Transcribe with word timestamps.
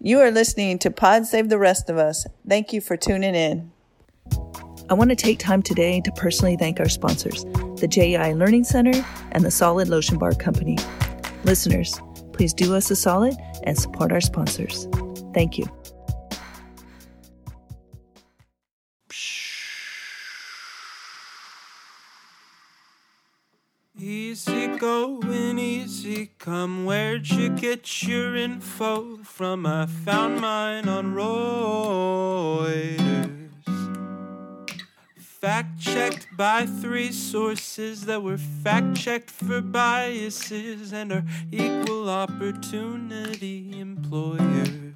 You 0.00 0.20
are 0.20 0.30
listening 0.30 0.78
to 0.80 0.90
Pod 0.90 1.26
Save 1.26 1.48
the 1.48 1.58
Rest 1.58 1.88
of 1.88 1.96
Us. 1.96 2.26
Thank 2.46 2.72
you 2.72 2.80
for 2.80 2.96
tuning 2.96 3.34
in. 3.34 3.70
I 4.90 4.94
want 4.94 5.10
to 5.10 5.16
take 5.16 5.38
time 5.38 5.62
today 5.62 6.00
to 6.02 6.12
personally 6.12 6.56
thank 6.56 6.78
our 6.78 6.88
sponsors, 6.88 7.44
the 7.80 7.88
JEI 7.88 8.34
Learning 8.34 8.64
Center 8.64 9.04
and 9.32 9.44
the 9.44 9.50
Solid 9.50 9.88
Lotion 9.88 10.18
Bar 10.18 10.32
Company. 10.32 10.76
Listeners, 11.44 11.98
please 12.32 12.52
do 12.52 12.74
us 12.74 12.90
a 12.90 12.96
solid 12.96 13.34
and 13.62 13.78
support 13.78 14.12
our 14.12 14.20
sponsors. 14.20 14.86
Thank 15.32 15.56
you. 15.56 15.66
Easy 23.98 24.66
going, 24.76 25.43
easy 25.84 26.30
come. 26.38 26.86
Where'd 26.86 27.28
you 27.30 27.50
get 27.50 28.02
your 28.02 28.34
info 28.34 29.18
from? 29.22 29.66
I 29.66 29.84
found 29.84 30.40
mine 30.40 30.88
on 30.88 31.14
Reuters. 31.14 32.20
Fact 35.18 35.78
checked 35.78 36.26
by 36.38 36.64
three 36.64 37.12
sources 37.12 38.06
that 38.06 38.22
were 38.22 38.38
fact 38.38 38.96
checked 38.96 39.30
for 39.30 39.60
biases 39.60 40.94
and 40.94 41.12
are 41.12 41.24
equal 41.52 42.08
opportunity 42.08 43.78
employers. 43.78 44.94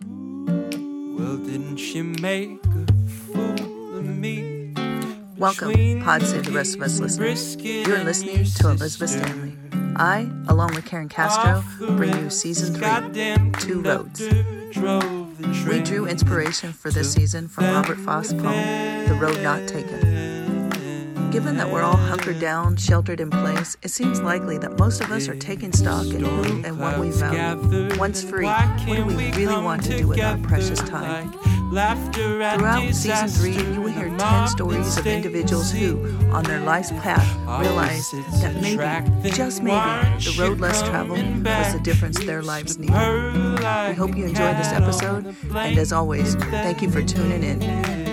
Well, 0.00 1.36
didn't 1.36 1.76
she 1.76 2.00
make 2.00 2.64
a 2.64 2.86
fool 3.06 3.98
of 3.98 4.06
me? 4.06 4.53
Welcome, 5.36 6.00
Pod 6.02 6.22
Save 6.22 6.44
the 6.44 6.52
Rest 6.52 6.76
of 6.76 6.82
Us 6.82 7.00
listeners. 7.00 7.56
You're 7.56 8.04
listening 8.04 8.44
to 8.44 8.70
Elizabeth 8.70 9.10
Stanley. 9.10 9.56
I, 9.96 10.30
along 10.48 10.74
with 10.74 10.84
Karen 10.84 11.08
Castro, 11.08 11.64
bring 11.96 12.16
you 12.16 12.30
season 12.30 12.74
three, 12.74 13.50
Two 13.60 13.80
Roads. 13.82 14.20
We 15.66 15.80
drew 15.82 16.06
inspiration 16.06 16.72
for 16.72 16.90
this 16.90 17.12
season 17.12 17.48
from 17.48 17.64
Robert 17.64 17.98
Frost's 17.98 18.34
poem, 18.34 19.08
The 19.08 19.14
Road 19.20 19.40
Not 19.42 19.66
Taken. 19.66 20.70
Given 21.30 21.56
that 21.56 21.68
we're 21.68 21.82
all 21.82 21.96
hunkered 21.96 22.38
down, 22.38 22.76
sheltered 22.76 23.18
in 23.18 23.28
place, 23.28 23.76
it 23.82 23.88
seems 23.88 24.20
likely 24.20 24.56
that 24.58 24.78
most 24.78 25.00
of 25.00 25.10
us 25.10 25.26
are 25.26 25.34
taking 25.34 25.72
stock 25.72 26.06
in 26.06 26.24
who 26.24 26.62
and 26.64 26.78
what 26.78 27.00
we 27.00 27.10
value. 27.10 27.88
Once 27.98 28.22
free, 28.22 28.46
what 28.46 28.86
do 28.86 29.04
we 29.04 29.32
really 29.32 29.60
want 29.60 29.82
to 29.82 29.98
do 29.98 30.06
with 30.06 30.20
our 30.20 30.38
precious 30.38 30.78
time? 30.78 31.32
Throughout 32.12 32.94
season 32.94 33.28
three, 33.28 33.56
you 33.74 33.80
will 34.14 34.20
10 34.20 34.48
stories 34.48 34.96
of 34.96 35.06
individuals 35.06 35.70
who, 35.70 36.04
on 36.30 36.44
their 36.44 36.60
life's 36.60 36.90
path, 36.90 37.26
realized 37.60 38.14
that 38.40 38.54
maybe, 38.60 39.30
just 39.30 39.62
maybe, 39.62 39.74
the 40.18 40.36
road 40.38 40.60
less 40.60 40.82
traveled 40.82 41.44
was 41.44 41.72
the 41.72 41.80
difference 41.82 42.18
their 42.24 42.42
lives 42.42 42.78
needed. 42.78 42.94
We 42.94 43.94
hope 43.94 44.16
you 44.16 44.24
enjoyed 44.24 44.56
this 44.56 44.72
episode, 44.72 45.34
and 45.54 45.78
as 45.78 45.92
always, 45.92 46.34
thank 46.34 46.82
you 46.82 46.90
for 46.90 47.02
tuning 47.02 47.42
in. 47.42 48.03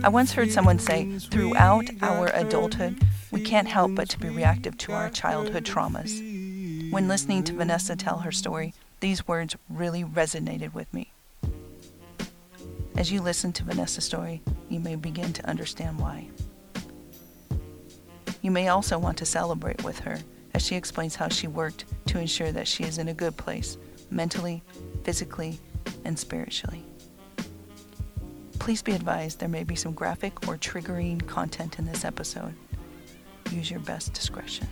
I 0.00 0.08
once 0.10 0.32
heard 0.32 0.52
someone 0.52 0.78
say, 0.78 1.18
throughout 1.18 1.90
our 2.02 2.28
adulthood, 2.28 3.02
we 3.32 3.40
can't 3.40 3.66
help 3.66 3.96
but 3.96 4.08
to 4.10 4.18
be 4.18 4.28
reactive 4.28 4.78
to 4.78 4.92
our 4.92 5.10
childhood 5.10 5.64
traumas. 5.64 6.92
When 6.92 7.08
listening 7.08 7.42
to 7.44 7.52
Vanessa 7.52 7.96
tell 7.96 8.18
her 8.18 8.30
story, 8.30 8.74
these 9.00 9.26
words 9.26 9.56
really 9.68 10.04
resonated 10.04 10.72
with 10.72 10.92
me. 10.94 11.12
As 12.96 13.10
you 13.10 13.20
listen 13.20 13.52
to 13.54 13.64
Vanessa's 13.64 14.04
story, 14.04 14.40
you 14.68 14.78
may 14.78 14.94
begin 14.94 15.32
to 15.32 15.48
understand 15.48 15.98
why. 15.98 16.28
You 18.40 18.52
may 18.52 18.68
also 18.68 18.98
want 18.98 19.18
to 19.18 19.26
celebrate 19.26 19.82
with 19.82 19.98
her 20.00 20.18
as 20.54 20.64
she 20.64 20.76
explains 20.76 21.16
how 21.16 21.28
she 21.28 21.48
worked 21.48 21.84
to 22.06 22.20
ensure 22.20 22.52
that 22.52 22.68
she 22.68 22.84
is 22.84 22.98
in 22.98 23.08
a 23.08 23.14
good 23.14 23.36
place, 23.36 23.76
mentally, 24.10 24.62
physically, 25.02 25.58
and 26.04 26.16
spiritually. 26.16 26.84
Please 28.68 28.82
be 28.82 28.92
advised 28.92 29.38
there 29.38 29.48
may 29.48 29.64
be 29.64 29.74
some 29.74 29.92
graphic 29.94 30.46
or 30.46 30.58
triggering 30.58 31.26
content 31.26 31.78
in 31.78 31.86
this 31.86 32.04
episode. 32.04 32.54
Use 33.50 33.70
your 33.70 33.80
best 33.80 34.12
discretion. 34.12 34.68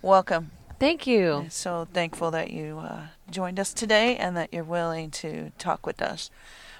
Welcome. 0.00 0.52
Thank 0.78 1.08
you. 1.08 1.46
So 1.48 1.88
thankful 1.92 2.30
that 2.30 2.52
you 2.52 2.78
uh, 2.78 3.08
joined 3.28 3.58
us 3.58 3.72
today 3.72 4.16
and 4.18 4.36
that 4.36 4.54
you're 4.54 4.62
willing 4.62 5.10
to 5.10 5.50
talk 5.58 5.84
with 5.84 6.00
us. 6.00 6.30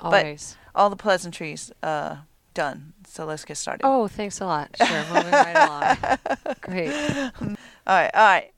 Always. 0.01 0.57
But 0.73 0.81
all 0.81 0.91
the 0.91 0.97
pleasantries 0.97 1.73
uh, 1.83 2.19
done. 2.55 2.93
So 3.09 3.25
let's 3.25 3.45
get 3.45 3.57
started. 3.57 3.84
oh, 3.84 4.07
thanks 4.07 4.41
a 4.41 4.47
lot. 4.47 4.77
Sure, 4.77 5.05
moving 5.12 5.33
right 5.33 5.57
along. 5.57 6.19
Great. 6.61 6.93
All 6.95 7.97
right, 7.97 8.11
all 8.15 8.25
right. 8.25 8.53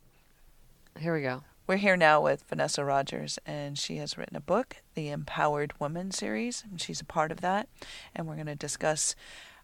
Here 1.00 1.14
we 1.14 1.22
go. 1.22 1.44
We're 1.66 1.78
here 1.78 1.96
now 1.96 2.20
with 2.20 2.44
Vanessa 2.46 2.84
Rogers, 2.84 3.38
and 3.46 3.78
she 3.78 3.96
has 3.96 4.18
written 4.18 4.36
a 4.36 4.40
book, 4.40 4.76
the 4.92 5.08
Empowered 5.08 5.72
Woman 5.80 6.10
series, 6.10 6.62
and 6.70 6.78
she's 6.78 7.00
a 7.00 7.06
part 7.06 7.32
of 7.32 7.40
that. 7.40 7.70
And 8.14 8.26
we're 8.26 8.34
going 8.34 8.44
to 8.48 8.54
discuss 8.54 9.14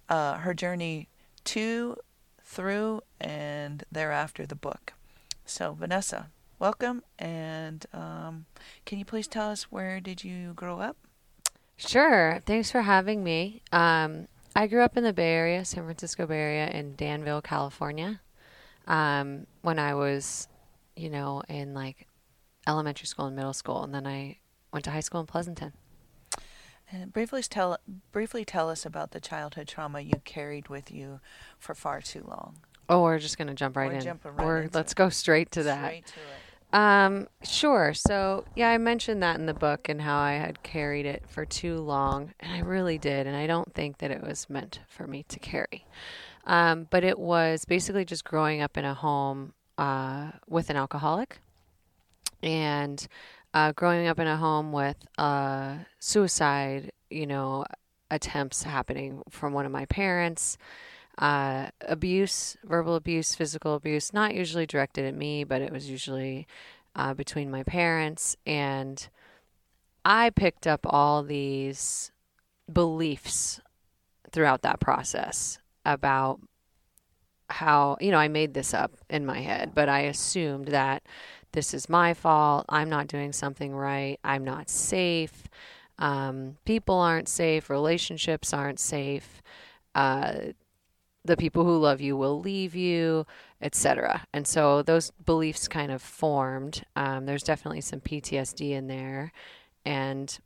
uh, 0.08 0.38
her 0.38 0.54
journey 0.54 1.10
to, 1.44 1.98
through, 2.42 3.02
and 3.20 3.84
thereafter 3.92 4.46
the 4.46 4.54
book. 4.54 4.94
So, 5.44 5.74
Vanessa, 5.74 6.30
welcome, 6.58 7.02
and 7.18 7.84
um, 7.92 8.46
can 8.86 8.98
you 8.98 9.04
please 9.04 9.28
tell 9.28 9.50
us 9.50 9.64
where 9.64 10.00
did 10.00 10.24
you 10.24 10.54
grow 10.54 10.80
up? 10.80 10.96
Sure. 11.76 12.40
Thanks 12.46 12.70
for 12.70 12.80
having 12.80 13.22
me. 13.22 13.60
Um, 13.72 14.28
I 14.54 14.66
grew 14.68 14.82
up 14.82 14.96
in 14.96 15.04
the 15.04 15.12
Bay 15.12 15.34
Area, 15.34 15.66
San 15.66 15.84
Francisco 15.84 16.26
Bay 16.26 16.38
Area, 16.38 16.68
in 16.68 16.96
Danville, 16.96 17.42
California. 17.42 18.22
Um, 18.86 19.46
when 19.60 19.78
I 19.78 19.92
was, 19.92 20.48
you 20.96 21.10
know, 21.10 21.42
in 21.48 21.74
like 21.74 22.06
elementary 22.66 23.06
school 23.06 23.26
and 23.26 23.36
middle 23.36 23.52
school, 23.52 23.84
and 23.84 23.94
then 23.94 24.06
I 24.06 24.38
went 24.72 24.84
to 24.86 24.90
high 24.90 25.00
school 25.00 25.20
in 25.20 25.26
Pleasanton. 25.26 25.72
And 26.90 27.12
briefly 27.12 27.42
tell 27.42 27.78
briefly 28.12 28.44
tell 28.44 28.70
us 28.70 28.86
about 28.86 29.10
the 29.10 29.20
childhood 29.20 29.66
trauma 29.66 30.00
you 30.00 30.20
carried 30.24 30.68
with 30.68 30.90
you 30.92 31.20
for 31.58 31.74
far 31.74 32.00
too 32.00 32.24
long. 32.26 32.58
Oh, 32.88 33.02
we're 33.02 33.18
just 33.18 33.38
gonna 33.38 33.54
jump 33.54 33.76
right 33.76 33.90
We're 33.90 33.96
in. 33.98 34.04
jumping 34.04 34.36
right 34.36 34.44
Or 34.44 34.70
let's 34.72 34.94
go 34.94 35.08
straight 35.08 35.50
to 35.52 35.64
that. 35.64 35.84
Straight 35.84 36.06
to 36.06 36.12
it. 36.12 36.42
Um, 36.72 37.28
sure. 37.42 37.94
So, 37.94 38.44
yeah, 38.54 38.70
I 38.70 38.78
mentioned 38.78 39.22
that 39.22 39.38
in 39.38 39.46
the 39.46 39.54
book 39.54 39.88
and 39.88 40.02
how 40.02 40.18
I 40.18 40.32
had 40.32 40.62
carried 40.62 41.06
it 41.06 41.24
for 41.26 41.44
too 41.44 41.78
long, 41.78 42.34
and 42.40 42.52
I 42.52 42.58
really 42.58 42.98
did, 42.98 43.26
and 43.26 43.36
I 43.36 43.46
don't 43.46 43.72
think 43.72 43.98
that 43.98 44.10
it 44.10 44.20
was 44.20 44.50
meant 44.50 44.80
for 44.88 45.06
me 45.06 45.22
to 45.28 45.38
carry. 45.38 45.86
Um, 46.44 46.86
but 46.90 47.02
it 47.02 47.18
was 47.18 47.64
basically 47.64 48.04
just 48.04 48.24
growing 48.24 48.60
up 48.60 48.76
in 48.76 48.84
a 48.84 48.94
home 48.94 49.54
uh, 49.78 50.30
with 50.48 50.70
an 50.70 50.76
alcoholic 50.76 51.38
and 52.42 53.06
uh, 53.54 53.72
growing 53.72 54.06
up 54.06 54.18
in 54.18 54.26
a 54.26 54.36
home 54.36 54.72
with 54.72 54.96
uh, 55.18 55.76
suicide, 55.98 56.92
you 57.10 57.26
know, 57.26 57.64
attempts 58.10 58.62
happening 58.62 59.22
from 59.30 59.52
one 59.52 59.66
of 59.66 59.72
my 59.72 59.86
parents 59.86 60.58
uh, 61.18 61.68
abuse, 61.82 62.56
verbal 62.64 62.94
abuse, 62.94 63.34
physical 63.34 63.74
abuse, 63.74 64.12
not 64.12 64.34
usually 64.34 64.66
directed 64.66 65.04
at 65.04 65.14
me, 65.14 65.44
but 65.44 65.62
it 65.62 65.72
was 65.72 65.88
usually 65.88 66.46
uh, 66.94 67.14
between 67.14 67.50
my 67.50 67.62
parents. 67.62 68.36
And 68.46 69.06
I 70.04 70.30
picked 70.30 70.66
up 70.66 70.80
all 70.84 71.22
these 71.22 72.12
beliefs 72.70 73.60
throughout 74.30 74.62
that 74.62 74.80
process 74.80 75.58
about 75.84 76.40
how, 77.48 77.96
you 78.00 78.10
know, 78.10 78.18
I 78.18 78.28
made 78.28 78.54
this 78.54 78.74
up 78.74 78.92
in 79.08 79.24
my 79.24 79.40
head, 79.40 79.72
but 79.74 79.88
I 79.88 80.00
assumed 80.00 80.68
that 80.68 81.02
this 81.52 81.72
is 81.72 81.88
my 81.88 82.14
fault. 82.14 82.66
I'm 82.68 82.90
not 82.90 83.06
doing 83.06 83.32
something 83.32 83.74
right. 83.74 84.18
I'm 84.24 84.44
not 84.44 84.68
safe. 84.68 85.48
Um, 85.98 86.56
people 86.64 86.96
aren't 86.96 87.28
safe. 87.28 87.70
Relationships 87.70 88.52
aren't 88.52 88.80
safe. 88.80 89.42
Uh, 89.94 90.52
the 91.24 91.36
people 91.36 91.64
who 91.64 91.78
love 91.78 92.00
you 92.00 92.16
will 92.16 92.40
leave 92.40 92.74
you, 92.74 93.26
etc. 93.60 94.26
And 94.32 94.46
so 94.46 94.82
those 94.82 95.10
beliefs 95.24 95.68
kind 95.68 95.90
of 95.90 96.00
formed. 96.02 96.84
Um, 96.94 97.26
there's 97.26 97.42
definitely 97.42 97.80
some 97.80 98.00
PTSD 98.00 98.70
in 98.70 98.86
there, 98.86 99.32
and 99.84 100.38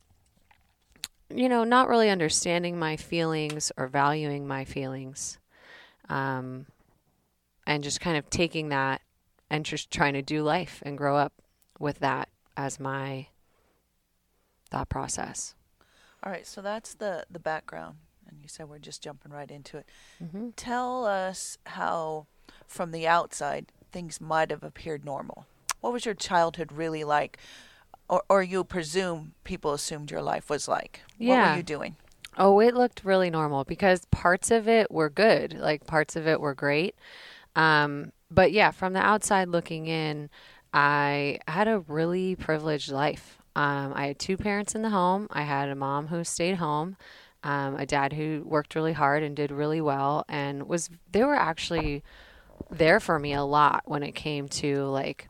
you 1.33 1.49
know, 1.49 1.65
not 1.65 1.89
really 1.89 2.11
understanding 2.11 2.79
my 2.79 2.97
feelings 2.97 3.71
or 3.77 3.87
valuing 3.87 4.47
my 4.47 4.65
feelings, 4.65 5.39
um, 6.09 6.67
and 7.71 7.85
just 7.85 8.01
kind 8.01 8.17
of 8.17 8.29
taking 8.31 8.69
that 8.71 9.01
and 9.49 9.65
just 9.65 9.93
trying 9.93 10.15
to 10.15 10.23
do 10.23 10.43
life 10.43 10.83
and 10.85 10.99
grow 10.99 11.17
up 11.17 11.35
with 11.79 12.01
that 12.01 12.29
as 12.57 12.81
my 12.81 13.29
thought 14.73 14.89
process. 14.89 15.55
All 16.25 16.33
right, 16.33 16.45
so 16.47 16.61
that's 16.63 16.95
the 16.95 17.25
the 17.31 17.39
background, 17.39 17.99
and 18.29 18.39
you 18.43 18.49
said 18.49 18.69
we're 18.69 18.81
just 18.81 19.05
jumping 19.05 19.31
right 19.31 19.51
into 19.51 19.79
it. 19.79 19.87
Mm-hmm. 20.23 20.49
Tell 20.57 21.07
us 21.07 21.59
how, 21.65 22.27
from 22.67 22.91
the 22.91 23.07
outside, 23.07 23.67
things 23.93 24.21
might 24.21 24.51
have 24.51 24.65
appeared 24.65 25.05
normal. 25.05 25.47
What 25.81 25.93
was 25.93 26.05
your 26.05 26.15
childhood 26.15 26.73
really 26.73 27.05
like, 27.05 27.39
or 28.09 28.25
or 28.29 28.43
you 28.43 28.65
presume 28.65 29.35
people 29.45 29.73
assumed 29.73 30.11
your 30.11 30.23
life 30.23 30.51
was 30.51 30.67
like? 30.67 31.03
What 31.19 31.51
were 31.51 31.57
you 31.57 31.63
doing? 31.63 31.95
Oh, 32.37 32.59
it 32.59 32.75
looked 32.75 33.05
really 33.05 33.31
normal 33.31 33.65
because 33.65 34.07
parts 34.07 34.51
of 34.51 34.69
it 34.69 34.91
were 34.91 35.09
good. 35.11 35.57
Like 35.57 35.87
parts 35.87 36.17
of 36.17 36.27
it 36.27 36.41
were 36.41 36.55
great. 36.55 36.97
Um, 37.57 38.13
but 38.31 38.53
yeah, 38.53 38.71
from 38.71 38.93
the 38.93 39.01
outside 39.01 39.49
looking 39.49 39.87
in, 39.87 40.31
I 40.73 41.41
had 41.49 41.69
a 41.69 41.81
really 41.81 42.37
privileged 42.37 42.91
life. 42.91 43.39
Um, 43.57 43.93
I 43.95 44.07
had 44.09 44.19
two 44.19 44.37
parents 44.37 44.75
in 44.75 44.83
the 44.83 44.91
home. 44.91 45.27
I 45.31 45.43
had 45.43 45.69
a 45.69 45.75
mom 45.75 46.07
who 46.07 46.23
stayed 46.23 46.57
home, 46.57 46.97
um, 47.43 47.77
a 47.77 47.87
dad 47.87 48.13
who 48.13 48.43
worked 48.47 48.75
really 48.75 48.93
hard 48.93 49.23
and 49.23 49.35
did 49.35 49.51
really 49.51 49.81
well, 49.81 50.25
and 50.29 50.69
was 50.69 50.89
they 51.11 51.25
were 51.25 51.35
actually 51.35 52.05
there 52.71 53.01
for 53.01 53.19
me 53.19 53.33
a 53.33 53.43
lot 53.43 53.83
when 53.87 54.03
it 54.03 54.13
came 54.13 54.49
to 54.49 54.85
like 54.85 55.29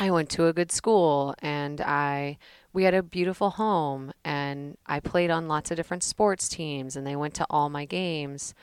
I 0.00 0.10
went 0.10 0.30
to 0.30 0.46
a 0.46 0.52
good 0.52 0.72
school 0.72 1.34
and 1.40 1.80
I 1.80 2.38
we 2.72 2.82
had 2.82 2.94
a 2.94 3.02
beautiful 3.02 3.50
home 3.50 4.12
and 4.24 4.76
I 4.86 4.98
played 4.98 5.30
on 5.30 5.46
lots 5.46 5.70
of 5.70 5.76
different 5.76 6.02
sports 6.02 6.48
teams 6.48 6.96
and 6.96 7.06
they 7.06 7.14
went 7.14 7.34
to 7.34 7.46
all 7.48 7.68
my 7.68 7.84
games. 7.84 8.54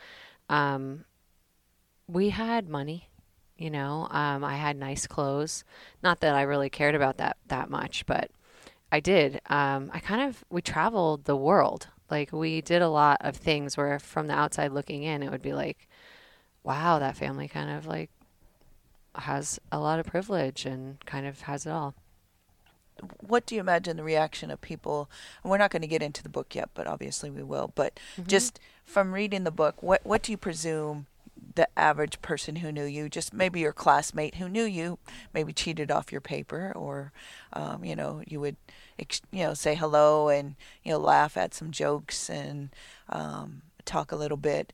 Um, 0.49 1.05
we 2.12 2.30
had 2.30 2.68
money, 2.68 3.08
you 3.58 3.69
know. 3.69 4.08
Um, 4.12 4.44
I 4.44 4.56
had 4.56 4.75
nice 4.75 5.08
clothes. 5.08 5.63
Not 6.04 6.19
that 6.19 6.36
I 6.36 6.42
really 6.42 6.69
cared 6.69 6.96
about 6.96 7.18
that 7.18 7.38
that 7.48 7.69
much, 7.69 8.06
but 8.06 8.30
I 8.92 9.00
did. 9.00 9.42
Um, 9.50 9.90
I 9.94 10.00
kind 10.00 10.22
of 10.22 10.44
we 10.50 10.62
traveled 10.62 11.25
the 11.25 11.36
world. 11.36 11.88
Like 12.10 12.34
we 12.34 12.62
did 12.62 12.81
a 12.81 12.90
lot 12.90 13.18
of 13.22 13.38
things 13.38 13.78
where 13.78 13.98
from 13.98 14.28
the 14.28 14.34
outside 14.34 14.74
looking 14.74 15.04
in, 15.04 15.24
it 15.24 15.31
would 15.31 15.42
be 15.42 15.54
like, 15.54 15.88
wow, 16.63 17.00
that 17.00 17.16
family 17.16 17.48
kind 17.48 17.69
of 17.69 17.86
like 17.86 18.10
has 19.16 19.60
a 19.72 19.80
lot 19.80 20.00
of 20.00 20.06
privilege 20.06 20.66
and 20.66 21.04
kind 21.06 21.25
of 21.25 21.42
has 21.42 21.66
it 21.66 21.72
all. 21.72 21.96
What 23.22 23.46
do 23.46 23.56
you 23.56 23.62
imagine 23.62 23.98
the 23.98 24.04
reaction 24.04 24.52
of 24.52 24.60
people? 24.60 25.10
And 25.42 25.50
we're 25.50 25.58
not 25.58 25.72
going 25.72 25.81
to 25.81 25.88
get 25.88 26.04
into 26.04 26.22
the 26.22 26.30
book 26.30 26.54
yet, 26.54 26.69
but 26.74 26.86
obviously 26.86 27.31
we 27.31 27.42
will. 27.42 27.72
But 27.74 28.00
just 28.28 28.60
from 28.86 29.13
reading 29.13 29.46
the 29.46 29.52
book, 29.52 29.81
what 29.81 30.06
what 30.06 30.22
do 30.22 30.34
you 30.34 30.38
presume 30.38 31.08
the 31.56 31.68
average 31.77 32.21
person 32.21 32.57
who 32.57 32.71
knew 32.71 32.86
you, 32.86 33.09
just 33.09 33.33
maybe 33.33 33.59
your 33.59 33.74
classmate 33.74 34.36
who 34.36 34.48
knew 34.48 34.63
you, 34.63 35.00
maybe 35.33 35.53
cheated 35.53 35.92
off 35.92 36.12
your 36.12 36.21
paper, 36.21 36.71
or 36.75 37.12
um, 37.53 37.83
you 37.83 37.95
know 37.95 38.21
you 38.27 38.39
would 38.39 38.56
you 39.31 39.44
know 39.44 39.53
say 39.53 39.75
hello 39.75 40.30
and 40.30 40.56
you 40.83 40.92
know 40.92 41.00
laugh 41.00 41.38
at 41.38 41.53
some 41.53 41.71
jokes 41.71 42.30
and 42.30 42.69
um, 43.09 43.62
talk 43.86 44.12
a 44.12 44.15
little 44.15 44.38
bit. 44.38 44.74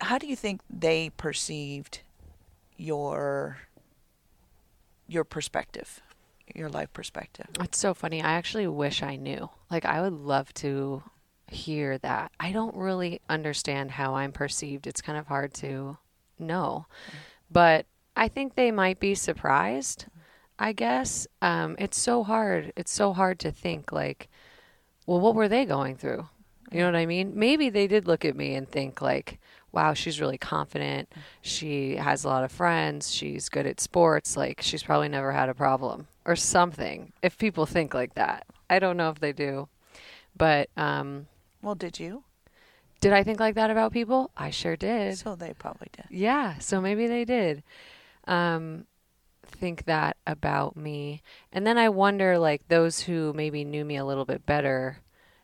How 0.00 0.18
do 0.18 0.26
you 0.26 0.36
think 0.36 0.60
they 0.70 1.10
perceived 1.16 2.00
your 2.76 3.58
your 5.06 5.24
perspective, 5.24 6.00
your 6.54 6.68
life 6.68 6.92
perspective? 6.92 7.46
It's 7.60 7.78
so 7.78 7.92
funny. 7.94 8.22
I 8.22 8.32
actually 8.32 8.66
wish 8.66 9.02
I 9.02 9.16
knew. 9.16 9.50
Like, 9.70 9.84
I 9.84 10.00
would 10.00 10.12
love 10.12 10.54
to 10.54 11.02
hear 11.50 11.98
that. 11.98 12.32
I 12.38 12.52
don't 12.52 12.74
really 12.74 13.20
understand 13.28 13.92
how 13.92 14.14
I'm 14.14 14.32
perceived. 14.32 14.86
It's 14.86 15.02
kind 15.02 15.18
of 15.18 15.26
hard 15.26 15.54
to 15.54 15.98
know. 16.38 16.86
But 17.50 17.86
I 18.16 18.28
think 18.28 18.54
they 18.54 18.70
might 18.70 19.00
be 19.00 19.14
surprised, 19.14 20.06
I 20.58 20.72
guess. 20.72 21.26
Um, 21.42 21.76
it's 21.78 21.98
so 21.98 22.22
hard. 22.22 22.72
It's 22.76 22.92
so 22.92 23.12
hard 23.12 23.38
to 23.40 23.50
think, 23.50 23.92
like, 23.92 24.28
well, 25.06 25.20
what 25.20 25.34
were 25.34 25.48
they 25.48 25.64
going 25.64 25.96
through? 25.96 26.28
You 26.70 26.80
know 26.80 26.86
what 26.86 26.96
I 26.96 27.06
mean? 27.06 27.32
Maybe 27.34 27.68
they 27.68 27.86
did 27.86 28.06
look 28.06 28.24
at 28.24 28.36
me 28.36 28.54
and 28.54 28.68
think, 28.68 29.02
like, 29.02 29.40
wow, 29.72 29.94
she's 29.94 30.20
really 30.20 30.38
confident. 30.38 31.12
She 31.42 31.96
has 31.96 32.24
a 32.24 32.28
lot 32.28 32.44
of 32.44 32.52
friends. 32.52 33.12
She's 33.12 33.48
good 33.48 33.66
at 33.66 33.80
sports. 33.80 34.36
Like, 34.36 34.60
she's 34.62 34.82
probably 34.82 35.08
never 35.08 35.32
had 35.32 35.48
a 35.48 35.54
problem 35.54 36.06
or 36.24 36.36
something. 36.36 37.12
If 37.22 37.38
people 37.38 37.66
think 37.66 37.94
like 37.94 38.14
that, 38.14 38.46
I 38.68 38.78
don't 38.78 38.96
know 38.96 39.10
if 39.10 39.18
they 39.20 39.32
do. 39.32 39.68
But 40.36 40.70
um, 40.76 41.26
Well, 41.62 41.74
did 41.74 42.00
you? 42.00 42.24
did 43.00 43.12
I 43.12 43.22
think 43.22 43.40
like 43.40 43.54
that 43.54 43.70
about 43.70 43.92
people? 43.92 44.30
I 44.36 44.50
sure 44.50 44.76
did. 44.76 45.18
So 45.18 45.34
they 45.34 45.54
probably 45.54 45.88
did. 45.92 46.04
Yeah, 46.10 46.58
so 46.58 46.80
maybe 46.80 47.06
they 47.06 47.24
did 47.24 47.62
um, 48.26 48.86
think 49.46 49.86
that 49.86 50.16
about 50.26 50.76
me. 50.76 51.22
And 51.52 51.66
then 51.66 51.78
I 51.78 51.88
wonder, 51.88 52.38
like, 52.38 52.68
those 52.68 53.00
who 53.00 53.32
maybe 53.34 53.64
knew 53.64 53.84
me 53.84 53.96
a 53.96 54.04
little 54.04 54.24
bit 54.24 54.44
better, 54.44 54.98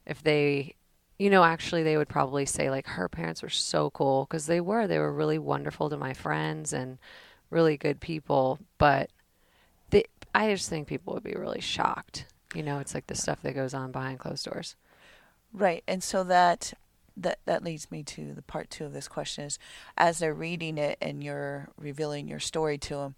if 0.05 0.23
they, 0.23 0.75
you 1.19 1.31
know, 1.31 1.45
actually 1.45 1.83
they 1.83 1.97
would 1.97 2.09
probably 2.09 2.47
say, 2.47 2.71
like, 2.71 2.87
her 2.87 3.09
parents 3.09 3.43
were 3.43 3.49
so 3.49 3.91
cool 3.91 4.25
because 4.25 4.47
they 4.47 4.61
were. 4.61 4.87
They 4.87 4.99
were 4.99 5.13
really 5.13 5.39
wonderful 5.39 5.89
to 5.91 5.97
my 5.97 6.13
friends 6.13 6.73
and 6.73 6.99
really 7.51 7.77
good 7.77 8.01
people. 8.01 8.59
But 8.77 9.11
they, 9.91 10.05
I 10.35 10.53
just 10.53 10.69
think 10.69 10.89
people 10.89 11.15
would 11.15 11.25
be 11.25 11.35
really 11.35 11.61
shocked. 11.61 12.27
You 12.55 12.63
know, 12.63 12.79
it's 12.79 12.95
like 12.95 13.07
the 13.07 13.15
stuff 13.15 13.43
that 13.43 13.55
goes 13.55 13.75
on 13.75 13.93
behind 13.93 14.19
closed 14.19 14.45
doors. 14.45 14.77
Right, 15.57 15.83
and 15.89 16.03
so 16.03 16.23
that 16.25 16.75
that 17.17 17.39
that 17.47 17.65
leads 17.65 17.91
me 17.91 18.03
to 18.03 18.35
the 18.35 18.43
part 18.43 18.69
two 18.69 18.85
of 18.85 18.93
this 18.93 19.09
question 19.09 19.47
is, 19.47 19.59
as 19.97 20.19
they're 20.19 20.35
reading 20.35 20.77
it 20.77 20.99
and 21.01 21.25
you're 21.25 21.71
revealing 21.79 22.29
your 22.29 22.41
story 22.41 22.77
to 22.77 22.97
them, 22.97 23.15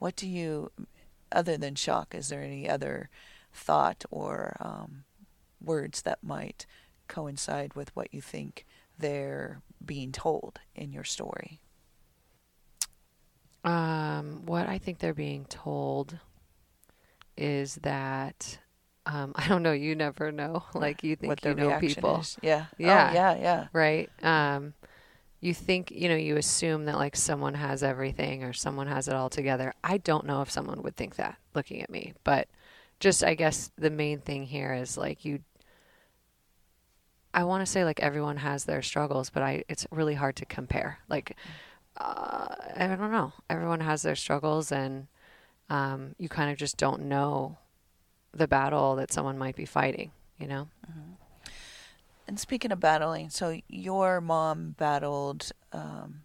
what 0.00 0.16
do 0.16 0.28
you, 0.28 0.72
other 1.30 1.56
than 1.56 1.76
shock, 1.76 2.16
is 2.16 2.30
there 2.30 2.42
any 2.42 2.68
other 2.68 3.10
thought 3.52 4.04
or 4.10 4.56
um, 4.58 5.04
words 5.64 6.02
that 6.02 6.18
might 6.20 6.66
coincide 7.06 7.74
with 7.74 7.94
what 7.94 8.12
you 8.12 8.20
think 8.20 8.66
they're 8.98 9.62
being 9.84 10.10
told 10.10 10.58
in 10.74 10.92
your 10.92 11.04
story? 11.04 11.60
Um, 13.62 14.44
what 14.46 14.68
I 14.68 14.78
think 14.78 14.98
they're 14.98 15.14
being 15.14 15.44
told 15.44 16.18
is 17.36 17.76
that 17.76 18.58
um, 19.08 19.32
I 19.36 19.48
don't 19.48 19.62
know. 19.62 19.72
You 19.72 19.94
never 19.94 20.30
know. 20.30 20.64
Like 20.74 21.02
you 21.02 21.16
think 21.16 21.44
you 21.44 21.54
know 21.54 21.78
people, 21.80 22.20
is? 22.20 22.38
Yeah. 22.42 22.66
Yeah. 22.76 23.08
Oh, 23.10 23.14
yeah. 23.14 23.36
Yeah. 23.36 23.66
right? 23.72 24.10
Um, 24.22 24.74
you 25.40 25.54
think 25.54 25.90
you 25.90 26.08
know. 26.08 26.16
You 26.16 26.36
assume 26.36 26.84
that 26.84 26.96
like 26.96 27.16
someone 27.16 27.54
has 27.54 27.82
everything 27.82 28.44
or 28.44 28.52
someone 28.52 28.86
has 28.86 29.08
it 29.08 29.14
all 29.14 29.30
together. 29.30 29.72
I 29.82 29.98
don't 29.98 30.26
know 30.26 30.42
if 30.42 30.50
someone 30.50 30.82
would 30.82 30.96
think 30.96 31.16
that 31.16 31.36
looking 31.54 31.82
at 31.82 31.90
me, 31.90 32.14
but 32.24 32.48
just 33.00 33.24
I 33.24 33.34
guess 33.34 33.70
the 33.78 33.90
main 33.90 34.20
thing 34.20 34.44
here 34.44 34.74
is 34.74 34.96
like 34.96 35.24
you. 35.24 35.40
I 37.32 37.44
want 37.44 37.64
to 37.64 37.70
say 37.70 37.84
like 37.84 38.00
everyone 38.00 38.38
has 38.38 38.64
their 38.64 38.82
struggles, 38.82 39.30
but 39.30 39.42
I 39.42 39.64
it's 39.68 39.86
really 39.90 40.14
hard 40.14 40.36
to 40.36 40.44
compare. 40.44 40.98
Like 41.08 41.36
uh, 41.96 42.54
I 42.76 42.88
don't 42.88 43.12
know. 43.12 43.32
Everyone 43.48 43.80
has 43.80 44.02
their 44.02 44.16
struggles, 44.16 44.72
and 44.72 45.06
um, 45.70 46.16
you 46.18 46.28
kind 46.28 46.50
of 46.50 46.56
just 46.56 46.76
don't 46.76 47.02
know 47.02 47.58
the 48.32 48.48
battle 48.48 48.96
that 48.96 49.12
someone 49.12 49.38
might 49.38 49.56
be 49.56 49.64
fighting. 49.64 50.12
You 50.38 50.46
know. 50.48 50.68
And 52.26 52.38
speaking 52.38 52.72
of 52.72 52.78
battling, 52.80 53.30
so 53.30 53.58
your 53.68 54.20
mom 54.20 54.74
battled 54.78 55.50
um, 55.72 56.24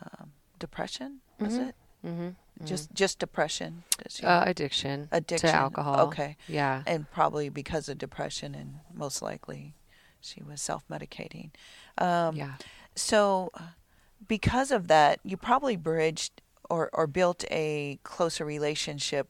um, 0.00 0.32
depression, 0.58 1.20
was 1.38 1.54
Mhm. 1.54 1.68
it? 1.68 1.74
Mm-hmm. 2.04 2.64
Just 2.66 2.92
just 2.92 3.18
depression? 3.20 3.84
Uh, 4.22 4.42
addiction, 4.46 5.08
addiction 5.12 5.50
to 5.50 5.54
alcohol. 5.54 6.06
Okay, 6.08 6.36
Yeah. 6.48 6.82
and 6.86 7.08
probably 7.10 7.48
because 7.48 7.88
of 7.88 7.98
depression, 7.98 8.54
and 8.54 8.80
most 8.92 9.22
likely 9.22 9.74
she 10.20 10.42
was 10.42 10.60
self-medicating. 10.60 11.50
Um, 11.98 12.34
yeah. 12.36 12.54
So, 12.96 13.50
because 14.26 14.70
of 14.70 14.88
that, 14.88 15.20
you 15.24 15.36
probably 15.36 15.76
bridged 15.76 16.42
or, 16.70 16.90
or 16.92 17.06
built 17.06 17.44
a 17.50 17.98
closer 18.04 18.44
relationship 18.44 19.28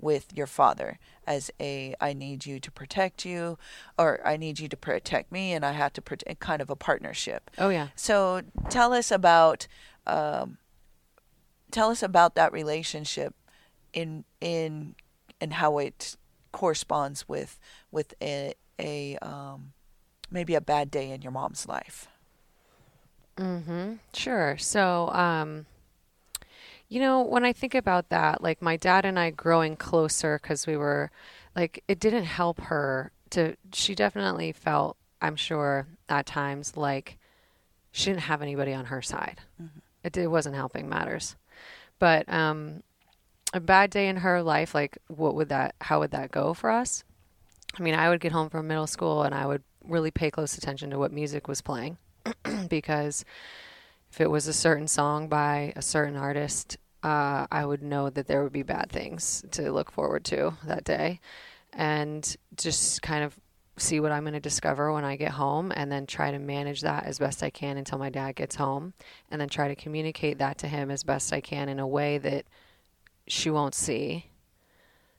with 0.00 0.32
your 0.34 0.46
father 0.46 0.98
as 1.26 1.50
a 1.60 1.94
I 2.00 2.12
need 2.12 2.46
you 2.46 2.58
to 2.60 2.70
protect 2.70 3.24
you, 3.24 3.58
or 3.98 4.20
I 4.26 4.36
need 4.36 4.58
you 4.58 4.68
to 4.68 4.76
protect 4.76 5.30
me, 5.30 5.52
and 5.52 5.64
I 5.64 5.72
have 5.72 5.92
to 5.94 6.02
protect 6.02 6.40
kind 6.40 6.62
of 6.62 6.70
a 6.70 6.76
partnership. 6.76 7.50
Oh 7.58 7.68
yeah. 7.68 7.88
So, 7.94 8.42
tell 8.68 8.92
us 8.92 9.10
about 9.10 9.66
um, 10.06 10.58
tell 11.70 11.90
us 11.90 12.02
about 12.02 12.34
that 12.34 12.52
relationship 12.52 13.34
in 13.92 14.24
in 14.40 14.94
and 15.40 15.54
how 15.54 15.78
it 15.78 16.16
corresponds 16.52 17.28
with 17.28 17.58
with 17.90 18.14
a 18.22 18.54
a 18.78 19.16
um, 19.18 19.72
maybe 20.30 20.54
a 20.54 20.60
bad 20.60 20.90
day 20.90 21.10
in 21.10 21.22
your 21.22 21.32
mom's 21.32 21.68
life. 21.68 22.08
Mm-hmm. 23.36 23.94
Sure. 24.12 24.56
So, 24.58 25.08
um, 25.10 25.66
you 26.90 26.98
know, 27.00 27.22
when 27.22 27.44
I 27.44 27.52
think 27.52 27.74
about 27.74 28.08
that, 28.10 28.42
like 28.42 28.60
my 28.60 28.76
dad 28.76 29.04
and 29.06 29.18
I 29.18 29.30
growing 29.30 29.76
closer 29.76 30.38
because 30.42 30.66
we 30.66 30.76
were, 30.76 31.10
like, 31.56 31.82
it 31.88 32.00
didn't 32.00 32.24
help 32.24 32.60
her 32.62 33.12
to. 33.30 33.56
She 33.72 33.94
definitely 33.94 34.52
felt, 34.52 34.96
I'm 35.22 35.36
sure, 35.36 35.86
at 36.08 36.26
times 36.26 36.76
like 36.76 37.16
she 37.92 38.10
didn't 38.10 38.22
have 38.22 38.42
anybody 38.42 38.74
on 38.74 38.86
her 38.86 39.00
side. 39.00 39.40
It, 40.02 40.16
it 40.16 40.26
wasn't 40.26 40.56
helping 40.56 40.88
matters. 40.88 41.36
But 42.00 42.28
um, 42.28 42.82
a 43.54 43.60
bad 43.60 43.90
day 43.90 44.08
in 44.08 44.16
her 44.16 44.42
life, 44.42 44.74
like, 44.74 44.98
what 45.06 45.36
would 45.36 45.48
that? 45.50 45.76
How 45.80 46.00
would 46.00 46.10
that 46.10 46.32
go 46.32 46.54
for 46.54 46.70
us? 46.70 47.04
I 47.78 47.82
mean, 47.82 47.94
I 47.94 48.08
would 48.08 48.20
get 48.20 48.32
home 48.32 48.50
from 48.50 48.66
middle 48.66 48.88
school 48.88 49.22
and 49.22 49.32
I 49.32 49.46
would 49.46 49.62
really 49.84 50.10
pay 50.10 50.30
close 50.30 50.58
attention 50.58 50.90
to 50.90 50.98
what 50.98 51.12
music 51.12 51.46
was 51.46 51.60
playing 51.60 51.98
because 52.68 53.24
if 54.10 54.20
it 54.20 54.30
was 54.30 54.46
a 54.46 54.52
certain 54.52 54.88
song 54.88 55.28
by 55.28 55.72
a 55.76 55.82
certain 55.82 56.16
artist, 56.16 56.76
uh, 57.02 57.46
I 57.50 57.64
would 57.64 57.82
know 57.82 58.10
that 58.10 58.26
there 58.26 58.42
would 58.42 58.52
be 58.52 58.62
bad 58.62 58.90
things 58.90 59.44
to 59.52 59.70
look 59.72 59.90
forward 59.90 60.24
to 60.26 60.54
that 60.66 60.84
day. 60.84 61.20
And 61.72 62.36
just 62.56 63.02
kind 63.02 63.22
of 63.22 63.38
see 63.76 64.00
what 64.00 64.12
I'm 64.12 64.24
going 64.24 64.34
to 64.34 64.40
discover 64.40 64.92
when 64.92 65.04
I 65.04 65.16
get 65.16 65.30
home 65.30 65.72
and 65.74 65.90
then 65.90 66.06
try 66.06 66.30
to 66.30 66.38
manage 66.38 66.82
that 66.82 67.06
as 67.06 67.18
best 67.18 67.42
I 67.42 67.50
can 67.50 67.78
until 67.78 67.98
my 67.98 68.10
dad 68.10 68.34
gets 68.34 68.56
home 68.56 68.92
and 69.30 69.40
then 69.40 69.48
try 69.48 69.68
to 69.68 69.74
communicate 69.74 70.38
that 70.38 70.58
to 70.58 70.68
him 70.68 70.90
as 70.90 71.02
best 71.02 71.32
I 71.32 71.40
can 71.40 71.68
in 71.68 71.78
a 71.78 71.86
way 71.86 72.18
that 72.18 72.44
she 73.26 73.48
won't 73.48 73.74
see 73.74 74.26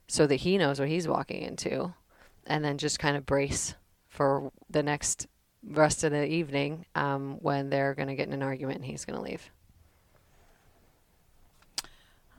so 0.08 0.28
that 0.28 0.36
he 0.36 0.58
knows 0.58 0.80
what 0.80 0.90
he's 0.90 1.08
walking 1.08 1.42
into 1.42 1.94
and 2.46 2.64
then 2.64 2.78
just 2.78 3.00
kind 3.00 3.16
of 3.16 3.26
brace 3.26 3.76
for 4.10 4.52
the 4.70 4.84
next 4.84 5.28
rest 5.68 6.04
of 6.04 6.12
the 6.12 6.26
evening 6.26 6.86
um, 6.96 7.38
when 7.42 7.70
they're 7.70 7.94
going 7.94 8.08
to 8.08 8.16
get 8.16 8.28
in 8.28 8.34
an 8.34 8.44
argument 8.44 8.78
and 8.78 8.86
he's 8.86 9.06
going 9.06 9.18
to 9.18 9.24
leave. 9.24 9.50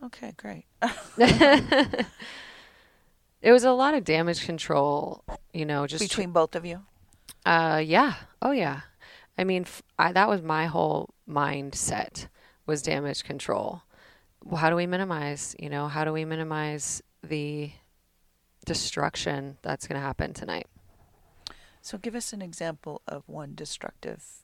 Okay, 0.05 0.33
great. 0.37 0.65
it 3.43 3.53
was 3.53 3.65
a 3.65 3.71
lot 3.73 3.95
of 3.95 4.05
damage 4.05 4.45
control, 4.45 5.25
you 5.53 5.65
know, 5.65 5.87
just 5.87 6.03
between 6.03 6.29
tr- 6.29 6.33
both 6.33 6.57
of 6.57 6.67
you. 6.67 6.81
Uh, 7.47 7.83
yeah. 7.85 8.15
Oh, 8.41 8.51
yeah. 8.51 8.81
I 9.39 9.45
mean, 9.45 9.67
I, 9.99 10.13
that 10.13 10.29
was 10.29 10.43
my 10.43 10.67
whole 10.67 11.15
mindset 11.29 12.27
was 12.67 12.83
damage 12.83 13.25
control. 13.25 13.83
Well, 14.45 14.61
how 14.61 14.71
do 14.71 14.77
we 14.77 14.87
minimize? 14.87 15.55
You 15.59 15.71
know, 15.71 15.89
how 15.89 16.05
do 16.05 16.13
we 16.13 16.25
minimize 16.25 17.03
the 17.23 17.71
destruction 18.65 19.57
that's 19.63 19.87
going 19.87 20.01
to 20.01 20.05
happen 20.05 20.33
tonight? 20.33 20.67
So, 21.83 21.99
give 21.99 22.15
us 22.15 22.33
an 22.33 22.41
example 22.41 23.03
of 23.07 23.25
one 23.27 23.55
destructive 23.55 24.43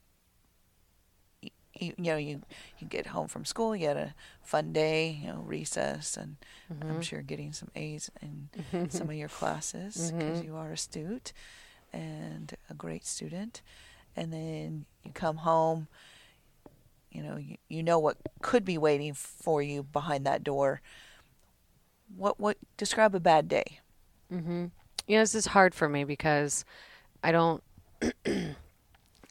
you, 1.81 1.95
you 1.97 2.13
know 2.13 2.17
you 2.17 2.43
you 2.79 2.87
get 2.87 3.09
home 3.09 3.29
from 3.29 3.45
school 3.45 3.75
you 3.75 3.87
had 3.87 3.97
a 3.97 4.15
fun 4.43 4.73
day 4.73 5.21
you 5.23 5.29
know 5.29 5.41
recess 5.41 6.17
and 6.17 6.37
mm-hmm. 6.73 6.91
i'm 6.91 7.03
sure 7.03 7.23
getting 7.23 7.53
some 7.53 7.71
a's 7.75 8.11
in 8.21 8.91
some 8.91 9.09
of 9.09 9.15
your 9.15 9.29
classes 9.29 10.11
because 10.11 10.39
mm-hmm. 10.39 10.49
you 10.49 10.57
are 10.57 10.73
astute 10.73 11.33
and 11.93 12.55
a 12.69 12.75
great 12.75 13.07
student 13.07 13.63
and 14.17 14.33
then 14.33 14.85
you 15.05 15.11
come 15.13 15.39
home 15.39 15.89
you 17.11 17.23
know 17.23 17.37
you, 17.37 17.57
you 17.69 17.83
know 17.83 17.99
what 17.99 18.17
could 18.43 18.65
be 18.65 18.79
waiting 18.79 19.15
for 19.15 19.63
you 19.63 19.83
behind 19.83 20.27
that 20.27 20.45
door 20.45 20.81
what 22.17 22.39
what 22.39 22.57
describe 22.77 23.15
a 23.15 23.21
bad 23.21 23.49
day 23.49 23.81
mm-hmm. 24.33 24.67
you 25.07 25.17
know 25.17 25.23
this 25.23 25.35
is 25.35 25.47
hard 25.47 25.75
for 25.75 25.89
me 25.89 26.05
because 26.05 26.65
i 27.23 27.33
don't 27.33 27.63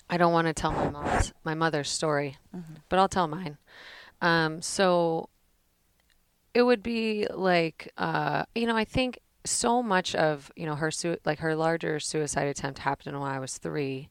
I 0.10 0.18
don't 0.18 0.32
want 0.32 0.48
to 0.48 0.54
tell 0.54 0.72
my 0.72 0.90
mom's 0.90 1.34
my 1.44 1.54
mother's 1.54 1.90
story, 1.90 2.38
mm-hmm. 2.56 2.76
but 2.90 3.00
I'll 3.00 3.10
tell 3.10 3.28
mine. 3.28 3.58
Um, 4.22 4.62
so 4.62 5.30
it 6.54 6.64
would 6.64 6.82
be 6.82 7.28
like 7.30 7.92
uh, 7.98 8.44
you 8.56 8.68
know 8.68 8.78
I 8.78 8.86
think 8.86 9.20
so 9.44 9.84
much 9.84 10.16
of 10.16 10.52
you 10.56 10.66
know 10.66 10.76
her 10.76 10.92
su- 10.92 11.18
like 11.26 11.40
her 11.40 11.56
larger 11.56 12.00
suicide 12.00 12.48
attempt 12.48 12.80
happened 12.80 13.20
when 13.20 13.30
I 13.30 13.40
was 13.40 13.58
three, 13.58 14.10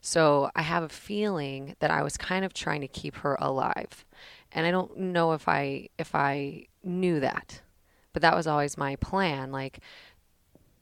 so 0.00 0.50
I 0.54 0.62
have 0.62 0.82
a 0.82 0.88
feeling 0.88 1.76
that 1.80 1.90
I 1.90 2.02
was 2.02 2.16
kind 2.16 2.44
of 2.44 2.52
trying 2.52 2.82
to 2.82 2.88
keep 2.88 3.16
her 3.16 3.36
alive, 3.40 4.04
and 4.52 4.66
I 4.66 4.70
don't 4.70 4.98
know 4.98 5.32
if 5.32 5.48
I 5.48 5.88
if 5.98 6.14
I 6.14 6.66
knew 6.84 7.20
that, 7.20 7.62
but 8.12 8.20
that 8.20 8.36
was 8.36 8.46
always 8.46 8.76
my 8.76 8.96
plan. 8.96 9.50
Like 9.50 9.80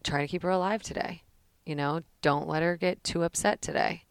try 0.02 0.22
to 0.22 0.28
keep 0.28 0.42
her 0.42 0.50
alive 0.50 0.82
today, 0.82 1.22
you 1.66 1.74
know, 1.74 2.02
don't 2.22 2.48
let 2.48 2.62
her 2.62 2.76
get 2.76 3.04
too 3.04 3.24
upset 3.24 3.60
today 3.60 4.06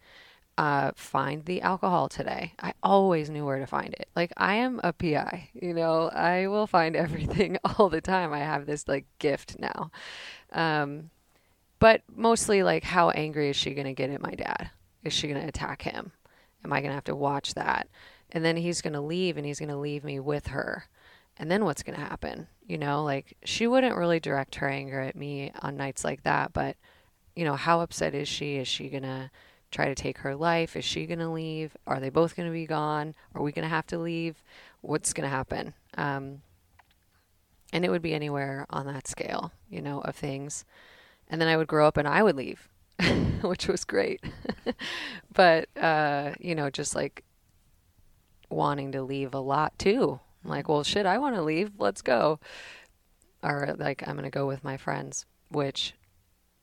uh, 0.57 0.91
find 0.95 1.45
the 1.45 1.62
alcohol 1.62 2.07
today. 2.07 2.53
I 2.59 2.74
always 2.81 3.29
knew 3.29 3.45
where 3.45 3.59
to 3.59 3.67
find 3.67 3.93
it. 3.93 4.07
Like 4.15 4.31
I 4.38 4.55
am 4.55 4.79
a 4.83 4.93
PI, 4.93 5.50
you 5.53 5.74
know, 5.74 6.09
I 6.09 6.47
will 6.47 6.67
find 6.67 6.95
everything 6.95 7.57
all 7.63 7.89
the 7.89 8.01
time. 8.01 8.33
I 8.33 8.39
have 8.39 8.65
this 8.65 8.88
like 8.88 9.05
gift 9.19 9.57
now. 9.59 9.91
Um, 10.51 11.09
but 11.79 12.01
mostly 12.13 12.63
like 12.63 12.83
how 12.83 13.09
angry 13.09 13.50
is 13.50 13.55
she 13.55 13.74
going 13.74 13.88
to 13.88 13.93
get 13.93 14.09
at 14.09 14.21
my 14.21 14.31
dad? 14.31 14.69
Is 15.03 15.13
she 15.13 15.27
going 15.27 15.41
to 15.41 15.47
attack 15.47 15.81
him? 15.81 16.12
Am 16.63 16.74
I 16.74 16.79
going 16.79 16.89
to 16.89 16.95
have 16.95 17.03
to 17.05 17.15
watch 17.15 17.53
that? 17.55 17.88
And 18.31 18.43
then 18.43 18.57
he's 18.57 18.81
going 18.81 18.93
to 18.93 19.01
leave 19.01 19.38
and 19.38 19.45
he's 19.45 19.59
going 19.59 19.69
to 19.69 19.75
leave 19.75 20.03
me 20.03 20.19
with 20.19 20.47
her. 20.47 20.85
And 21.38 21.51
then 21.51 21.65
what's 21.65 21.83
going 21.83 22.00
to 22.00 22.05
happen? 22.05 22.47
You 22.65 22.77
know, 22.77 23.03
like 23.03 23.38
she 23.43 23.67
wouldn't 23.67 23.97
really 23.97 24.21
direct 24.21 24.55
her 24.55 24.69
anger 24.69 25.01
at 25.01 25.17
me 25.17 25.51
on 25.62 25.75
nights 25.75 26.03
like 26.03 26.24
that, 26.24 26.53
but 26.53 26.77
you 27.35 27.43
know, 27.43 27.55
how 27.55 27.81
upset 27.81 28.15
is 28.15 28.27
she? 28.27 28.55
Is 28.55 28.67
she 28.67 28.89
going 28.89 29.03
to 29.03 29.29
try 29.71 29.87
to 29.87 29.95
take 29.95 30.19
her 30.19 30.35
life? 30.35 30.75
Is 30.75 30.85
she 30.85 31.05
going 31.05 31.19
to 31.19 31.29
leave? 31.29 31.75
Are 31.85 31.99
they 31.99 32.09
both 32.09 32.35
going 32.35 32.47
to 32.47 32.53
be 32.53 32.65
gone? 32.65 33.13
Are 33.33 33.41
we 33.41 33.51
going 33.51 33.63
to 33.63 33.69
have 33.69 33.87
to 33.87 33.97
leave? 33.97 34.41
What's 34.81 35.13
going 35.13 35.29
to 35.29 35.35
happen? 35.35 35.73
Um, 35.97 36.41
and 37.73 37.83
it 37.83 37.89
would 37.89 38.01
be 38.01 38.13
anywhere 38.13 38.65
on 38.69 38.85
that 38.85 39.07
scale, 39.07 39.51
you 39.69 39.81
know, 39.81 40.01
of 40.01 40.15
things. 40.15 40.63
And 41.27 41.41
then 41.41 41.47
I 41.47 41.57
would 41.57 41.67
grow 41.67 41.87
up 41.87 41.97
and 41.97 42.07
I 42.07 42.23
would 42.23 42.35
leave, 42.35 42.69
which 43.41 43.67
was 43.67 43.83
great. 43.83 44.23
but, 45.33 45.67
uh, 45.77 46.31
you 46.39 46.55
know, 46.55 46.69
just 46.69 46.95
like 46.95 47.23
wanting 48.49 48.93
to 48.93 49.01
leave 49.01 49.33
a 49.33 49.39
lot 49.39 49.77
too. 49.77 50.19
I'm 50.43 50.49
like, 50.49 50.69
well, 50.69 50.83
shit, 50.83 51.05
I 51.05 51.17
want 51.17 51.35
to 51.35 51.41
leave. 51.41 51.71
Let's 51.77 52.01
go. 52.01 52.39
Or 53.43 53.75
like, 53.77 54.07
I'm 54.07 54.15
going 54.15 54.23
to 54.23 54.29
go 54.29 54.47
with 54.47 54.63
my 54.63 54.77
friends, 54.77 55.25
which 55.49 55.95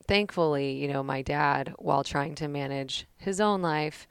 thankfully, 0.05 0.73
you 0.73 0.87
know, 0.87 1.03
my 1.03 1.21
dad, 1.21 1.73
while 1.77 2.03
trying 2.03 2.35
to 2.35 2.47
manage 2.47 3.07
his 3.17 3.39
own 3.39 3.61
life, 3.61 4.07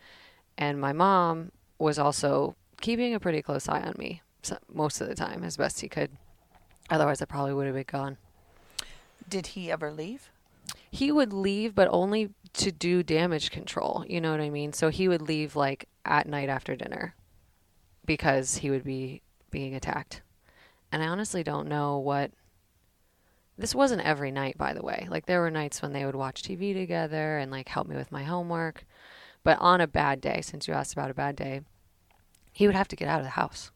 and 0.58 0.80
my 0.80 0.92
mom 0.92 1.52
was 1.78 1.98
also 1.98 2.56
keeping 2.80 3.14
a 3.14 3.20
pretty 3.20 3.42
close 3.42 3.68
eye 3.68 3.80
on 3.80 3.94
me 3.98 4.22
most 4.72 5.00
of 5.00 5.08
the 5.08 5.14
time 5.14 5.44
as 5.44 5.56
best 5.56 5.80
he 5.80 5.88
could. 5.88 6.10
Otherwise, 6.90 7.22
I 7.22 7.26
probably 7.26 7.54
would 7.54 7.66
have 7.66 7.74
been 7.74 7.84
gone. 7.86 8.18
Did 9.28 9.48
he 9.48 9.70
ever 9.70 9.92
leave? 9.92 10.30
He 10.90 11.10
would 11.10 11.32
leave, 11.32 11.74
but 11.74 11.88
only 11.90 12.30
to 12.54 12.70
do 12.70 13.02
damage 13.02 13.50
control. 13.50 14.04
You 14.08 14.20
know 14.20 14.30
what 14.30 14.40
I 14.40 14.50
mean? 14.50 14.72
So 14.72 14.90
he 14.90 15.08
would 15.08 15.22
leave 15.22 15.56
like 15.56 15.88
at 16.04 16.26
night 16.26 16.48
after 16.48 16.76
dinner 16.76 17.14
because 18.04 18.56
he 18.56 18.70
would 18.70 18.84
be 18.84 19.22
being 19.50 19.74
attacked. 19.74 20.22
And 20.90 21.02
I 21.02 21.06
honestly 21.06 21.42
don't 21.42 21.68
know 21.68 21.98
what 21.98 22.32
this 23.58 23.74
wasn't 23.74 24.02
every 24.02 24.30
night, 24.30 24.56
by 24.56 24.72
the 24.72 24.82
way. 24.82 25.06
Like 25.10 25.26
there 25.26 25.40
were 25.40 25.50
nights 25.50 25.82
when 25.82 25.92
they 25.92 26.04
would 26.04 26.14
watch 26.14 26.42
TV 26.42 26.74
together 26.74 27.38
and 27.38 27.50
like 27.50 27.68
help 27.68 27.86
me 27.86 27.96
with 27.96 28.12
my 28.12 28.22
homework. 28.22 28.84
But 29.44 29.58
on 29.60 29.80
a 29.80 29.86
bad 29.86 30.20
day, 30.20 30.40
since 30.40 30.66
you 30.66 30.74
asked 30.74 30.92
about 30.92 31.10
a 31.10 31.14
bad 31.14 31.36
day, 31.36 31.60
he 32.52 32.66
would 32.66 32.76
have 32.76 32.88
to 32.88 32.96
get 32.96 33.08
out 33.08 33.20
of 33.20 33.24
the 33.24 33.30
house. 33.30 33.70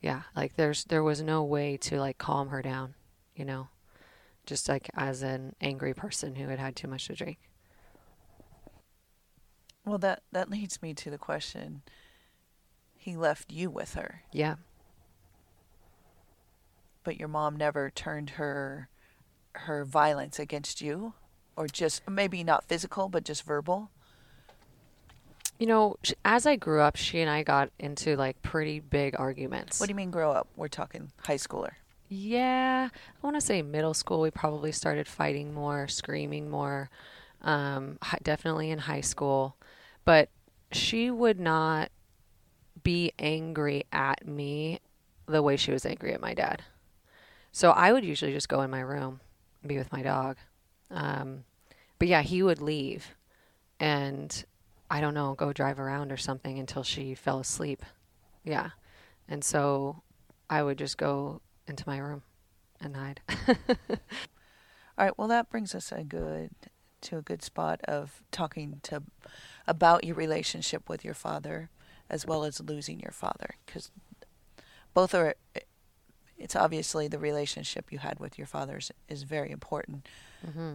Yeah, 0.00 0.22
like 0.36 0.54
there's 0.54 0.84
there 0.84 1.02
was 1.02 1.22
no 1.22 1.42
way 1.42 1.76
to 1.78 1.98
like 1.98 2.18
calm 2.18 2.48
her 2.48 2.62
down, 2.62 2.94
you 3.34 3.44
know, 3.44 3.68
just 4.46 4.68
like 4.68 4.88
as 4.94 5.22
an 5.22 5.56
angry 5.60 5.94
person 5.94 6.36
who 6.36 6.48
had 6.48 6.58
had 6.58 6.76
too 6.76 6.88
much 6.88 7.06
to 7.06 7.14
drink. 7.14 7.38
Well, 9.84 9.98
that 9.98 10.22
that 10.32 10.50
leads 10.50 10.82
me 10.82 10.94
to 10.94 11.10
the 11.10 11.18
question. 11.18 11.82
He 12.94 13.16
left 13.16 13.50
you 13.50 13.70
with 13.70 13.94
her. 13.94 14.22
Yeah 14.32 14.56
but 17.08 17.18
your 17.18 17.28
mom 17.28 17.56
never 17.56 17.88
turned 17.88 18.28
her 18.36 18.90
her 19.52 19.82
violence 19.82 20.38
against 20.38 20.82
you? 20.82 21.14
Or 21.56 21.66
just 21.66 22.06
maybe 22.06 22.44
not 22.44 22.64
physical 22.68 23.08
but 23.08 23.24
just 23.24 23.44
verbal? 23.44 23.90
You 25.58 25.68
know 25.68 25.96
as 26.22 26.44
i 26.44 26.56
grew 26.56 26.82
up 26.82 26.96
she 26.96 27.22
and 27.22 27.30
i 27.30 27.42
got 27.42 27.70
into 27.78 28.14
like 28.14 28.42
pretty 28.42 28.78
big 28.80 29.18
arguments. 29.18 29.80
What 29.80 29.86
do 29.86 29.92
you 29.92 29.96
mean 29.96 30.10
grow 30.10 30.32
up? 30.32 30.48
We're 30.54 30.68
talking 30.68 31.10
high 31.22 31.36
schooler. 31.36 31.70
Yeah 32.10 32.90
i 32.92 33.26
want 33.26 33.36
to 33.36 33.40
say 33.40 33.62
middle 33.62 33.94
school 33.94 34.20
we 34.20 34.30
probably 34.30 34.70
started 34.70 35.08
fighting 35.08 35.54
more 35.54 35.88
screaming 35.88 36.50
more 36.50 36.90
um, 37.40 37.98
definitely 38.22 38.70
in 38.70 38.80
high 38.80 39.00
school. 39.00 39.56
But 40.04 40.28
she 40.72 41.10
would 41.10 41.40
not 41.40 41.90
be 42.82 43.12
angry 43.18 43.84
at 43.92 44.26
me 44.26 44.80
the 45.24 45.42
way 45.42 45.56
she 45.56 45.70
was 45.70 45.86
angry 45.86 46.12
at 46.12 46.20
my 46.20 46.34
dad 46.34 46.62
so 47.52 47.70
I 47.70 47.92
would 47.92 48.04
usually 48.04 48.32
just 48.32 48.48
go 48.48 48.60
in 48.62 48.70
my 48.70 48.80
room 48.80 49.20
and 49.62 49.68
be 49.68 49.78
with 49.78 49.92
my 49.92 50.02
dog. 50.02 50.36
Um, 50.90 51.44
but 51.98 52.08
yeah, 52.08 52.22
he 52.22 52.42
would 52.42 52.60
leave 52.60 53.14
and 53.80 54.44
I 54.90 55.00
don't 55.00 55.14
know, 55.14 55.34
go 55.34 55.52
drive 55.52 55.78
around 55.78 56.12
or 56.12 56.16
something 56.16 56.58
until 56.58 56.82
she 56.82 57.14
fell 57.14 57.40
asleep. 57.40 57.84
Yeah. 58.44 58.70
And 59.28 59.44
so 59.44 60.02
I 60.48 60.62
would 60.62 60.78
just 60.78 60.96
go 60.96 61.40
into 61.66 61.84
my 61.86 61.98
room 61.98 62.22
and 62.80 62.96
hide. 62.96 63.20
All 64.98 65.04
right, 65.04 65.18
well 65.18 65.28
that 65.28 65.50
brings 65.50 65.74
us 65.74 65.92
a 65.92 66.02
good 66.02 66.50
to 67.00 67.18
a 67.18 67.22
good 67.22 67.42
spot 67.42 67.80
of 67.84 68.22
talking 68.32 68.80
to 68.82 69.02
about 69.66 70.04
your 70.04 70.16
relationship 70.16 70.88
with 70.88 71.04
your 71.04 71.14
father 71.14 71.70
as 72.10 72.26
well 72.26 72.42
as 72.42 72.60
losing 72.60 72.98
your 72.98 73.12
father 73.12 73.54
cuz 73.66 73.92
both 74.94 75.14
are 75.14 75.34
it's 76.38 76.56
obviously 76.56 77.08
the 77.08 77.18
relationship 77.18 77.92
you 77.92 77.98
had 77.98 78.20
with 78.20 78.38
your 78.38 78.46
fathers 78.46 78.92
is 79.08 79.24
very 79.24 79.50
important. 79.50 80.06
Mm-hmm. 80.46 80.74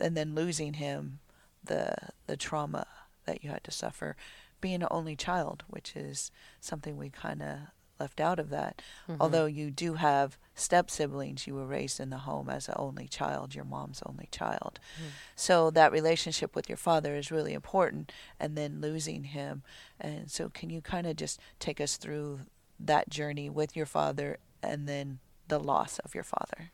and 0.00 0.16
then 0.16 0.34
losing 0.34 0.74
him, 0.74 1.20
the 1.62 1.94
the 2.26 2.36
trauma 2.36 2.86
that 3.26 3.44
you 3.44 3.50
had 3.50 3.62
to 3.64 3.70
suffer, 3.70 4.16
being 4.60 4.82
an 4.82 4.88
only 4.90 5.16
child, 5.16 5.62
which 5.68 5.94
is 5.94 6.30
something 6.60 6.96
we 6.96 7.10
kind 7.10 7.42
of 7.42 7.58
left 8.00 8.20
out 8.20 8.38
of 8.38 8.50
that. 8.50 8.82
Mm-hmm. 9.08 9.22
Although 9.22 9.46
you 9.46 9.70
do 9.70 9.94
have 9.94 10.36
step 10.54 10.90
siblings, 10.90 11.46
you 11.46 11.54
were 11.54 11.66
raised 11.66 12.00
in 12.00 12.10
the 12.10 12.18
home 12.18 12.48
as 12.50 12.68
an 12.68 12.74
only 12.76 13.06
child, 13.06 13.54
your 13.54 13.64
mom's 13.64 14.02
only 14.04 14.28
child. 14.30 14.80
Mm-hmm. 14.96 15.08
So 15.36 15.70
that 15.70 15.92
relationship 15.92 16.54
with 16.54 16.68
your 16.68 16.76
father 16.76 17.14
is 17.14 17.30
really 17.30 17.54
important, 17.54 18.12
and 18.40 18.56
then 18.56 18.80
losing 18.80 19.24
him. 19.24 19.62
And 20.00 20.30
so, 20.30 20.48
can 20.48 20.70
you 20.70 20.80
kind 20.80 21.06
of 21.06 21.16
just 21.16 21.40
take 21.58 21.80
us 21.80 21.96
through 21.96 22.40
that 22.80 23.08
journey 23.08 23.48
with 23.48 23.76
your 23.76 23.86
father 23.86 24.38
and 24.68 24.88
then 24.88 25.18
the 25.48 25.58
loss 25.58 25.98
of 26.00 26.14
your 26.14 26.24
father? 26.24 26.70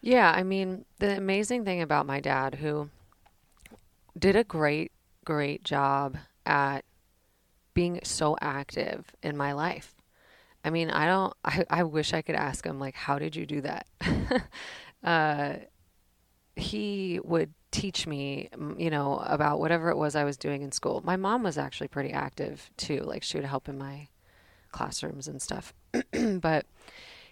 Yeah, 0.00 0.30
I 0.30 0.42
mean, 0.42 0.84
the 0.98 1.16
amazing 1.16 1.64
thing 1.64 1.82
about 1.82 2.06
my 2.06 2.20
dad, 2.20 2.56
who 2.56 2.90
did 4.18 4.36
a 4.36 4.44
great, 4.44 4.92
great 5.24 5.64
job 5.64 6.16
at 6.46 6.84
being 7.74 8.00
so 8.02 8.36
active 8.40 9.14
in 9.22 9.36
my 9.36 9.52
life. 9.52 9.94
I 10.64 10.70
mean, 10.70 10.90
I 10.90 11.06
don't, 11.06 11.34
I, 11.44 11.64
I 11.70 11.82
wish 11.84 12.12
I 12.12 12.22
could 12.22 12.34
ask 12.34 12.64
him, 12.64 12.80
like, 12.80 12.94
how 12.94 13.18
did 13.18 13.36
you 13.36 13.46
do 13.46 13.60
that? 13.60 13.86
uh, 15.04 15.54
he 16.56 17.20
would 17.22 17.54
teach 17.70 18.06
me, 18.06 18.48
you 18.76 18.90
know, 18.90 19.22
about 19.24 19.60
whatever 19.60 19.90
it 19.90 19.96
was 19.96 20.16
I 20.16 20.24
was 20.24 20.36
doing 20.36 20.62
in 20.62 20.72
school. 20.72 21.02
My 21.04 21.16
mom 21.16 21.42
was 21.42 21.58
actually 21.58 21.88
pretty 21.88 22.10
active 22.10 22.70
too. 22.76 23.00
Like, 23.00 23.22
she 23.22 23.36
would 23.36 23.46
help 23.46 23.68
in 23.68 23.78
my 23.78 24.08
classrooms 24.72 25.28
and 25.28 25.40
stuff. 25.40 25.72
but 26.40 26.66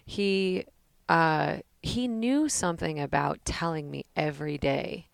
he, 0.07 0.63
uh, 1.09 1.57
he 1.81 2.07
knew 2.07 2.47
something 2.47 2.97
about 2.97 3.43
telling 3.43 3.91
me 3.91 4.05
every 4.15 4.57
day 4.57 5.09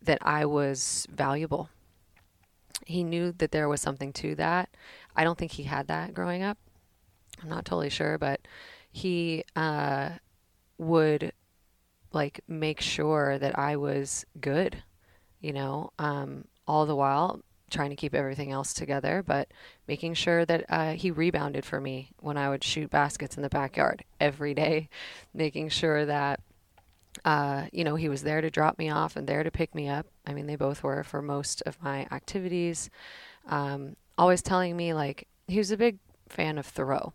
that 0.00 0.18
I 0.22 0.46
was 0.46 1.06
valuable. 1.10 1.68
He 2.86 3.04
knew 3.04 3.30
that 3.32 3.52
there 3.52 3.68
was 3.68 3.82
something 3.82 4.12
to 4.14 4.34
that. 4.36 4.70
I 5.14 5.22
don't 5.22 5.36
think 5.36 5.52
he 5.52 5.64
had 5.64 5.86
that 5.88 6.14
growing 6.14 6.42
up. 6.42 6.56
I'm 7.42 7.50
not 7.50 7.66
totally 7.66 7.90
sure, 7.90 8.16
but 8.16 8.40
he 8.90 9.44
uh, 9.54 10.12
would 10.78 11.32
like 12.10 12.40
make 12.48 12.80
sure 12.80 13.38
that 13.38 13.58
I 13.58 13.76
was 13.76 14.24
good, 14.40 14.82
you 15.40 15.52
know, 15.52 15.90
um, 15.98 16.46
all 16.66 16.86
the 16.86 16.96
while 16.96 17.42
trying 17.70 17.90
to 17.90 17.96
keep 17.96 18.14
everything 18.14 18.52
else 18.52 18.72
together, 18.72 19.22
but 19.26 19.48
making 19.86 20.14
sure 20.14 20.44
that 20.44 20.64
uh, 20.68 20.92
he 20.92 21.10
rebounded 21.10 21.64
for 21.64 21.80
me 21.80 22.10
when 22.20 22.36
I 22.36 22.48
would 22.48 22.64
shoot 22.64 22.90
baskets 22.90 23.36
in 23.36 23.42
the 23.42 23.48
backyard 23.48 24.04
every 24.20 24.54
day, 24.54 24.88
making 25.34 25.68
sure 25.68 26.04
that 26.06 26.40
uh, 27.24 27.66
you 27.72 27.84
know 27.84 27.96
he 27.96 28.08
was 28.08 28.22
there 28.22 28.40
to 28.40 28.50
drop 28.50 28.78
me 28.78 28.90
off 28.90 29.16
and 29.16 29.26
there 29.26 29.42
to 29.42 29.50
pick 29.50 29.74
me 29.74 29.88
up. 29.88 30.06
I 30.26 30.32
mean, 30.32 30.46
they 30.46 30.56
both 30.56 30.82
were 30.82 31.02
for 31.02 31.22
most 31.22 31.62
of 31.66 31.82
my 31.82 32.06
activities. 32.10 32.90
Um, 33.46 33.96
always 34.16 34.42
telling 34.42 34.76
me 34.76 34.94
like 34.94 35.26
he 35.46 35.58
was 35.58 35.70
a 35.70 35.76
big 35.76 35.98
fan 36.28 36.58
of 36.58 36.66
Thoreau, 36.66 37.12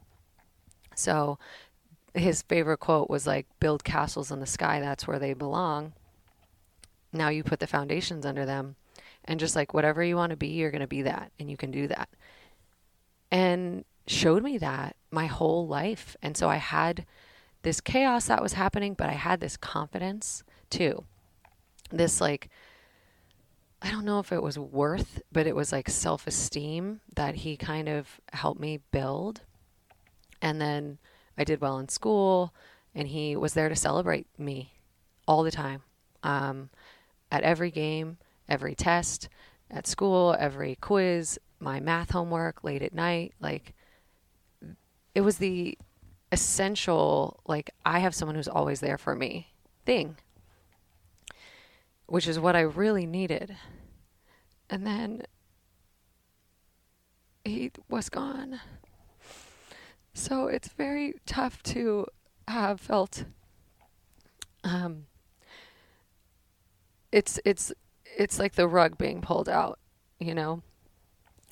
so 0.95 1.37
his 2.13 2.41
favorite 2.43 2.79
quote 2.79 3.09
was 3.09 3.27
like, 3.27 3.47
"Build 3.59 3.83
castles 3.83 4.31
in 4.31 4.39
the 4.39 4.45
sky. 4.45 4.79
That's 4.79 5.07
where 5.07 5.19
they 5.19 5.33
belong." 5.33 5.93
Now 7.11 7.29
you 7.29 7.43
put 7.43 7.59
the 7.59 7.67
foundations 7.67 8.25
under 8.25 8.45
them 8.45 8.75
and 9.25 9.39
just 9.39 9.55
like 9.55 9.73
whatever 9.73 10.03
you 10.03 10.15
want 10.15 10.31
to 10.31 10.37
be, 10.37 10.47
you're 10.47 10.71
going 10.71 10.81
to 10.81 10.87
be 10.87 11.03
that 11.03 11.31
and 11.39 11.49
you 11.49 11.57
can 11.57 11.71
do 11.71 11.87
that. 11.87 12.09
And 13.31 13.85
showed 14.07 14.43
me 14.43 14.57
that 14.57 14.95
my 15.11 15.25
whole 15.25 15.67
life. 15.67 16.15
And 16.21 16.35
so 16.35 16.49
I 16.49 16.57
had 16.57 17.05
this 17.61 17.81
chaos 17.81 18.25
that 18.27 18.41
was 18.41 18.53
happening, 18.53 18.93
but 18.93 19.09
I 19.09 19.13
had 19.13 19.39
this 19.39 19.57
confidence 19.57 20.43
too. 20.69 21.05
This 21.91 22.19
like 22.19 22.49
I 23.81 23.91
don't 23.91 24.05
know 24.05 24.19
if 24.19 24.31
it 24.31 24.41
was 24.41 24.57
worth, 24.57 25.21
but 25.29 25.45
it 25.45 25.57
was 25.57 25.73
like 25.73 25.89
self-esteem 25.89 27.01
that 27.15 27.35
he 27.35 27.57
kind 27.57 27.89
of 27.89 28.21
helped 28.31 28.61
me 28.61 28.79
build. 28.91 29.41
And 30.41 30.61
then 30.61 30.99
I 31.37 31.43
did 31.43 31.59
well 31.59 31.79
in 31.79 31.89
school 31.89 32.53
and 32.95 33.09
he 33.09 33.35
was 33.35 33.55
there 33.55 33.67
to 33.67 33.75
celebrate 33.75 34.25
me 34.37 34.71
all 35.27 35.43
the 35.43 35.51
time. 35.51 35.81
Um, 36.23 36.69
at 37.29 37.43
every 37.43 37.71
game, 37.71 38.17
every 38.53 38.75
test 38.75 39.29
at 39.71 39.87
school, 39.87 40.35
every 40.37 40.75
quiz, 40.75 41.39
my 41.59 41.79
math 41.79 42.11
homework 42.11 42.63
late 42.63 42.83
at 42.83 42.93
night. 42.93 43.33
Like, 43.39 43.73
it 45.15 45.21
was 45.21 45.39
the 45.39 45.75
essential, 46.31 47.39
like, 47.47 47.71
I 47.83 47.97
have 47.97 48.13
someone 48.13 48.35
who's 48.35 48.47
always 48.47 48.79
there 48.79 48.99
for 48.99 49.15
me 49.15 49.47
thing, 49.85 50.17
which 52.05 52.27
is 52.27 52.39
what 52.39 52.55
I 52.55 52.61
really 52.61 53.07
needed. 53.07 53.57
And 54.69 54.85
then 54.85 55.23
he 57.43 57.71
was 57.89 58.07
gone. 58.09 58.59
So 60.13 60.45
it's 60.45 60.67
very 60.67 61.15
tough 61.25 61.63
to 61.63 62.05
have 62.47 62.79
felt 62.79 63.25
um, 64.63 65.07
it's 67.11 67.39
it's 67.45 67.71
it's 68.17 68.39
like 68.39 68.53
the 68.53 68.67
rug 68.67 68.97
being 68.97 69.21
pulled 69.21 69.49
out, 69.49 69.79
you 70.19 70.33
know. 70.33 70.61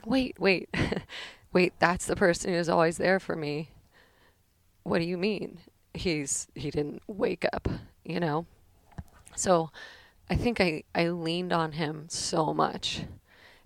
Wait, 0.06 0.39
wait. 0.39 0.69
wait, 1.54 1.74
that's 1.80 2.06
the 2.06 2.15
person 2.15 2.54
who's 2.54 2.69
always 2.69 2.97
there 2.97 3.19
for 3.19 3.36
me. 3.36 3.69
What 4.84 5.00
do 5.00 5.06
you 5.06 5.17
mean? 5.17 5.60
He's 5.93 6.47
he 6.56 6.71
didn't 6.71 7.04
wake 7.08 7.45
up, 7.54 7.67
you 8.04 8.19
know. 8.19 8.45
So 9.36 9.71
I 10.30 10.36
think 10.36 10.62
I, 10.62 10.84
I 10.95 11.10
leaned 11.10 11.54
on 11.54 11.74
him 11.74 12.06
so 12.08 12.54
much 12.54 13.04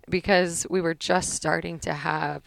because 0.08 0.66
we 0.68 0.80
were 0.80 0.94
just 0.94 1.30
starting 1.30 1.78
to 1.80 1.94
have 1.94 2.42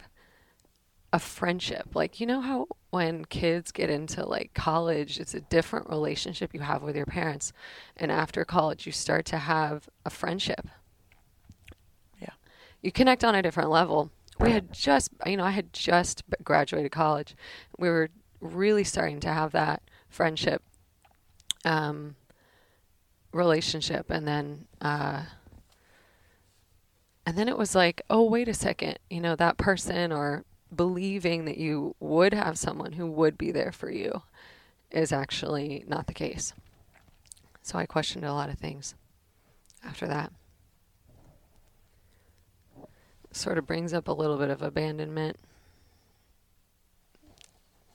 a 1.12 1.18
friendship. 1.18 1.88
Like, 1.94 2.20
you 2.20 2.26
know 2.26 2.40
how 2.40 2.68
when 2.90 3.24
kids 3.24 3.70
get 3.70 3.88
into 3.88 4.26
like 4.26 4.52
college, 4.52 5.20
it's 5.20 5.34
a 5.34 5.40
different 5.40 5.88
relationship 5.88 6.52
you 6.52 6.60
have 6.60 6.82
with 6.82 6.96
your 6.96 7.06
parents. 7.06 7.52
And 7.96 8.10
after 8.10 8.44
college, 8.44 8.84
you 8.84 8.92
start 8.92 9.24
to 9.26 9.38
have 9.38 9.88
a 10.04 10.10
friendship. 10.10 10.68
Yeah. 12.20 12.32
You 12.82 12.90
connect 12.90 13.24
on 13.24 13.34
a 13.34 13.42
different 13.42 13.70
level. 13.70 14.10
We 14.40 14.50
had 14.52 14.72
just, 14.72 15.10
you 15.26 15.36
know, 15.36 15.44
I 15.44 15.50
had 15.50 15.72
just 15.72 16.22
graduated 16.42 16.90
college. 16.90 17.36
We 17.78 17.88
were 17.88 18.08
really 18.40 18.84
starting 18.84 19.20
to 19.20 19.28
have 19.28 19.52
that 19.52 19.82
friendship 20.08 20.62
um, 21.64 22.16
relationship. 23.32 24.10
And 24.10 24.26
then, 24.26 24.66
uh, 24.80 25.24
and 27.26 27.36
then 27.36 27.48
it 27.48 27.58
was 27.58 27.74
like, 27.74 28.02
oh, 28.10 28.24
wait 28.24 28.48
a 28.48 28.54
second, 28.54 28.98
you 29.10 29.20
know, 29.20 29.36
that 29.36 29.58
person 29.58 30.10
or 30.10 30.44
believing 30.74 31.44
that 31.44 31.58
you 31.58 31.94
would 32.00 32.32
have 32.32 32.58
someone 32.58 32.92
who 32.92 33.06
would 33.10 33.36
be 33.36 33.50
there 33.50 33.72
for 33.72 33.90
you 33.90 34.22
is 34.90 35.12
actually 35.12 35.84
not 35.86 36.06
the 36.06 36.14
case. 36.14 36.52
So 37.62 37.78
I 37.78 37.86
questioned 37.86 38.24
a 38.24 38.32
lot 38.32 38.50
of 38.50 38.58
things 38.58 38.94
after 39.84 40.06
that. 40.06 40.32
Sort 43.32 43.58
of 43.58 43.66
brings 43.66 43.92
up 43.92 44.08
a 44.08 44.12
little 44.12 44.38
bit 44.38 44.50
of 44.50 44.62
abandonment. 44.62 45.36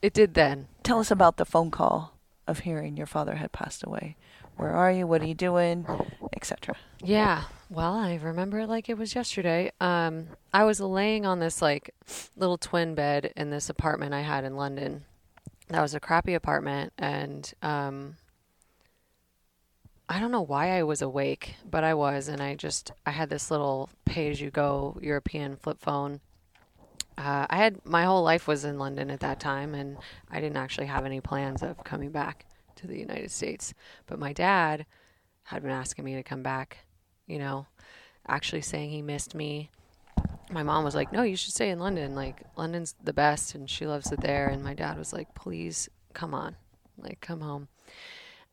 It 0.01 0.13
did 0.13 0.33
then. 0.33 0.67
Tell 0.83 0.99
us 0.99 1.11
about 1.11 1.37
the 1.37 1.45
phone 1.45 1.71
call 1.71 2.13
of 2.47 2.59
hearing 2.59 2.95
your 2.95 3.07
father 3.07 3.35
had 3.35 3.51
passed 3.51 3.83
away. 3.83 4.15
Where 4.55 4.71
are 4.71 4.91
you? 4.91 5.07
What 5.07 5.21
are 5.21 5.27
you 5.27 5.33
doing? 5.33 5.85
Etc. 6.33 6.75
Yeah. 7.03 7.45
Well, 7.69 7.95
I 7.95 8.15
remember 8.15 8.59
it 8.59 8.69
like 8.69 8.89
it 8.89 8.97
was 8.97 9.15
yesterday. 9.15 9.71
Um, 9.81 10.27
I 10.53 10.63
was 10.63 10.79
laying 10.79 11.25
on 11.25 11.39
this 11.39 11.61
like 11.61 11.95
little 12.37 12.59
twin 12.59 12.93
bed 12.93 13.33
in 13.35 13.49
this 13.49 13.69
apartment 13.69 14.13
I 14.13 14.21
had 14.21 14.43
in 14.43 14.55
London. 14.55 15.05
That 15.69 15.81
was 15.81 15.95
a 15.95 15.99
crappy 15.99 16.35
apartment, 16.35 16.93
and 16.97 17.51
um, 17.63 18.17
I 20.07 20.19
don't 20.19 20.31
know 20.31 20.43
why 20.43 20.77
I 20.77 20.83
was 20.83 21.01
awake, 21.01 21.55
but 21.69 21.83
I 21.83 21.95
was, 21.95 22.27
and 22.27 22.39
I 22.39 22.53
just 22.53 22.91
I 23.03 23.09
had 23.09 23.31
this 23.31 23.49
little 23.49 23.89
pay-as-you-go 24.05 24.99
European 25.01 25.57
flip 25.57 25.79
phone. 25.79 26.19
Uh, 27.17 27.47
I 27.49 27.57
had 27.57 27.83
my 27.83 28.03
whole 28.03 28.21
life 28.21 28.47
was 28.47 28.63
in 28.63 28.77
London 28.77 29.09
at 29.09 29.21
that 29.21 29.39
time, 29.39 29.73
and 29.73 29.97
I 30.29 30.39
didn't 30.39 30.57
actually 30.57 30.87
have 30.87 31.03
any 31.03 31.19
plans 31.19 31.63
of 31.63 31.83
coming 31.83 32.11
back 32.11 32.45
to 32.75 32.85
the 32.85 32.99
United 32.99 33.31
States. 33.31 33.73
But 34.05 34.19
my 34.19 34.33
dad 34.33 34.85
had 35.45 35.63
been 35.63 35.71
asking 35.71 36.05
me 36.05 36.13
to 36.13 36.23
come 36.23 36.43
back, 36.43 36.84
you 37.27 37.39
know, 37.39 37.67
actually 38.27 38.61
saying 38.61 38.89
he 38.89 39.01
missed 39.01 39.35
me. 39.35 39.69
My 40.51 40.63
mom 40.63 40.83
was 40.83 40.95
like, 40.95 41.11
"No, 41.11 41.23
you 41.23 41.35
should 41.35 41.53
stay 41.53 41.69
in 41.69 41.79
London. 41.79 42.15
Like 42.15 42.43
London's 42.55 42.95
the 43.03 43.13
best 43.13 43.55
and 43.55 43.69
she 43.69 43.87
loves 43.87 44.11
it 44.11 44.21
there." 44.21 44.47
And 44.47 44.63
my 44.63 44.73
dad 44.73 44.97
was 44.97 45.13
like, 45.13 45.33
"Please 45.35 45.89
come 46.13 46.33
on. 46.33 46.55
Like 46.97 47.19
come 47.21 47.41
home." 47.41 47.67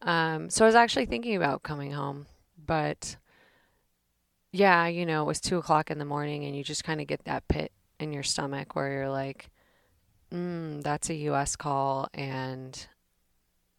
Um, 0.03 0.51
so 0.51 0.65
I 0.65 0.69
was 0.69 0.75
actually 0.75 1.07
thinking 1.07 1.37
about 1.37 1.63
coming 1.63 1.93
home, 1.93 2.27
but 2.67 3.17
yeah, 4.53 4.87
you 4.87 5.07
know, 5.07 5.23
it 5.23 5.27
was 5.27 5.41
two 5.41 5.59
o'clock 5.59 5.91
in 5.91 5.99
the 5.99 6.05
morning 6.05 6.45
and 6.45 6.57
you 6.57 6.63
just 6.63 6.85
kind 6.85 7.01
of 7.01 7.07
get 7.07 7.25
that 7.25 7.49
pit 7.49 7.73
in 7.99 8.13
your 8.13 8.23
stomach 8.23 8.75
where 8.77 8.93
you're 8.93 9.11
like, 9.11 9.49
mm, 10.33 10.83
that's 10.83 11.09
a 11.09 11.15
US 11.15 11.57
call 11.57 12.09
and 12.13 12.87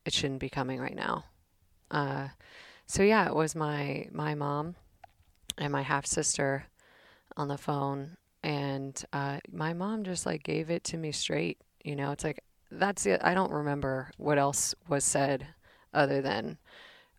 it 0.06 0.13
shouldn't 0.13 0.39
be 0.39 0.49
coming 0.49 0.79
right 0.79 0.95
now. 0.95 1.25
Uh, 1.91 2.29
so 2.88 3.03
yeah, 3.03 3.27
it 3.27 3.36
was 3.36 3.56
my 3.56 4.08
my 4.12 4.34
mom 4.34 4.75
and 5.58 5.72
my 5.72 5.82
half 5.82 6.06
sister 6.06 6.66
on 7.38 7.48
the 7.48 7.58
phone, 7.58 8.18
and 8.44 9.04
uh, 9.13 9.39
my 9.52 9.74
mom 9.74 10.04
just 10.04 10.26
like 10.26 10.44
gave 10.44 10.70
it 10.70 10.84
to 10.86 10.98
me 10.98 11.12
straight. 11.12 11.60
You 11.84 11.96
know, 11.96 12.12
it's 12.12 12.24
like 12.24 12.44
that's 12.72 13.06
it. 13.06 13.22
I 13.24 13.34
don't 13.34 13.52
remember 13.52 14.12
what 14.18 14.38
else 14.38 14.74
was 14.88 15.04
said 15.04 15.48
other 15.94 16.22
than, 16.22 16.58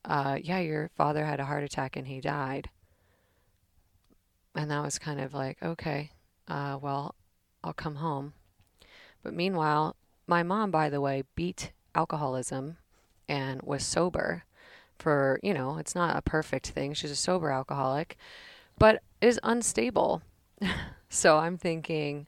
uh, 0.05 0.39
yeah, 0.43 0.59
your 0.59 0.91
father 0.97 1.25
had 1.25 1.41
a 1.41 1.45
heart 1.45 1.65
attack 1.65 1.97
and 1.97 2.07
he 2.07 2.21
died. 2.21 2.69
And 4.55 4.71
that 4.71 4.83
was 4.83 4.99
kind 4.99 5.21
of 5.21 5.35
like, 5.35 5.59
okay, 5.63 6.11
uh, 6.49 6.79
well, 6.81 7.15
I'll 7.63 7.73
come 7.73 7.97
home. 7.97 8.35
But 9.23 9.35
meanwhile, 9.35 9.97
my 10.27 10.43
mom, 10.43 10.71
by 10.71 10.91
the 10.91 11.01
way, 11.01 11.25
beat 11.35 11.73
alcoholism 11.95 12.77
and 13.29 13.63
was 13.63 13.85
sober 13.85 14.45
for, 14.99 15.41
you 15.43 15.55
know, 15.55 15.79
it's 15.79 15.95
not 15.95 16.17
a 16.17 16.23
perfect 16.23 16.69
thing. 16.69 16.95
She's 16.95 17.11
a 17.11 17.17
sober 17.17 17.51
alcoholic, 17.51 18.17
but 18.79 19.03
is 19.21 19.41
unstable. 19.43 20.23
so 21.09 21.39
I'm 21.39 21.59
thinking, 21.59 22.27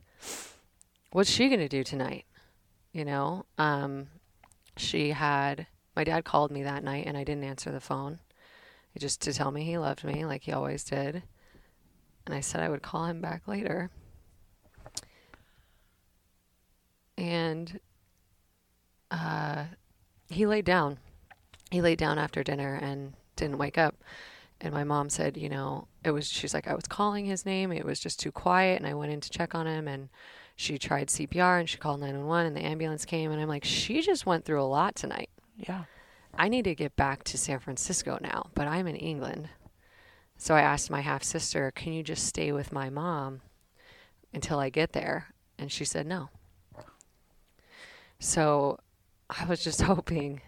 what's 1.13 1.31
she 1.31 1.49
going 1.49 1.61
to 1.61 1.69
do 1.69 1.85
tonight? 1.85 2.25
You 2.93 3.05
know, 3.05 3.47
um, 3.59 4.09
she 4.77 5.11
had, 5.11 5.67
my 5.95 6.05
dad 6.05 6.25
called 6.25 6.51
me 6.51 6.63
that 6.63 6.85
night 6.85 7.07
and 7.07 7.17
I 7.17 7.25
didn't 7.25 7.45
answer 7.45 7.71
the 7.71 7.81
phone 7.81 8.21
just 8.99 9.21
to 9.23 9.33
tell 9.33 9.51
me 9.51 9.65
he 9.65 9.79
loved 9.79 10.05
me 10.05 10.25
like 10.25 10.45
he 10.45 10.53
always 10.53 10.85
did. 10.85 11.23
And 12.25 12.35
I 12.35 12.41
said 12.41 12.63
I 12.63 12.69
would 12.69 12.83
call 12.83 13.05
him 13.05 13.21
back 13.21 13.47
later. 13.47 13.91
And 17.19 17.81
uh, 19.11 19.65
he 20.29 20.47
laid 20.47 20.65
down. 20.65 20.99
He 21.71 21.81
laid 21.81 21.99
down 21.99 22.19
after 22.19 22.43
dinner 22.43 22.75
and 22.75 23.15
didn't 23.35 23.59
wake 23.59 23.79
up. 23.79 23.97
And 24.61 24.73
my 24.73 24.85
mom 24.85 25.11
said, 25.11 25.37
you 25.37 25.49
know, 25.49 25.87
it 26.03 26.13
was, 26.13 26.29
she's 26.29 26.55
like, 26.55 26.67
I 26.67 26.75
was 26.75 26.87
calling 26.87 27.27
his 27.27 27.45
name. 27.45 27.73
It 27.73 27.85
was 27.85 28.01
just 28.01 28.19
too 28.19 28.33
quiet. 28.33 28.79
And 28.79 28.87
I 28.87 28.95
went 28.95 29.13
in 29.13 29.21
to 29.21 29.31
check 29.31 29.55
on 29.55 29.67
him 29.67 29.87
and 29.87 30.09
she 30.55 30.79
tried 30.79 31.09
CPR 31.09 31.61
and 31.61 31.69
she 31.69 31.77
called 31.77 32.01
911 32.01 32.47
and 32.47 32.57
the 32.57 32.65
ambulance 32.65 33.05
came. 33.05 33.31
And 33.31 33.41
I'm 33.41 33.49
like, 33.49 33.65
she 33.65 34.01
just 34.01 34.25
went 34.25 34.45
through 34.45 34.63
a 34.63 34.65
lot 34.65 34.95
tonight. 34.95 35.29
Yeah. 35.59 35.85
I 36.39 36.49
need 36.49 36.65
to 36.65 36.75
get 36.75 36.97
back 36.97 37.25
to 37.25 37.39
San 37.39 37.59
Francisco 37.59 38.19
now, 38.21 38.51
but 38.55 38.67
I'm 38.67 38.87
in 38.87 38.97
England. 38.97 39.49
So 40.39 40.55
I 40.55 40.61
asked 40.61 40.91
my 40.91 41.01
half 41.01 41.23
sister, 41.23 41.71
can 41.71 41.93
you 41.93 42.03
just 42.03 42.27
stay 42.27 42.53
with 42.53 42.73
my 42.73 42.91
mom 42.91 43.41
until 44.33 44.59
I 44.59 44.71
get 44.71 44.93
there? 44.93 45.35
And 45.59 45.73
she 45.73 45.85
said 45.85 46.07
no. 46.07 46.29
So 48.19 48.79
I 49.29 49.45
was 49.47 49.63
just 49.63 49.83
hoping 49.83 50.41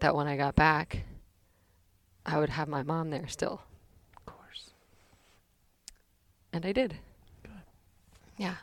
that 0.00 0.14
when 0.14 0.26
I 0.26 0.36
got 0.36 0.54
back, 0.54 1.04
I 2.26 2.38
would 2.38 2.50
have 2.50 2.68
my 2.68 2.82
mom 2.82 3.10
there 3.10 3.28
still. 3.28 3.62
Of 4.16 4.26
course. 4.26 4.70
And 6.52 6.64
I 6.66 6.72
did. 6.72 6.96
Good. 7.42 7.52
Yeah. 8.36 8.56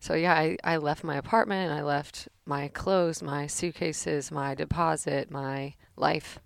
So 0.00 0.14
yeah, 0.14 0.34
I, 0.34 0.56
I 0.62 0.76
left 0.76 1.02
my 1.02 1.16
apartment 1.16 1.72
I 1.72 1.82
left 1.82 2.28
my 2.44 2.68
clothes, 2.68 3.22
my 3.22 3.46
suitcases, 3.46 4.30
my 4.30 4.54
deposit, 4.54 5.30
my 5.30 5.74
life, 5.96 6.38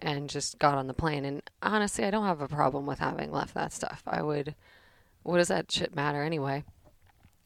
and 0.00 0.28
just 0.28 0.58
got 0.58 0.76
on 0.76 0.86
the 0.86 0.94
plane. 0.94 1.24
And 1.24 1.42
honestly, 1.62 2.04
I 2.04 2.10
don't 2.10 2.26
have 2.26 2.42
a 2.42 2.48
problem 2.48 2.86
with 2.86 2.98
having 2.98 3.32
left 3.32 3.54
that 3.54 3.72
stuff. 3.72 4.02
I 4.06 4.22
would, 4.22 4.54
what 5.22 5.38
does 5.38 5.48
that 5.48 5.72
shit 5.72 5.94
matter 5.94 6.22
anyway? 6.22 6.64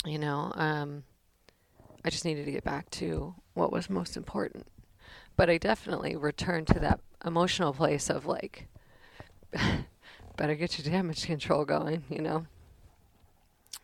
You 0.04 0.18
know, 0.18 0.52
um, 0.57 1.04
I 2.04 2.11
just 2.11 2.24
needed 2.24 2.46
to 2.46 2.52
get 2.52 2.64
back 2.64 2.90
to 2.90 3.35
what 3.54 3.72
was 3.72 3.88
most 3.88 4.16
important. 4.16 4.66
But 5.37 5.51
I 5.51 5.59
definitely 5.59 6.16
returned 6.16 6.68
to 6.68 6.79
that 6.81 7.01
emotional 7.25 7.73
place 7.73 8.09
of 8.09 8.27
like, 8.27 8.68
better 10.37 10.55
get 10.55 10.79
your 10.79 10.92
damage 10.92 11.27
control 11.27 11.64
going, 11.64 12.05
you 12.09 12.20
know? 12.20 12.47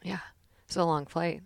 Yeah, 0.03 0.21
it's 0.65 0.77
a 0.77 0.85
long 0.85 1.07
flight. 1.07 1.43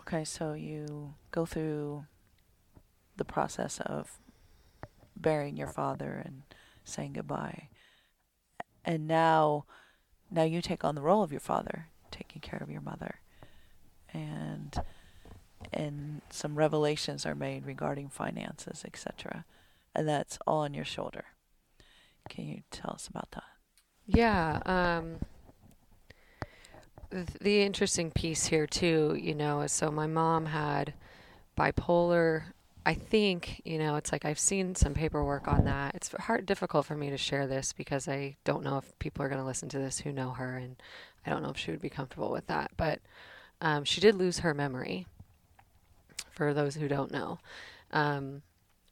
Okay, 0.00 0.24
so 0.24 0.54
you 0.54 1.14
go 1.30 1.46
through 1.46 2.04
the 3.16 3.24
process 3.24 3.80
of 3.80 4.18
burying 5.16 5.56
your 5.56 5.68
father 5.68 6.22
and 6.24 6.42
saying 6.84 7.12
goodbye. 7.12 7.68
And 8.84 9.06
now 9.06 9.66
now 10.30 10.44
you 10.44 10.62
take 10.62 10.84
on 10.84 10.94
the 10.94 11.02
role 11.02 11.22
of 11.22 11.32
your 11.32 11.40
father, 11.40 11.86
taking 12.10 12.40
care 12.40 12.60
of 12.62 12.70
your 12.70 12.80
mother. 12.80 13.20
And 14.12 14.74
and 15.72 16.22
some 16.30 16.56
revelations 16.56 17.24
are 17.26 17.34
made 17.34 17.66
regarding 17.66 18.08
finances, 18.08 18.84
etc. 18.84 19.44
And 19.94 20.08
that's 20.08 20.38
all 20.46 20.60
on 20.60 20.74
your 20.74 20.84
shoulder. 20.84 21.24
Can 22.28 22.46
you 22.46 22.62
tell 22.70 22.92
us 22.92 23.08
about 23.08 23.30
that? 23.32 23.44
Yeah, 24.06 24.60
um 24.66 25.18
the 27.10 27.62
interesting 27.62 28.10
piece 28.10 28.46
here 28.46 28.66
too, 28.66 29.18
you 29.20 29.34
know, 29.34 29.62
is 29.62 29.72
so 29.72 29.90
my 29.90 30.06
mom 30.06 30.46
had 30.46 30.94
bipolar. 31.58 32.42
I 32.86 32.94
think, 32.94 33.60
you 33.64 33.78
know, 33.78 33.96
it's 33.96 34.10
like 34.12 34.24
I've 34.24 34.38
seen 34.38 34.74
some 34.74 34.94
paperwork 34.94 35.46
on 35.48 35.64
that. 35.64 35.94
It's 35.94 36.10
hard, 36.12 36.46
difficult 36.46 36.86
for 36.86 36.94
me 36.94 37.10
to 37.10 37.18
share 37.18 37.46
this 37.46 37.72
because 37.72 38.08
I 38.08 38.36
don't 38.44 38.64
know 38.64 38.78
if 38.78 38.98
people 38.98 39.24
are 39.24 39.28
going 39.28 39.40
to 39.40 39.46
listen 39.46 39.68
to 39.70 39.78
this 39.78 39.98
who 39.98 40.12
know 40.12 40.30
her, 40.30 40.56
and 40.56 40.76
I 41.26 41.30
don't 41.30 41.42
know 41.42 41.50
if 41.50 41.58
she 41.58 41.72
would 41.72 41.82
be 41.82 41.90
comfortable 41.90 42.30
with 42.30 42.46
that. 42.46 42.70
But 42.76 43.00
um, 43.60 43.84
she 43.84 44.00
did 44.00 44.14
lose 44.14 44.38
her 44.38 44.54
memory. 44.54 45.06
For 46.40 46.54
those 46.54 46.74
who 46.74 46.88
don't 46.88 47.12
know, 47.12 47.38
um, 47.90 48.40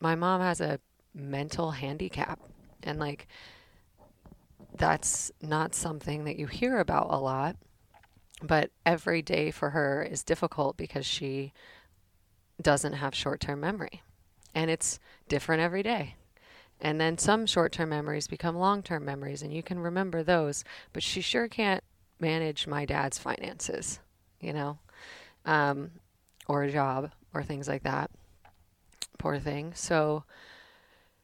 my 0.00 0.14
mom 0.14 0.42
has 0.42 0.60
a 0.60 0.80
mental 1.14 1.70
handicap, 1.70 2.38
and 2.82 2.98
like 2.98 3.26
that's 4.76 5.32
not 5.40 5.74
something 5.74 6.24
that 6.24 6.38
you 6.38 6.46
hear 6.46 6.78
about 6.78 7.06
a 7.08 7.16
lot 7.16 7.56
but 8.42 8.70
every 8.84 9.22
day 9.22 9.50
for 9.50 9.70
her 9.70 10.02
is 10.02 10.22
difficult 10.22 10.76
because 10.76 11.06
she 11.06 11.54
doesn't 12.60 12.92
have 12.92 13.14
short 13.14 13.40
term 13.40 13.60
memory. 13.60 14.02
And 14.54 14.70
it's 14.70 15.00
different 15.26 15.62
every 15.62 15.82
day. 15.82 16.16
And 16.82 17.00
then 17.00 17.16
some 17.16 17.46
short 17.46 17.72
term 17.72 17.88
memories 17.88 18.28
become 18.28 18.56
long 18.56 18.82
term 18.82 19.06
memories, 19.06 19.40
and 19.40 19.54
you 19.54 19.62
can 19.62 19.78
remember 19.78 20.22
those. 20.22 20.64
But 20.92 21.02
she 21.02 21.22
sure 21.22 21.48
can't 21.48 21.82
manage 22.20 22.66
my 22.66 22.84
dad's 22.84 23.16
finances, 23.16 24.00
you 24.38 24.52
know, 24.52 24.78
um, 25.46 25.92
or 26.46 26.64
a 26.64 26.70
job 26.70 27.10
or 27.38 27.42
things 27.42 27.68
like 27.68 27.84
that. 27.84 28.10
Poor 29.18 29.38
thing. 29.38 29.72
So, 29.74 30.24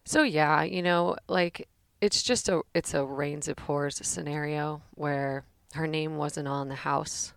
so 0.05 0.23
yeah, 0.23 0.63
you 0.63 0.83
know, 0.83 1.17
like 1.29 1.69
it's 2.05 2.23
just 2.23 2.51
a 2.51 2.61
it's 2.75 2.93
a 2.93 3.03
rains 3.03 3.49
it 3.49 3.57
pours 3.57 3.97
scenario 4.07 4.83
where 4.95 5.45
her 5.73 5.87
name 5.87 6.19
wasn't 6.19 6.47
on 6.47 6.69
the 6.69 6.75
house 6.75 7.33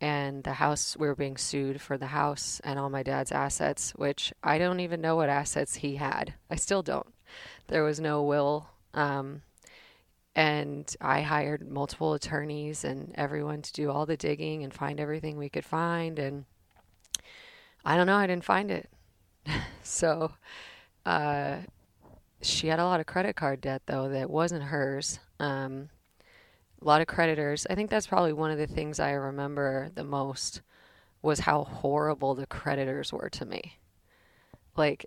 and 0.00 0.44
the 0.44 0.52
house 0.52 0.96
we 0.96 1.08
were 1.08 1.16
being 1.16 1.36
sued 1.36 1.80
for 1.80 1.98
the 1.98 2.06
house 2.06 2.60
and 2.62 2.78
all 2.78 2.88
my 2.88 3.02
dad's 3.02 3.32
assets 3.32 3.90
which 3.96 4.32
i 4.42 4.56
don't 4.56 4.78
even 4.78 5.00
know 5.00 5.16
what 5.16 5.28
assets 5.28 5.74
he 5.76 5.96
had 5.96 6.32
i 6.48 6.54
still 6.54 6.80
don't 6.80 7.12
there 7.66 7.82
was 7.82 7.98
no 7.98 8.22
will 8.22 8.68
um, 8.94 9.42
and 10.36 10.94
i 11.00 11.20
hired 11.20 11.68
multiple 11.68 12.14
attorneys 12.14 12.84
and 12.84 13.12
everyone 13.16 13.62
to 13.62 13.72
do 13.72 13.90
all 13.90 14.06
the 14.06 14.16
digging 14.16 14.62
and 14.62 14.72
find 14.72 15.00
everything 15.00 15.36
we 15.36 15.48
could 15.48 15.64
find 15.64 16.20
and 16.20 16.44
i 17.84 17.96
don't 17.96 18.06
know 18.06 18.16
i 18.16 18.26
didn't 18.26 18.44
find 18.44 18.70
it 18.70 18.88
so 19.82 20.32
uh, 21.06 21.56
she 22.40 22.68
had 22.68 22.78
a 22.78 22.84
lot 22.84 23.00
of 23.00 23.06
credit 23.06 23.36
card 23.36 23.60
debt 23.60 23.82
though 23.86 24.08
that 24.08 24.30
wasn't 24.30 24.62
hers 24.62 25.18
um, 25.38 25.90
a 26.84 26.86
lot 26.86 27.00
of 27.00 27.06
creditors. 27.06 27.66
I 27.68 27.74
think 27.74 27.90
that's 27.90 28.06
probably 28.06 28.32
one 28.32 28.50
of 28.50 28.58
the 28.58 28.66
things 28.66 29.00
I 29.00 29.12
remember 29.12 29.90
the 29.94 30.04
most 30.04 30.60
was 31.22 31.40
how 31.40 31.64
horrible 31.64 32.34
the 32.34 32.46
creditors 32.46 33.12
were 33.12 33.30
to 33.30 33.46
me. 33.46 33.78
Like 34.76 35.06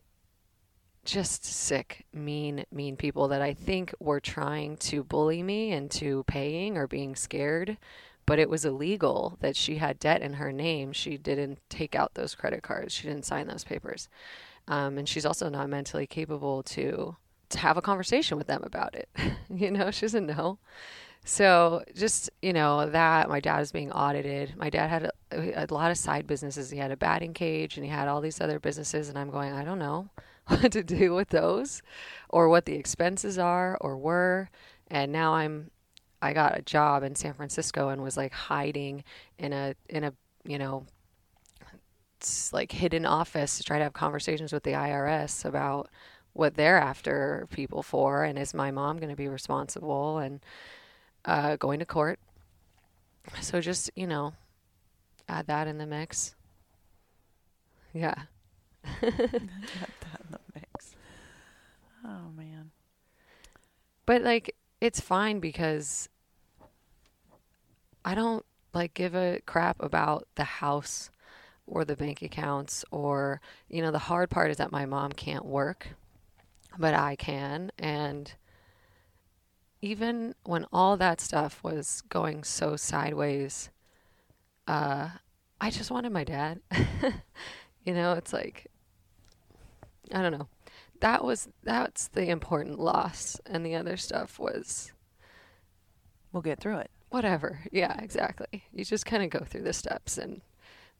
just 1.05 1.45
sick, 1.45 2.05
mean, 2.11 2.65
mean 2.71 2.97
people 2.97 3.27
that 3.27 3.41
I 3.41 3.53
think 3.53 3.93
were 3.99 4.19
trying 4.19 4.77
to 4.77 5.03
bully 5.03 5.43
me 5.43 5.71
into 5.71 6.23
paying 6.23 6.77
or 6.77 6.87
being 6.87 7.15
scared, 7.15 7.77
but 8.27 8.37
it 8.37 8.49
was 8.49 8.65
illegal 8.65 9.37
that 9.39 9.55
she 9.55 9.77
had 9.77 9.97
debt 9.97 10.21
in 10.21 10.33
her 10.33 10.51
name. 10.51 10.91
She 10.91 11.17
didn't 11.17 11.59
take 11.69 11.95
out 11.95 12.13
those 12.13 12.35
credit 12.35 12.61
cards. 12.61 12.93
She 12.93 13.07
didn't 13.07 13.25
sign 13.25 13.47
those 13.47 13.63
papers. 13.63 14.09
Um, 14.67 14.97
and 14.99 15.09
she's 15.09 15.25
also 15.25 15.49
not 15.49 15.69
mentally 15.69 16.05
capable 16.05 16.61
to 16.63 17.15
to 17.49 17.59
have 17.59 17.77
a 17.77 17.81
conversation 17.81 18.37
with 18.37 18.47
them 18.47 18.61
about 18.63 18.93
it. 18.93 19.07
you 19.49 19.71
know, 19.71 19.89
she 19.89 20.01
doesn't 20.01 20.27
know. 20.27 20.59
So 21.23 21.83
just 21.95 22.29
you 22.41 22.51
know 22.51 22.89
that 22.89 23.29
my 23.29 23.39
dad 23.39 23.59
was 23.59 23.71
being 23.71 23.91
audited. 23.93 24.55
My 24.57 24.69
dad 24.69 24.89
had 24.89 25.11
a, 25.31 25.63
a, 25.63 25.73
lot 25.73 25.91
of 25.91 25.97
side 25.97 26.27
businesses. 26.27 26.69
He 26.69 26.77
had 26.77 26.91
a 26.91 26.97
batting 26.97 27.33
cage 27.33 27.77
and 27.77 27.85
he 27.85 27.91
had 27.91 28.09
all 28.09 28.19
these 28.19 28.41
other 28.41 28.59
businesses. 28.59 29.07
And 29.07 29.17
I'm 29.17 29.29
going, 29.29 29.53
I 29.53 29.63
don't 29.63 29.79
know 29.79 30.09
what 30.47 30.73
to 30.73 30.83
do 30.83 31.13
with 31.13 31.29
those, 31.29 31.81
or 32.29 32.49
what 32.49 32.65
the 32.65 32.75
expenses 32.75 33.39
are 33.39 33.77
or 33.79 33.97
were. 33.97 34.49
And 34.89 35.11
now 35.11 35.33
I'm, 35.33 35.71
I 36.21 36.33
got 36.33 36.57
a 36.57 36.61
job 36.61 37.03
in 37.03 37.15
San 37.15 37.33
Francisco 37.33 37.89
and 37.89 38.01
was 38.01 38.17
like 38.17 38.33
hiding 38.33 39.03
in 39.37 39.53
a 39.53 39.75
in 39.89 40.03
a 40.03 40.13
you 40.45 40.57
know 40.57 40.85
like 42.51 42.71
hidden 42.71 43.05
office 43.05 43.57
to 43.57 43.63
try 43.63 43.77
to 43.77 43.83
have 43.83 43.93
conversations 43.93 44.51
with 44.51 44.63
the 44.63 44.71
IRS 44.71 45.45
about 45.45 45.89
what 46.33 46.55
they're 46.55 46.79
after 46.79 47.47
people 47.51 47.83
for 47.83 48.23
and 48.23 48.39
is 48.39 48.53
my 48.53 48.71
mom 48.71 48.97
going 48.97 49.09
to 49.09 49.15
be 49.15 49.27
responsible 49.27 50.17
and 50.17 50.39
uh, 51.25 51.55
going 51.57 51.79
to 51.79 51.85
court 51.85 52.19
so 53.41 53.61
just 53.61 53.91
you 53.95 54.07
know 54.07 54.33
add 55.29 55.45
that 55.47 55.67
in 55.67 55.77
the 55.77 55.85
mix 55.85 56.35
yeah 57.93 58.15
Got 59.01 59.11
that 59.11 60.21
in 60.23 60.31
the 60.31 60.39
mix. 60.55 60.95
Oh 62.05 62.31
man. 62.35 62.71
but 64.05 64.21
like 64.21 64.55
it's 64.79 64.99
fine 64.99 65.39
because 65.39 66.09
i 68.05 68.13
don't 68.13 68.45
like 68.73 68.93
give 68.93 69.15
a 69.15 69.41
crap 69.45 69.81
about 69.81 70.27
the 70.35 70.43
house 70.43 71.09
or 71.65 71.83
the 71.83 71.95
bank 71.95 72.21
accounts 72.21 72.85
or 72.91 73.41
you 73.69 73.81
know 73.81 73.91
the 73.91 73.99
hard 73.99 74.29
part 74.29 74.49
is 74.51 74.57
that 74.57 74.71
my 74.71 74.85
mom 74.85 75.11
can't 75.11 75.45
work 75.45 75.89
but 76.77 76.93
i 76.93 77.15
can. 77.15 77.71
And 77.79 78.33
even 79.81 80.35
when 80.43 80.65
all 80.71 80.97
that 80.97 81.21
stuff 81.21 81.63
was 81.63 82.01
going 82.09 82.43
so 82.43 82.75
sideways 82.75 83.69
uh 84.67 85.09
i 85.59 85.69
just 85.69 85.91
wanted 85.91 86.11
my 86.11 86.23
dad. 86.23 86.59
You 87.85 87.93
know 87.93 88.13
it's 88.13 88.33
like 88.33 88.67
i 90.11 90.21
don't 90.21 90.33
know 90.33 90.49
that 91.01 91.23
was 91.23 91.47
that's 91.63 92.07
the 92.09 92.29
important 92.29 92.79
loss 92.79 93.39
and 93.45 93.65
the 93.65 93.75
other 93.75 93.97
stuff 93.97 94.39
was 94.39 94.91
We'll 96.31 96.41
get 96.41 96.59
through 96.59 96.77
it. 96.77 96.91
whatever 97.09 97.61
yeah 97.71 97.99
exactly 98.01 98.65
you 98.73 98.83
just 98.85 99.05
kind 99.05 99.23
of 99.23 99.29
go 99.29 99.45
through 99.45 99.63
the 99.63 99.73
steps 99.73 100.17
and 100.17 100.41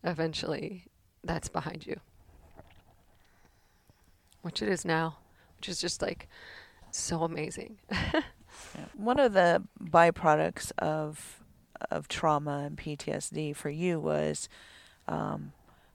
eventually 0.04 0.86
that's 1.24 1.50
behind 1.50 1.86
you 1.86 2.00
which 4.42 4.62
it 4.62 4.70
is 4.70 4.86
now 4.86 5.18
which 5.58 5.70
is 5.70 5.82
just 5.82 6.02
like 6.02 6.28
so 6.92 7.24
amazing. 7.24 7.78
One 8.96 9.20
of 9.20 9.34
the 9.34 9.64
byproducts 9.82 10.72
of 10.80 11.44
of 11.92 12.08
trauma 12.08 12.64
and 12.66 12.78
PTSD 12.78 13.56
for 13.56 13.70
you 13.70 14.00
was, 14.00 14.50
um, 15.08 15.52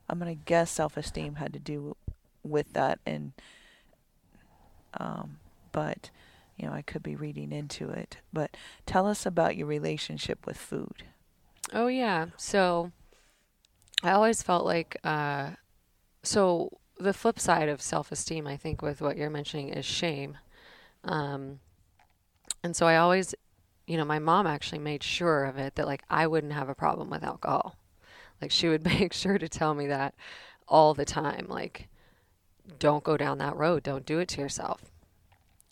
I'm 0.08 0.18
gonna 0.18 0.34
guess 0.34 0.70
self 0.70 0.96
esteem 0.96 1.36
had 1.36 1.52
to 1.54 1.58
do 1.58 1.96
with 2.42 2.72
that, 2.74 3.00
and 3.06 3.32
um, 4.98 5.38
but 5.72 6.10
you 6.56 6.66
know 6.66 6.72
I 6.72 6.82
could 6.82 7.02
be 7.02 7.16
reading 7.16 7.52
into 7.52 7.88
it. 7.88 8.18
But 8.32 8.56
tell 8.86 9.06
us 9.06 9.26
about 9.26 9.56
your 9.56 9.66
relationship 9.66 10.46
with 10.46 10.56
food. 10.56 11.04
Oh 11.72 11.86
yeah. 11.86 12.26
So 12.36 12.92
I 14.02 14.12
always 14.12 14.42
felt 14.42 14.64
like 14.64 14.96
uh 15.04 15.50
so 16.22 16.78
the 16.98 17.12
flip 17.12 17.40
side 17.40 17.68
of 17.68 17.82
self-esteem 17.82 18.46
I 18.46 18.56
think 18.56 18.82
with 18.82 19.00
what 19.00 19.16
you're 19.16 19.30
mentioning 19.30 19.70
is 19.70 19.84
shame. 19.84 20.38
Um 21.04 21.60
and 22.62 22.76
so 22.76 22.86
I 22.86 22.96
always 22.96 23.34
you 23.86 23.96
know, 23.96 24.04
my 24.04 24.20
mom 24.20 24.46
actually 24.46 24.78
made 24.78 25.02
sure 25.02 25.44
of 25.44 25.58
it 25.58 25.74
that 25.74 25.86
like 25.86 26.04
I 26.08 26.26
wouldn't 26.26 26.52
have 26.52 26.68
a 26.68 26.74
problem 26.74 27.10
with 27.10 27.24
alcohol. 27.24 27.76
Like 28.40 28.50
she 28.50 28.68
would 28.68 28.84
make 29.00 29.12
sure 29.12 29.38
to 29.38 29.48
tell 29.48 29.74
me 29.74 29.86
that 29.88 30.14
all 30.68 30.94
the 30.94 31.04
time 31.04 31.46
like 31.48 31.88
don't 32.78 33.04
go 33.04 33.16
down 33.16 33.38
that 33.38 33.56
road, 33.56 33.82
don't 33.82 34.06
do 34.06 34.18
it 34.18 34.28
to 34.28 34.40
yourself. 34.40 34.82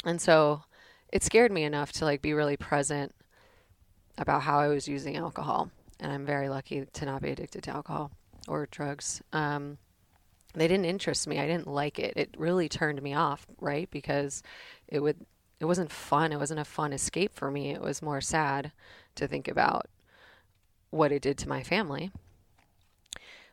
And 0.05 0.21
so 0.21 0.63
it 1.13 1.23
scared 1.23 1.53
me 1.53 1.65
enough 1.65 1.93
to 1.93 2.05
like 2.05 2.23
be 2.23 2.33
really 2.33 2.57
present 2.57 3.15
about 4.19 4.43
how 4.43 4.59
I 4.61 4.69
was 4.69 4.89
using 4.89 5.17
alcohol 5.17 5.71
and 6.01 6.11
I'm 6.11 6.25
very 6.25 6.49
lucky 6.49 6.87
to 6.93 7.05
not 7.05 7.23
be 7.23 7.31
addicted 7.31 7.63
to 7.65 7.71
alcohol 7.71 8.11
or 8.49 8.67
drugs. 8.71 9.23
Um, 9.33 9.79
they 10.55 10.67
didn't 10.67 10.87
interest 10.87 11.29
me. 11.29 11.39
I 11.39 11.47
didn't 11.47 11.69
like 11.69 11.99
it. 11.99 12.15
It 12.17 12.35
really 12.37 12.69
turned 12.69 13.03
me 13.03 13.15
off, 13.15 13.47
right? 13.61 13.89
Because 13.91 14.43
it 14.89 15.01
would 15.01 15.17
it 15.61 15.67
wasn't 15.67 15.93
fun. 15.93 16.33
It 16.33 16.39
wasn't 16.39 16.61
a 16.61 16.65
fun 16.65 16.93
escape 16.93 17.35
for 17.35 17.51
me. 17.51 17.71
It 17.71 17.83
was 17.83 18.01
more 18.01 18.23
sad 18.23 18.73
to 19.17 19.29
think 19.29 19.47
about 19.47 19.87
what 20.89 21.13
it 21.13 21.23
did 21.23 21.37
to 21.39 21.49
my 21.49 21.63
family. 21.63 22.11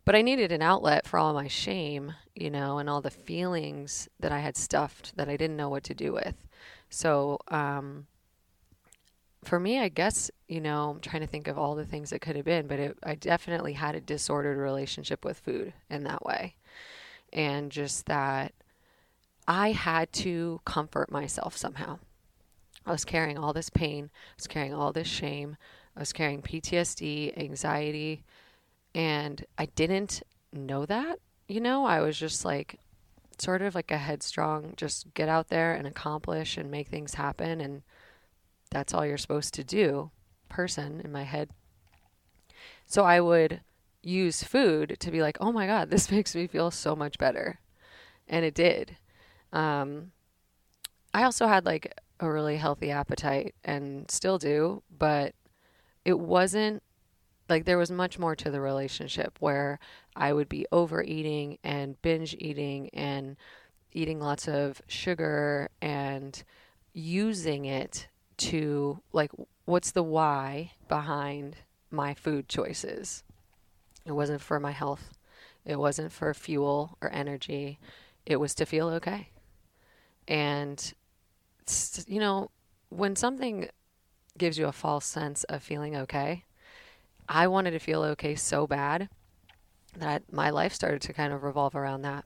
But 0.07 0.15
I 0.15 0.21
needed 0.21 0.53
an 0.53 0.61
outlet 0.61 1.05
for 1.05 1.19
all 1.19 1.33
my 1.33 1.49
shame, 1.49 2.13
you 2.33 2.49
know, 2.49 2.77
and 2.77 2.89
all 2.89 3.01
the 3.01 3.09
feelings 3.09 4.07
that 4.21 4.31
I 4.31 4.39
had 4.39 4.55
stuffed 4.55 5.17
that 5.17 5.27
I 5.27 5.35
didn't 5.35 5.57
know 5.57 5.67
what 5.67 5.83
to 5.83 5.93
do 5.93 6.13
with. 6.13 6.47
So, 6.89 7.39
um, 7.49 8.07
for 9.43 9.59
me, 9.59 9.79
I 9.79 9.89
guess, 9.89 10.31
you 10.47 10.61
know, 10.61 10.91
I'm 10.91 11.01
trying 11.01 11.23
to 11.23 11.27
think 11.27 11.49
of 11.49 11.57
all 11.57 11.75
the 11.75 11.83
things 11.83 12.13
it 12.13 12.21
could 12.21 12.37
have 12.37 12.45
been, 12.45 12.67
but 12.67 12.79
it, 12.79 12.97
I 13.03 13.15
definitely 13.15 13.73
had 13.73 13.95
a 13.95 13.99
disordered 13.99 14.57
relationship 14.57 15.25
with 15.25 15.39
food 15.39 15.73
in 15.89 16.05
that 16.05 16.23
way. 16.23 16.55
And 17.33 17.69
just 17.69 18.05
that 18.05 18.53
I 19.45 19.73
had 19.73 20.13
to 20.13 20.61
comfort 20.63 21.11
myself 21.11 21.57
somehow. 21.57 21.99
I 22.85 22.91
was 22.93 23.03
carrying 23.03 23.37
all 23.37 23.51
this 23.51 23.69
pain, 23.69 24.09
I 24.13 24.35
was 24.37 24.47
carrying 24.47 24.73
all 24.73 24.93
this 24.93 25.09
shame, 25.09 25.57
I 25.97 25.99
was 25.99 26.13
carrying 26.13 26.41
PTSD, 26.41 27.37
anxiety, 27.37 28.23
and 28.97 29.45
I 29.59 29.67
didn't 29.67 30.23
know 30.51 30.87
that. 30.87 31.19
You 31.47 31.61
know, 31.61 31.85
I 31.85 32.01
was 32.01 32.17
just 32.17 32.43
like, 32.43 32.79
sort 33.37 33.61
of 33.61 33.75
like 33.75 33.91
a 33.91 33.97
headstrong, 33.97 34.73
just 34.75 35.13
get 35.13 35.29
out 35.29 35.49
there 35.49 35.75
and 35.75 35.85
accomplish 35.85 36.57
and 36.57 36.71
make 36.71 36.87
things 36.87 37.13
happen. 37.13 37.61
And 37.61 37.83
that's 38.71 38.95
all 38.95 39.05
you're 39.05 39.19
supposed 39.19 39.53
to 39.53 39.63
do 39.63 40.09
person 40.49 40.99
in 41.01 41.11
my 41.11 41.21
head. 41.21 41.51
So 42.87 43.03
I 43.03 43.21
would 43.21 43.61
use 44.01 44.41
food 44.41 44.97
to 44.99 45.11
be 45.11 45.21
like, 45.21 45.37
oh 45.39 45.51
my 45.51 45.67
God, 45.67 45.91
this 45.91 46.09
makes 46.11 46.33
me 46.33 46.47
feel 46.47 46.71
so 46.71 46.95
much 46.95 47.19
better. 47.19 47.59
And 48.27 48.43
it 48.43 48.55
did. 48.55 48.97
Um, 49.53 50.11
I 51.13 51.21
also 51.21 51.45
had 51.45 51.67
like 51.67 51.93
a 52.19 52.31
really 52.31 52.57
healthy 52.57 52.89
appetite 52.89 53.53
and 53.63 54.09
still 54.09 54.39
do, 54.39 54.81
but 54.89 55.35
it 56.03 56.17
wasn't 56.17 56.81
like 57.49 57.65
there 57.65 57.77
was 57.77 57.91
much 57.91 58.19
more 58.19 58.35
to 58.35 58.51
the 58.51 58.61
relationship 58.61 59.37
where 59.39 59.79
I 60.15 60.33
would 60.33 60.49
be 60.49 60.65
overeating 60.71 61.57
and 61.63 62.01
binge 62.01 62.35
eating 62.39 62.89
and 62.93 63.37
eating 63.93 64.19
lots 64.19 64.47
of 64.47 64.81
sugar 64.87 65.69
and 65.81 66.43
using 66.93 67.65
it 67.65 68.07
to 68.37 68.99
like 69.13 69.31
what's 69.65 69.91
the 69.91 70.03
why 70.03 70.71
behind 70.87 71.57
my 71.91 72.13
food 72.13 72.47
choices. 72.47 73.23
It 74.05 74.11
wasn't 74.11 74.41
for 74.41 74.59
my 74.59 74.71
health. 74.71 75.09
It 75.65 75.79
wasn't 75.79 76.11
for 76.11 76.33
fuel 76.33 76.97
or 77.01 77.11
energy. 77.11 77.79
It 78.25 78.37
was 78.37 78.55
to 78.55 78.65
feel 78.65 78.87
okay. 78.89 79.29
And 80.27 80.93
you 82.07 82.19
know, 82.19 82.51
when 82.89 83.15
something 83.15 83.69
gives 84.37 84.57
you 84.57 84.67
a 84.67 84.71
false 84.71 85.05
sense 85.05 85.43
of 85.45 85.63
feeling 85.63 85.95
okay, 85.95 86.45
I 87.29 87.47
wanted 87.47 87.71
to 87.71 87.79
feel 87.79 88.03
okay 88.03 88.35
so 88.35 88.67
bad 88.67 89.09
that 89.97 90.31
my 90.31 90.49
life 90.49 90.73
started 90.73 91.01
to 91.01 91.13
kind 91.13 91.33
of 91.33 91.43
revolve 91.43 91.75
around 91.75 92.01
that. 92.03 92.25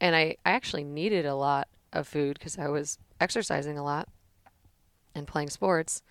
And 0.00 0.14
I, 0.14 0.36
I 0.44 0.52
actually 0.52 0.84
needed 0.84 1.26
a 1.26 1.34
lot 1.34 1.68
of 1.92 2.06
food 2.06 2.38
because 2.38 2.58
I 2.58 2.68
was 2.68 2.98
exercising 3.20 3.78
a 3.78 3.84
lot 3.84 4.08
and 5.14 5.26
playing 5.26 5.50
sports. 5.50 6.02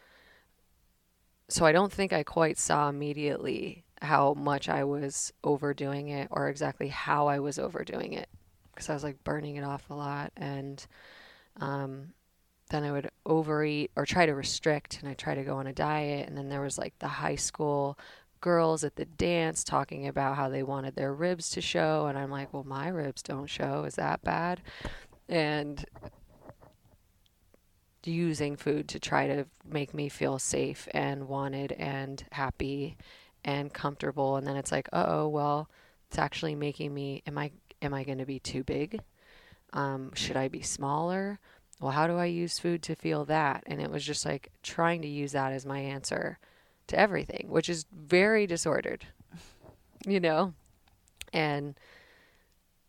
So 1.50 1.66
I 1.66 1.72
don't 1.72 1.92
think 1.92 2.14
I 2.14 2.24
quite 2.24 2.58
saw 2.58 2.90
immediately 2.90 3.84
how 4.02 4.34
much 4.34 4.68
I 4.68 4.84
was 4.84 5.32
overdoing 5.44 6.10
it 6.10 6.28
or 6.32 6.50
exactly 6.50 6.88
how 6.88 7.28
I 7.28 7.40
was 7.40 7.60
overdoing 7.60 8.14
it 8.14 8.28
because 8.74 8.90
I 8.90 8.94
was 8.94 9.04
like 9.04 9.24
burning 9.24 9.56
it 9.56 9.64
off 9.64 9.90
a 9.90 9.94
lot 9.94 10.32
and 10.36 10.86
um, 11.58 12.14
then 12.70 12.84
I 12.84 12.92
would 12.92 13.10
overeat 13.26 13.92
or 13.96 14.06
try 14.06 14.26
to 14.26 14.34
restrict 14.34 15.00
and 15.00 15.10
I 15.10 15.14
try 15.14 15.36
to 15.36 15.44
go 15.44 15.58
on 15.58 15.68
a 15.68 15.74
diet 15.74 16.28
and 16.28 16.38
then 16.38 16.50
there 16.50 16.62
was 16.62 16.78
like 16.78 16.98
the 17.00 17.08
high 17.08 17.36
school 17.36 17.98
girls 18.42 18.84
at 18.84 18.96
the 18.96 19.06
dance 19.06 19.64
talking 19.64 20.08
about 20.08 20.36
how 20.36 20.50
they 20.50 20.64
wanted 20.64 20.96
their 20.96 21.14
ribs 21.14 21.50
to 21.52 21.62
show 21.62 22.08
and 22.08 22.18
I'm 22.18 22.32
like, 22.32 22.54
"Well, 22.54 22.66
my 22.66 22.90
ribs 22.90 23.22
don't 23.22 23.48
show. 23.48 23.84
Is 23.86 23.96
that 23.96 24.22
bad?" 24.24 24.62
And 25.30 25.86
using 28.06 28.58
food 28.58 28.90
to 28.90 29.00
try 29.00 29.28
to 29.28 29.46
make 29.66 29.94
me 29.94 30.10
feel 30.10 30.38
safe 30.38 30.90
and 30.92 31.28
wanted 31.30 31.72
and 31.74 32.26
happy 32.34 32.98
and 33.46 33.74
comfortable 33.74 34.36
and 34.36 34.46
then 34.46 34.58
it's 34.58 34.72
like, 34.72 34.90
"Oh, 34.92 35.28
well, 35.28 35.70
it's 36.10 36.20
actually 36.20 36.56
making 36.56 36.94
me 36.94 37.24
am 37.26 37.38
I 37.38 37.52
am 37.82 37.94
I 37.94 38.04
going 38.04 38.20
to 38.20 38.26
be 38.26 38.40
too 38.40 38.64
big? 38.64 39.02
Um, 39.74 40.14
should 40.14 40.38
I 40.38 40.48
be 40.48 40.62
smaller? 40.62 41.40
Well, 41.84 41.92
how 41.92 42.08
do 42.08 42.18
I 42.18 42.28
use 42.28 42.60
food 42.60 42.82
to 42.84 42.96
feel 42.96 43.26
that? 43.26 43.66
And 43.68 43.82
it 43.82 43.92
was 43.92 44.06
just 44.06 44.26
like 44.26 44.54
trying 44.64 45.02
to 45.02 45.08
use 45.10 45.34
that 45.34 45.52
as 45.52 45.66
my 45.66 45.80
answer 45.80 46.40
to 46.88 46.98
everything, 46.98 47.48
which 47.50 47.68
is 47.68 47.86
very 47.92 48.48
disordered, 48.48 49.06
you 50.08 50.22
know? 50.22 50.54
And 51.34 51.78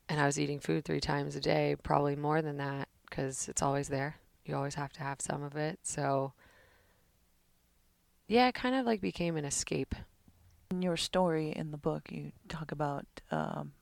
and 0.08 0.20
I 0.20 0.26
was 0.26 0.38
eating 0.38 0.60
food 0.60 0.84
3 0.84 1.00
times 1.00 1.34
a 1.34 1.40
day, 1.40 1.74
probably 1.82 2.14
more 2.14 2.40
than 2.40 2.58
that 2.58 2.88
cuz 3.10 3.48
it's 3.48 3.62
always 3.62 3.88
there. 3.88 4.14
You 4.44 4.54
always 4.54 4.76
have 4.76 4.92
to 4.92 5.02
have 5.02 5.20
some 5.20 5.42
of 5.42 5.56
it. 5.56 5.80
So 5.82 6.32
yeah, 8.28 8.46
it 8.46 8.54
kind 8.54 8.76
of 8.76 8.86
like 8.86 9.00
became 9.00 9.36
an 9.36 9.44
escape. 9.44 9.96
In 10.70 10.82
your 10.82 10.96
story 10.96 11.50
in 11.50 11.72
the 11.72 11.78
book, 11.78 12.12
you 12.12 12.30
talk 12.48 12.70
about 12.70 13.06
um, 13.32 13.72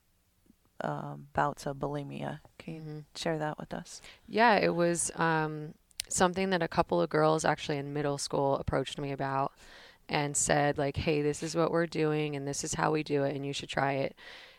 um, 0.82 1.28
bouts 1.32 1.66
of 1.66 1.76
bulimia. 1.76 2.40
Can 2.58 2.74
you 2.74 2.80
mm-hmm. 2.80 2.98
share 3.14 3.38
that 3.38 3.58
with 3.58 3.72
us? 3.72 4.00
Yeah, 4.26 4.56
it 4.56 4.74
was 4.74 5.10
um, 5.16 5.74
something 6.08 6.50
that 6.50 6.62
a 6.62 6.68
couple 6.68 7.00
of 7.00 7.10
girls 7.10 7.44
actually 7.44 7.78
in 7.78 7.92
middle 7.92 8.18
school 8.18 8.56
approached 8.56 8.98
me 8.98 9.12
about 9.12 9.52
and 10.08 10.36
said, 10.36 10.78
like, 10.78 10.96
hey, 10.96 11.22
this 11.22 11.42
is 11.42 11.54
what 11.54 11.70
we're 11.70 11.86
doing 11.86 12.36
and 12.36 12.46
this 12.46 12.64
is 12.64 12.74
how 12.74 12.90
we 12.90 13.02
do 13.02 13.24
it 13.24 13.34
and 13.34 13.46
you 13.46 13.52
should 13.52 13.68
try 13.68 13.92
it. 13.92 14.14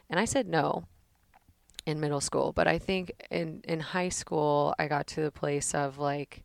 And 0.10 0.20
I 0.20 0.26
said 0.26 0.48
no 0.48 0.86
in 1.86 2.00
middle 2.00 2.22
school. 2.22 2.52
But 2.54 2.68
I 2.68 2.80
think 2.80 3.12
in, 3.30 3.62
in 3.68 3.80
high 3.80 4.10
school, 4.10 4.74
I 4.80 4.88
got 4.88 5.08
to 5.08 5.22
the 5.22 5.32
place 5.32 5.74
of 5.74 5.98
like, 5.98 6.44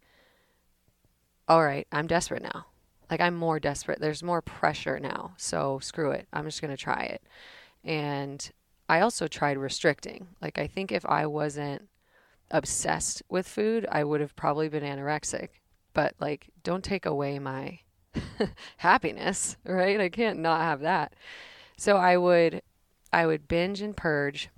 all 1.46 1.64
right, 1.64 1.86
I'm 1.92 2.06
desperate 2.06 2.42
now. 2.42 2.66
Like, 3.10 3.20
I'm 3.20 3.34
more 3.34 3.58
desperate. 3.58 4.00
There's 4.00 4.22
more 4.22 4.42
pressure 4.42 5.00
now. 5.00 5.32
So 5.38 5.78
screw 5.78 6.10
it. 6.10 6.28
I'm 6.32 6.44
just 6.44 6.60
going 6.60 6.76
to 6.76 6.82
try 6.82 7.04
it. 7.04 7.22
And 7.82 8.50
I 8.88 9.00
also 9.00 9.26
tried 9.28 9.58
restricting. 9.58 10.28
Like, 10.40 10.58
I 10.58 10.66
think 10.66 10.92
if 10.92 11.04
I 11.06 11.26
wasn't 11.26 11.88
obsessed 12.50 13.22
with 13.28 13.46
food, 13.46 13.86
I 13.90 14.04
would 14.04 14.20
have 14.20 14.36
probably 14.36 14.68
been 14.68 14.82
anorexic. 14.82 15.48
But, 15.92 16.14
like, 16.20 16.48
don't 16.62 16.84
take 16.84 17.06
away 17.06 17.38
my 17.38 17.80
happiness, 18.78 19.56
right? 19.64 20.00
I 20.00 20.08
can't 20.08 20.38
not 20.38 20.60
have 20.60 20.80
that. 20.80 21.14
So 21.76 21.96
I 21.96 22.16
would 22.16 22.62
I 23.12 23.26
would 23.26 23.48
binge 23.48 23.80
and 23.80 23.96
purge 23.96 24.50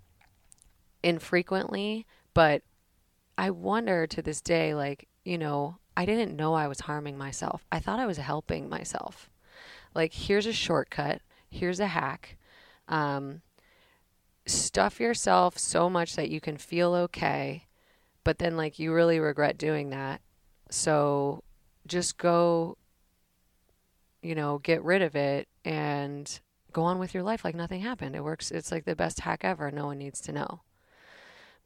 infrequently, 1.03 2.07
but 2.35 2.63
I 3.39 3.51
wonder 3.51 4.07
to 4.07 4.23
this 4.23 4.41
day 4.41 4.75
like, 4.75 5.07
you 5.25 5.39
know, 5.39 5.79
I 5.97 6.05
didn't 6.05 6.37
know 6.37 6.55
I 6.55 6.69
was 6.69 6.81
harming 6.81 7.17
myself. 7.17 7.65
I 7.71 7.79
thought 7.79 8.01
I 8.01 8.07
was 8.07 8.17
helping 8.17 8.69
myself. 8.69 9.31
Like 9.95 10.13
here's 10.13 10.47
a 10.47 10.53
shortcut, 10.53 11.21
here's 11.49 11.81
a 11.81 11.87
hack. 11.87 12.37
Um, 12.89 13.43
stuff 14.51 15.01
yourself 15.01 15.59
so 15.59 15.91
much 15.91 16.17
that 16.17 16.31
you 16.31 16.41
can 16.41 16.57
feel 16.57 16.95
okay, 16.95 17.67
but 18.25 18.39
then 18.39 18.57
like 18.57 18.79
you 18.79 18.93
really 18.93 19.21
regret 19.21 19.59
doing 19.59 19.91
that. 19.91 20.21
So 20.71 21.43
just 21.87 22.19
go 22.19 22.77
you 24.23 24.35
know, 24.35 24.59
get 24.59 24.83
rid 24.85 25.03
of 25.03 25.17
it 25.17 25.49
and 25.65 26.41
go 26.73 26.83
on 26.83 26.99
with 26.99 27.15
your 27.15 27.23
life 27.23 27.45
like 27.45 27.55
nothing 27.55 27.81
happened. 27.81 28.15
It 28.15 28.25
works. 28.25 28.51
It's 28.51 28.71
like 28.71 28.85
the 28.85 28.97
best 28.97 29.21
hack 29.21 29.41
ever. 29.45 29.71
No 29.71 29.87
one 29.87 29.99
needs 29.99 30.21
to 30.23 30.33
know. 30.33 30.61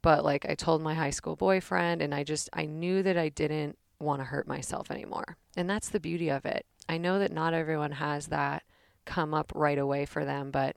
But 0.03 0.25
like 0.25 0.47
I 0.49 0.55
told 0.55 0.83
my 0.83 0.95
high 0.95 1.11
school 1.11 1.37
boyfriend, 1.37 2.03
and 2.03 2.15
I 2.15 2.25
just, 2.25 2.51
I 2.53 2.67
knew 2.67 3.03
that 3.03 3.17
I 3.17 3.31
didn't 3.31 3.79
want 3.99 4.21
to 4.21 4.25
hurt 4.25 4.47
myself 4.47 4.91
anymore. 4.91 5.39
And 5.57 5.69
that's 5.69 5.89
the 5.89 6.01
beauty 6.01 6.29
of 6.29 6.45
it. 6.45 6.67
I 6.89 6.99
know 6.99 7.19
that 7.19 7.33
not 7.33 7.55
everyone 7.55 7.93
has 7.93 8.27
that 8.27 8.65
come 9.07 9.33
up 9.33 9.51
right 9.55 9.79
away 9.79 10.05
for 10.05 10.25
them, 10.25 10.51
but 10.51 10.77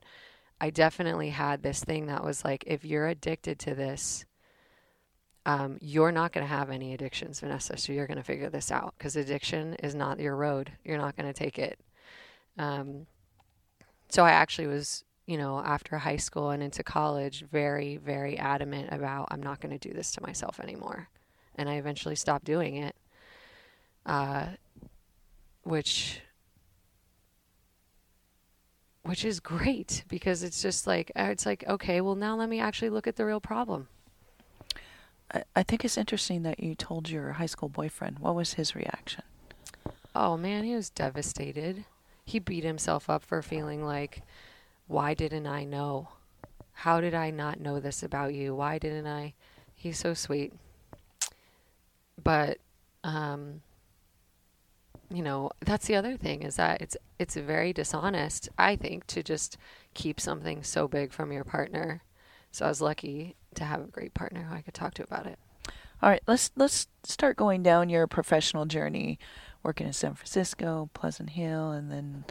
I 0.60 0.70
definitely 0.70 1.30
had 1.30 1.62
this 1.62 1.84
thing 1.84 2.06
that 2.06 2.24
was 2.24 2.44
like, 2.44 2.64
if 2.66 2.84
you're 2.84 3.06
addicted 3.06 3.58
to 3.60 3.74
this, 3.74 4.24
um, 5.46 5.78
you're 5.80 6.12
not 6.12 6.32
going 6.32 6.46
to 6.46 6.52
have 6.52 6.68
any 6.68 6.92
addictions, 6.92 7.40
Vanessa. 7.40 7.76
So 7.76 7.92
you're 7.92 8.06
going 8.06 8.18
to 8.18 8.24
figure 8.24 8.50
this 8.50 8.70
out 8.70 8.94
because 8.98 9.16
addiction 9.16 9.74
is 9.74 9.94
not 9.94 10.18
your 10.18 10.36
road. 10.36 10.72
You're 10.84 10.98
not 10.98 11.16
going 11.16 11.32
to 11.32 11.32
take 11.32 11.58
it. 11.58 11.78
Um, 12.58 13.06
so 14.08 14.24
I 14.24 14.30
actually 14.30 14.66
was, 14.66 15.04
you 15.26 15.38
know, 15.38 15.60
after 15.60 15.96
high 15.96 16.16
school 16.16 16.50
and 16.50 16.62
into 16.62 16.82
college, 16.82 17.44
very, 17.50 17.96
very 17.96 18.36
adamant 18.36 18.88
about 18.92 19.28
I'm 19.30 19.42
not 19.42 19.60
going 19.60 19.78
to 19.78 19.88
do 19.88 19.94
this 19.94 20.10
to 20.12 20.22
myself 20.22 20.60
anymore. 20.60 21.08
And 21.54 21.68
I 21.68 21.74
eventually 21.74 22.16
stopped 22.16 22.44
doing 22.44 22.76
it, 22.76 22.96
uh, 24.06 24.46
which 25.62 26.20
which 29.08 29.24
is 29.24 29.40
great 29.40 30.04
because 30.08 30.42
it's 30.42 30.60
just 30.60 30.86
like 30.86 31.10
it's 31.16 31.46
like 31.46 31.66
okay 31.66 32.00
well 32.00 32.14
now 32.14 32.36
let 32.36 32.48
me 32.48 32.60
actually 32.60 32.90
look 32.90 33.06
at 33.06 33.16
the 33.16 33.24
real 33.24 33.40
problem 33.40 33.88
I, 35.32 35.42
I 35.56 35.62
think 35.62 35.84
it's 35.84 35.98
interesting 35.98 36.42
that 36.42 36.60
you 36.60 36.74
told 36.74 37.08
your 37.10 37.32
high 37.32 37.46
school 37.46 37.68
boyfriend. 37.68 38.18
What 38.18 38.34
was 38.34 38.54
his 38.54 38.74
reaction? 38.74 39.24
Oh 40.14 40.36
man, 40.36 40.64
he 40.64 40.74
was 40.74 40.90
devastated. 40.90 41.84
He 42.24 42.38
beat 42.38 42.64
himself 42.64 43.08
up 43.08 43.22
for 43.22 43.42
feeling 43.42 43.84
like, 43.84 44.22
why 44.86 45.14
didn't 45.14 45.46
I 45.46 45.64
know? 45.64 46.08
How 46.72 47.00
did 47.00 47.14
I 47.14 47.30
not 47.30 47.60
know 47.60 47.80
this 47.80 48.02
about 48.02 48.34
you? 48.34 48.54
Why 48.54 48.78
didn't 48.78 49.06
I? 49.06 49.34
He's 49.74 49.98
so 49.98 50.14
sweet. 50.14 50.52
But, 52.22 52.58
um, 53.04 53.62
you 55.10 55.22
know, 55.22 55.50
that's 55.60 55.86
the 55.86 55.94
other 55.94 56.16
thing 56.16 56.42
is 56.42 56.56
that 56.56 56.82
it's 56.82 56.96
it's 57.18 57.36
very 57.36 57.72
dishonest, 57.72 58.48
I 58.58 58.76
think, 58.76 59.06
to 59.08 59.22
just 59.22 59.56
keep 59.94 60.20
something 60.20 60.62
so 60.62 60.86
big 60.86 61.12
from 61.12 61.32
your 61.32 61.44
partner. 61.44 62.02
So 62.50 62.66
I 62.66 62.68
was 62.68 62.80
lucky 62.80 63.36
to 63.54 63.64
have 63.64 63.80
a 63.80 63.86
great 63.86 64.14
partner 64.14 64.44
who 64.44 64.54
I 64.54 64.62
could 64.62 64.74
talk 64.74 64.94
to 64.94 65.02
about 65.02 65.26
it. 65.26 65.38
All 66.02 66.08
right, 66.08 66.22
let's 66.26 66.50
let's 66.56 66.86
start 67.04 67.36
going 67.36 67.62
down 67.62 67.88
your 67.88 68.06
professional 68.06 68.66
journey, 68.66 69.18
working 69.62 69.86
in 69.86 69.92
San 69.92 70.14
Francisco, 70.14 70.90
Pleasant 70.94 71.30
Hill, 71.30 71.72
and 71.72 71.90
then, 71.90 72.24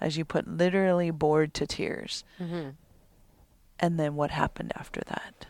as 0.00 0.16
you 0.16 0.24
put, 0.24 0.46
literally 0.46 1.10
bored 1.10 1.54
to 1.54 1.66
tears. 1.66 2.24
Mm-hmm. 2.40 2.70
And 3.80 3.98
then 3.98 4.14
what 4.14 4.30
happened 4.30 4.72
after 4.76 5.00
that? 5.06 5.46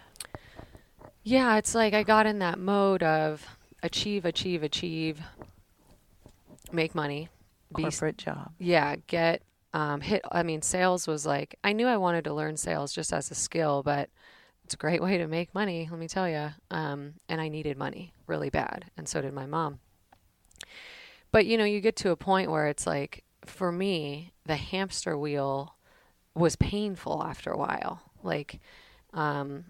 Yeah, 1.23 1.57
it's 1.57 1.75
like 1.75 1.93
I 1.93 2.05
got 2.05 2.27
in 2.27 2.39
that 2.39 2.59
mode 2.59 3.03
of 3.03 3.59
achieve, 3.83 4.25
achieve, 4.25 4.63
achieve, 4.63 5.21
make 6.73 6.95
money, 6.95 7.29
corporate 7.73 8.17
be, 8.17 8.25
job. 8.25 8.53
Yeah, 8.59 8.97
get 9.07 9.43
um, 9.73 10.01
hit. 10.01 10.23
I 10.31 10.43
mean, 10.43 10.63
sales 10.63 11.07
was 11.07 11.27
like 11.27 11.57
I 11.63 11.73
knew 11.73 11.87
I 11.87 11.97
wanted 11.97 12.25
to 12.25 12.35
learn 12.35 12.57
sales 12.57 12.93
just 12.93 13.13
as 13.13 13.31
a 13.31 13.35
skill, 13.35 13.83
but 13.83 14.11
it's 14.65 14.75
a 14.75 14.79
great 14.79 15.03
way 15.03 15.17
to 15.19 15.27
make 15.27 15.55
money, 15.55 15.89
let 15.91 15.99
me 15.99 16.09
tell 16.09 16.29
you. 16.29 16.51
Um, 16.71 17.15
and 17.29 17.41
I 17.41 17.49
needed 17.49 17.79
money 17.79 18.13
really 18.27 18.51
bad, 18.51 18.85
and 18.97 19.09
so 19.09 19.23
did 19.23 19.33
my 19.33 19.47
mom. 19.47 19.81
But 21.33 21.47
you 21.47 21.57
know, 21.57 21.65
you 21.65 21.81
get 21.81 21.97
to 21.97 22.11
a 22.11 22.17
point 22.17 22.51
where 22.51 22.67
it's 22.69 22.87
like, 22.87 23.25
for 23.45 23.73
me, 23.73 24.33
the 24.45 24.57
hamster 24.57 25.17
wheel 25.17 25.75
was 26.35 26.57
painful 26.57 27.23
after 27.23 27.51
a 27.51 27.57
while. 27.57 28.03
Like, 28.23 28.61
um, 29.15 29.65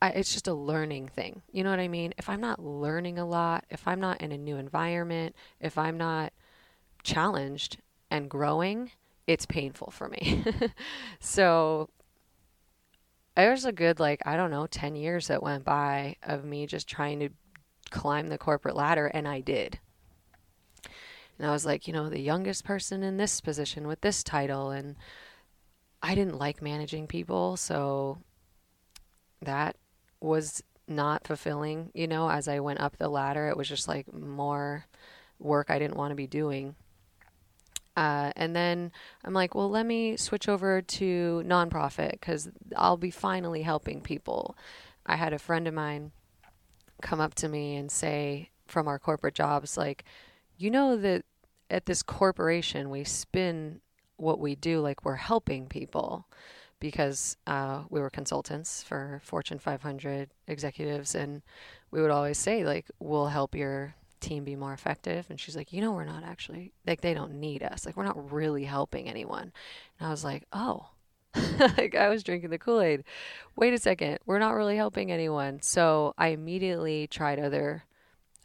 I, 0.00 0.10
it's 0.10 0.32
just 0.32 0.48
a 0.48 0.54
learning 0.54 1.08
thing. 1.08 1.42
You 1.52 1.64
know 1.64 1.70
what 1.70 1.80
I 1.80 1.88
mean? 1.88 2.14
If 2.18 2.28
I'm 2.28 2.40
not 2.40 2.62
learning 2.62 3.18
a 3.18 3.26
lot, 3.26 3.64
if 3.70 3.86
I'm 3.86 4.00
not 4.00 4.20
in 4.20 4.32
a 4.32 4.38
new 4.38 4.56
environment, 4.56 5.34
if 5.60 5.76
I'm 5.78 5.98
not 5.98 6.32
challenged 7.02 7.78
and 8.10 8.28
growing, 8.28 8.90
it's 9.26 9.46
painful 9.46 9.90
for 9.90 10.08
me. 10.08 10.44
so 11.20 11.88
there's 13.44 13.64
a 13.64 13.72
good 13.72 14.00
like 14.00 14.20
i 14.26 14.36
don't 14.36 14.50
know 14.50 14.66
10 14.66 14.96
years 14.96 15.28
that 15.28 15.42
went 15.42 15.64
by 15.64 16.16
of 16.24 16.44
me 16.44 16.66
just 16.66 16.88
trying 16.88 17.20
to 17.20 17.28
climb 17.90 18.28
the 18.28 18.38
corporate 18.38 18.74
ladder 18.74 19.06
and 19.06 19.28
i 19.28 19.40
did 19.40 19.78
and 21.38 21.46
i 21.46 21.52
was 21.52 21.64
like 21.64 21.86
you 21.86 21.92
know 21.92 22.08
the 22.08 22.20
youngest 22.20 22.64
person 22.64 23.02
in 23.02 23.16
this 23.16 23.40
position 23.40 23.86
with 23.86 24.00
this 24.00 24.24
title 24.24 24.70
and 24.70 24.96
i 26.02 26.16
didn't 26.16 26.38
like 26.38 26.60
managing 26.60 27.06
people 27.06 27.56
so 27.56 28.18
that 29.42 29.76
was 30.20 30.62
not 30.86 31.26
fulfilling 31.26 31.90
you 31.94 32.06
know 32.06 32.30
as 32.30 32.48
i 32.48 32.58
went 32.58 32.80
up 32.80 32.96
the 32.96 33.08
ladder 33.08 33.48
it 33.48 33.56
was 33.56 33.68
just 33.68 33.88
like 33.88 34.12
more 34.12 34.86
work 35.38 35.70
i 35.70 35.78
didn't 35.78 35.96
want 35.96 36.10
to 36.10 36.16
be 36.16 36.26
doing 36.26 36.74
uh, 37.98 38.30
and 38.36 38.54
then 38.54 38.92
I'm 39.24 39.34
like, 39.34 39.56
well, 39.56 39.68
let 39.68 39.84
me 39.84 40.16
switch 40.16 40.48
over 40.48 40.80
to 40.80 41.42
nonprofit 41.44 42.12
because 42.12 42.48
I'll 42.76 42.96
be 42.96 43.10
finally 43.10 43.62
helping 43.62 44.02
people. 44.02 44.56
I 45.04 45.16
had 45.16 45.32
a 45.32 45.38
friend 45.40 45.66
of 45.66 45.74
mine 45.74 46.12
come 47.02 47.20
up 47.20 47.34
to 47.36 47.48
me 47.48 47.74
and 47.74 47.90
say 47.90 48.50
from 48.68 48.86
our 48.86 49.00
corporate 49.00 49.34
jobs, 49.34 49.76
like, 49.76 50.04
you 50.56 50.70
know, 50.70 50.96
that 50.96 51.24
at 51.70 51.86
this 51.86 52.04
corporation, 52.04 52.88
we 52.88 53.02
spin 53.02 53.80
what 54.16 54.38
we 54.38 54.54
do 54.54 54.80
like 54.80 55.04
we're 55.04 55.14
helping 55.16 55.66
people 55.66 56.28
because 56.80 57.36
uh, 57.46 57.84
we 57.90 58.00
were 58.00 58.10
consultants 58.10 58.82
for 58.82 59.20
Fortune 59.24 59.58
500 59.58 60.30
executives, 60.46 61.14
and 61.14 61.42
we 61.90 62.00
would 62.00 62.10
always 62.10 62.38
say 62.38 62.64
like, 62.64 62.86
"We'll 62.98 63.28
help 63.28 63.54
your 63.54 63.94
team 64.20 64.44
be 64.44 64.56
more 64.56 64.72
effective. 64.72 65.26
And 65.30 65.38
she's 65.38 65.56
like 65.56 65.72
you 65.72 65.80
know 65.80 65.92
we're 65.92 66.04
not 66.04 66.24
actually 66.24 66.72
like 66.86 67.00
they 67.00 67.14
don't 67.14 67.34
need 67.34 67.62
us. 67.62 67.86
Like 67.86 67.96
we're 67.96 68.04
not 68.04 68.32
really 68.32 68.64
helping 68.64 69.08
anyone. 69.08 69.52
And 69.98 70.08
i 70.08 70.10
was 70.10 70.24
like 70.24 70.44
oh. 70.52 70.90
Like 71.76 71.94
i 71.94 72.08
was 72.08 72.22
drinking 72.22 72.50
the 72.50 72.58
kool-aid. 72.58 73.04
Wait 73.56 73.74
a 73.74 73.78
second. 73.78 74.18
We're 74.26 74.38
not 74.38 74.54
really 74.54 74.76
helping 74.76 75.10
anyone. 75.12 75.62
So 75.62 76.14
i 76.18 76.28
immediately 76.28 77.06
tried 77.06 77.38
other 77.38 77.84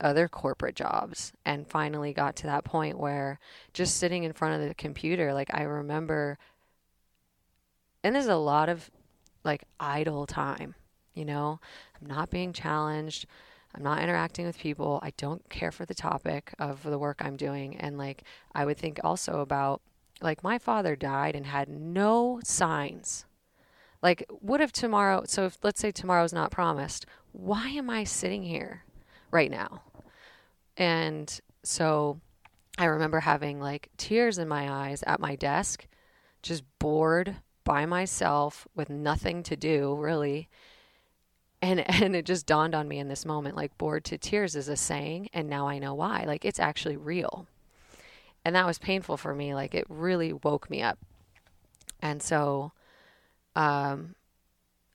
other 0.02 0.28
corporate 0.28 0.76
jobs 0.76 1.32
and 1.46 1.68
finally 1.68 2.14
got 2.14 2.36
to 2.36 2.48
that 2.48 2.66
point 2.66 3.00
where 3.00 3.40
just 3.74 3.98
sitting 3.98 4.24
in 4.24 4.34
front 4.34 4.60
of 4.60 4.68
the 4.68 4.74
computer 4.74 5.34
like 5.34 5.50
i 5.54 5.62
remember 5.62 6.38
and 8.04 8.16
there's 8.16 8.28
a 8.28 8.36
lot 8.36 8.70
of 8.70 8.90
like 9.44 9.64
idle 9.80 10.26
time 10.26 10.76
you 11.14 11.26
know 11.26 11.60
i'm 12.00 12.08
not 12.08 12.30
being 12.30 12.54
challenged 12.54 13.26
I'm 13.76 13.84
not 13.84 14.02
interacting 14.04 14.46
with 14.46 14.60
people. 14.60 15.00
I 15.02 15.14
don't 15.18 15.48
care 15.50 15.72
for 15.72 15.86
the 15.86 15.96
topic 15.96 16.54
of 16.60 16.84
the 16.84 17.00
work 17.00 17.22
I'm 17.24 17.36
doing. 17.36 17.76
And 17.78 17.98
like, 17.98 18.24
I 18.54 18.66
would 18.66 18.78
think 18.78 19.00
also 19.04 19.40
about 19.40 19.82
like 20.22 20.44
my 20.44 20.58
father 20.58 20.96
died 20.96 21.36
and 21.36 21.46
had 21.46 21.68
no 21.70 22.40
signs. 22.44 23.26
Like, 24.02 24.26
what 24.30 24.62
if 24.62 24.72
tomorrow, 24.72 25.24
so 25.26 25.46
if 25.46 25.58
let's 25.64 25.80
say 25.80 25.92
tomorrow's 25.92 26.34
not 26.34 26.52
promised, 26.52 27.06
why 27.32 27.70
am 27.70 27.90
I 27.90 28.04
sitting 28.04 28.44
here 28.44 28.84
right 29.32 29.50
now? 29.50 29.82
And 30.78 31.40
so 31.64 32.20
I 32.78 32.86
remember 32.86 33.22
having 33.22 33.60
like 33.60 33.90
tears 33.98 34.38
in 34.38 34.48
my 34.48 34.70
eyes 34.70 35.04
at 35.08 35.20
my 35.20 35.36
desk, 35.36 35.88
just 36.44 36.64
bored 36.80 37.38
by 37.64 37.86
myself 37.86 38.68
with 38.76 38.90
nothing 38.90 39.44
to 39.44 39.56
do 39.56 39.96
really. 39.96 40.50
And 41.62 41.80
and 42.04 42.16
it 42.16 42.26
just 42.26 42.46
dawned 42.46 42.76
on 42.76 42.88
me 42.88 43.00
in 43.00 43.08
this 43.08 43.26
moment 43.26 43.56
like 43.56 43.78
bored 43.78 44.04
to 44.06 44.18
tears 44.18 44.56
is 44.56 44.68
a 44.68 44.76
saying 44.76 45.30
and 45.34 45.50
now 45.50 45.68
i 45.68 45.80
know 45.80 45.94
why. 45.94 46.24
Like 46.26 46.46
it's 46.46 46.60
actually 46.60 46.98
real. 46.98 47.48
And 48.46 48.56
that 48.56 48.66
was 48.66 48.78
painful 48.78 49.18
for 49.18 49.34
me 49.34 49.54
like 49.54 49.74
it 49.74 49.86
really 49.90 50.34
woke 50.34 50.70
me 50.70 50.82
up. 50.82 51.00
And 52.02 52.22
so 52.22 52.72
um 53.56 54.16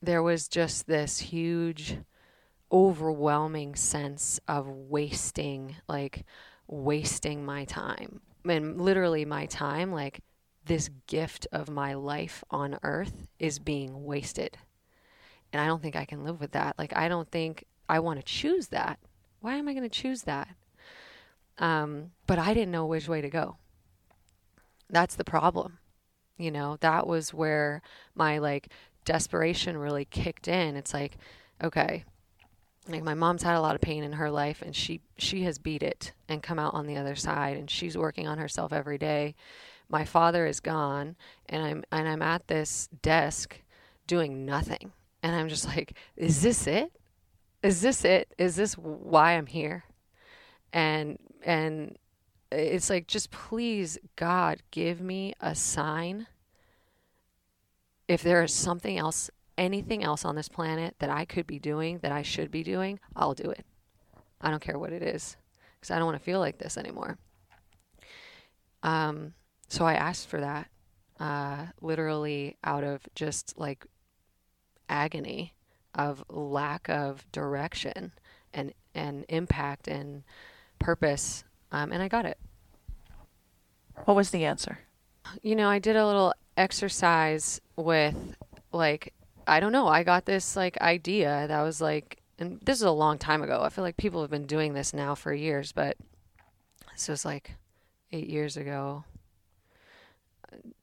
there 0.00 0.22
was 0.22 0.48
just 0.48 0.86
this 0.86 1.18
huge 1.18 1.98
overwhelming 2.70 3.74
sense 3.74 4.38
of 4.46 4.68
wasting 4.68 5.76
like 5.88 6.24
wasting 6.66 7.44
my 7.44 7.64
time. 7.64 8.20
And 8.44 8.80
literally 8.80 9.24
my 9.24 9.46
time 9.46 9.92
like 9.92 10.20
this 10.68 10.88
gift 11.06 11.46
of 11.50 11.68
my 11.68 11.94
life 11.94 12.44
on 12.50 12.78
earth 12.82 13.26
is 13.38 13.58
being 13.58 14.04
wasted 14.04 14.58
and 15.52 15.62
I 15.62 15.66
don't 15.66 15.82
think 15.82 15.96
I 15.96 16.04
can 16.04 16.24
live 16.24 16.40
with 16.40 16.52
that. 16.52 16.78
Like, 16.78 16.96
I 16.96 17.08
don't 17.08 17.30
think 17.30 17.64
I 17.88 18.00
want 18.00 18.18
to 18.18 18.24
choose 18.24 18.68
that. 18.68 18.98
Why 19.40 19.54
am 19.54 19.68
I 19.68 19.72
going 19.72 19.88
to 19.88 19.88
choose 19.88 20.22
that? 20.22 20.48
Um, 21.58 22.10
but 22.26 22.38
I 22.38 22.54
didn't 22.54 22.72
know 22.72 22.86
which 22.86 23.08
way 23.08 23.20
to 23.20 23.30
go. 23.30 23.56
That's 24.90 25.14
the 25.14 25.24
problem. 25.24 25.78
You 26.36 26.50
know, 26.50 26.76
that 26.80 27.06
was 27.06 27.34
where 27.34 27.82
my 28.14 28.38
like 28.38 28.68
desperation 29.04 29.76
really 29.76 30.04
kicked 30.04 30.48
in. 30.48 30.76
It's 30.76 30.94
like, 30.94 31.16
okay, 31.62 32.04
like 32.86 33.02
my 33.02 33.14
mom's 33.14 33.42
had 33.42 33.56
a 33.56 33.60
lot 33.60 33.74
of 33.74 33.80
pain 33.80 34.04
in 34.04 34.12
her 34.12 34.30
life 34.30 34.62
and 34.62 34.74
she 34.74 35.00
she 35.18 35.42
has 35.42 35.58
beat 35.58 35.82
it 35.82 36.12
and 36.28 36.42
come 36.42 36.58
out 36.58 36.74
on 36.74 36.86
the 36.86 36.96
other 36.96 37.16
side 37.16 37.56
and 37.56 37.68
she's 37.68 37.98
working 37.98 38.28
on 38.28 38.38
herself 38.38 38.72
every 38.72 38.98
day. 38.98 39.34
My 39.88 40.04
father 40.04 40.46
is 40.46 40.60
gone 40.60 41.16
and 41.46 41.62
I'm 41.62 41.84
and 41.90 42.08
I'm 42.08 42.22
at 42.22 42.46
this 42.48 42.88
desk 43.02 43.60
doing 44.06 44.44
nothing 44.44 44.92
and 45.22 45.34
I'm 45.34 45.48
just 45.48 45.66
like, 45.66 45.96
is 46.16 46.42
this 46.42 46.66
it? 46.66 46.92
Is 47.62 47.80
this 47.80 48.04
it? 48.04 48.34
Is 48.38 48.56
this 48.56 48.74
why 48.74 49.32
I'm 49.32 49.46
here? 49.46 49.84
And 50.72 51.18
and 51.42 51.96
it's 52.50 52.90
like 52.90 53.06
just 53.06 53.30
please 53.30 53.98
God 54.16 54.62
give 54.70 55.00
me 55.00 55.34
a 55.40 55.54
sign 55.54 56.26
if 58.06 58.22
there 58.22 58.42
is 58.42 58.54
something 58.54 58.96
else 58.96 59.30
anything 59.58 60.04
else 60.04 60.24
on 60.24 60.36
this 60.36 60.48
planet 60.48 60.94
that 61.00 61.10
I 61.10 61.24
could 61.24 61.46
be 61.46 61.58
doing 61.58 61.98
that 61.98 62.12
I 62.12 62.22
should 62.22 62.50
be 62.50 62.62
doing, 62.62 63.00
I'll 63.16 63.34
do 63.34 63.50
it. 63.50 63.66
I 64.40 64.50
don't 64.50 64.62
care 64.62 64.78
what 64.78 64.92
it 64.92 65.02
is 65.02 65.36
because 65.74 65.90
I 65.90 65.96
don't 65.96 66.06
want 66.06 66.16
to 66.16 66.24
feel 66.24 66.38
like 66.38 66.58
this 66.58 66.78
anymore. 66.78 67.18
Um, 68.84 69.34
so 69.68 69.84
I 69.84 69.94
asked 69.94 70.28
for 70.28 70.40
that, 70.40 70.68
uh, 71.20 71.66
literally 71.80 72.56
out 72.64 72.84
of 72.84 73.02
just 73.14 73.58
like 73.58 73.86
agony 74.88 75.54
of 75.94 76.24
lack 76.28 76.88
of 76.88 77.30
direction 77.32 78.12
and 78.54 78.72
and 78.94 79.24
impact 79.28 79.88
and 79.88 80.22
purpose 80.78 81.44
um, 81.72 81.92
and 81.92 82.02
i 82.02 82.08
got 82.08 82.24
it. 82.24 82.38
What 84.04 84.16
was 84.16 84.30
the 84.30 84.44
answer? 84.44 84.78
You 85.42 85.56
know 85.56 85.68
i 85.68 85.78
did 85.78 85.96
a 85.96 86.06
little 86.06 86.32
exercise 86.56 87.60
with 87.76 88.16
like 88.72 89.12
i 89.46 89.60
don't 89.60 89.72
know 89.72 89.86
i 89.86 90.02
got 90.02 90.24
this 90.24 90.56
like 90.56 90.80
idea 90.80 91.46
that 91.48 91.62
was 91.62 91.80
like 91.80 92.22
and 92.38 92.60
this 92.62 92.78
is 92.78 92.84
a 92.84 92.90
long 92.90 93.18
time 93.18 93.42
ago. 93.42 93.62
I 93.62 93.68
feel 93.68 93.82
like 93.82 93.96
people 93.96 94.20
have 94.20 94.30
been 94.30 94.46
doing 94.46 94.72
this 94.72 94.94
now 94.94 95.14
for 95.14 95.34
years 95.34 95.72
but 95.72 95.96
this 96.92 97.08
was 97.08 97.24
like 97.24 97.52
eight 98.12 98.28
years 98.28 98.56
ago 98.56 99.04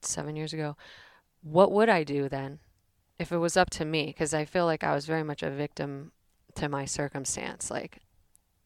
seven 0.00 0.36
years 0.36 0.52
ago 0.52 0.76
what 1.42 1.72
would 1.72 1.88
i 1.88 2.02
do 2.04 2.28
then 2.28 2.58
if 3.18 3.32
it 3.32 3.38
was 3.38 3.56
up 3.56 3.70
to 3.70 3.84
me, 3.84 4.06
because 4.06 4.34
I 4.34 4.44
feel 4.44 4.66
like 4.66 4.84
I 4.84 4.94
was 4.94 5.06
very 5.06 5.22
much 5.22 5.42
a 5.42 5.50
victim 5.50 6.12
to 6.54 6.68
my 6.68 6.84
circumstance. 6.84 7.70
Like, 7.70 8.00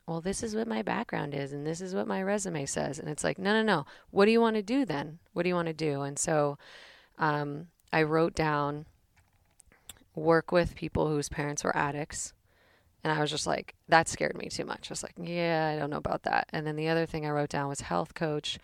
well, 0.07 0.20
this 0.20 0.42
is 0.42 0.57
what 0.57 0.66
my 0.66 0.82
background 0.82 1.34
is, 1.34 1.53
and 1.53 1.66
this 1.66 1.80
is 1.80 1.94
what 1.94 2.09
my 2.09 2.22
resume 2.22 2.66
says. 2.66 2.98
And 2.98 3.09
it's 3.09 3.22
like, 3.22 3.38
no, 3.38 3.53
no, 3.53 3.62
no. 3.62 3.86
What 4.11 4.24
do 4.24 4.32
you 4.32 4.40
want 4.40 4.57
to 4.57 4.62
do 4.62 4.84
then? 4.84 5.18
What 5.32 5.44
do 5.44 5.48
you 5.48 5.55
want 5.55 5.68
to 5.68 5.74
do? 5.74 6.03
And 6.03 6.18
so 6.18 6.59
um, 7.18 7.68
I 7.92 8.03
wrote 8.03 8.34
down 8.34 8.86
work 10.16 10.51
with 10.51 10.74
people 10.74 11.09
whose 11.09 11.28
parents 11.28 11.62
were 11.62 11.76
addicts. 11.76 12.32
And 13.05 13.12
I 13.12 13.20
was 13.20 13.30
just 13.30 13.46
like, 13.46 13.76
that 13.88 14.09
scared 14.09 14.36
me 14.36 14.48
too 14.48 14.64
much. 14.64 14.90
I 14.90 14.92
was 14.92 15.03
like, 15.03 15.14
yeah, 15.16 15.72
I 15.72 15.78
don't 15.78 15.90
know 15.90 15.96
about 15.96 16.24
that. 16.24 16.48
And 16.53 16.66
then 16.66 16.76
the 16.76 16.88
other 16.88 17.07
thing 17.07 17.24
I 17.24 17.30
wrote 17.30 17.48
down 17.48 17.68
was 17.68 17.82
health 17.82 18.14
coach. 18.14 18.59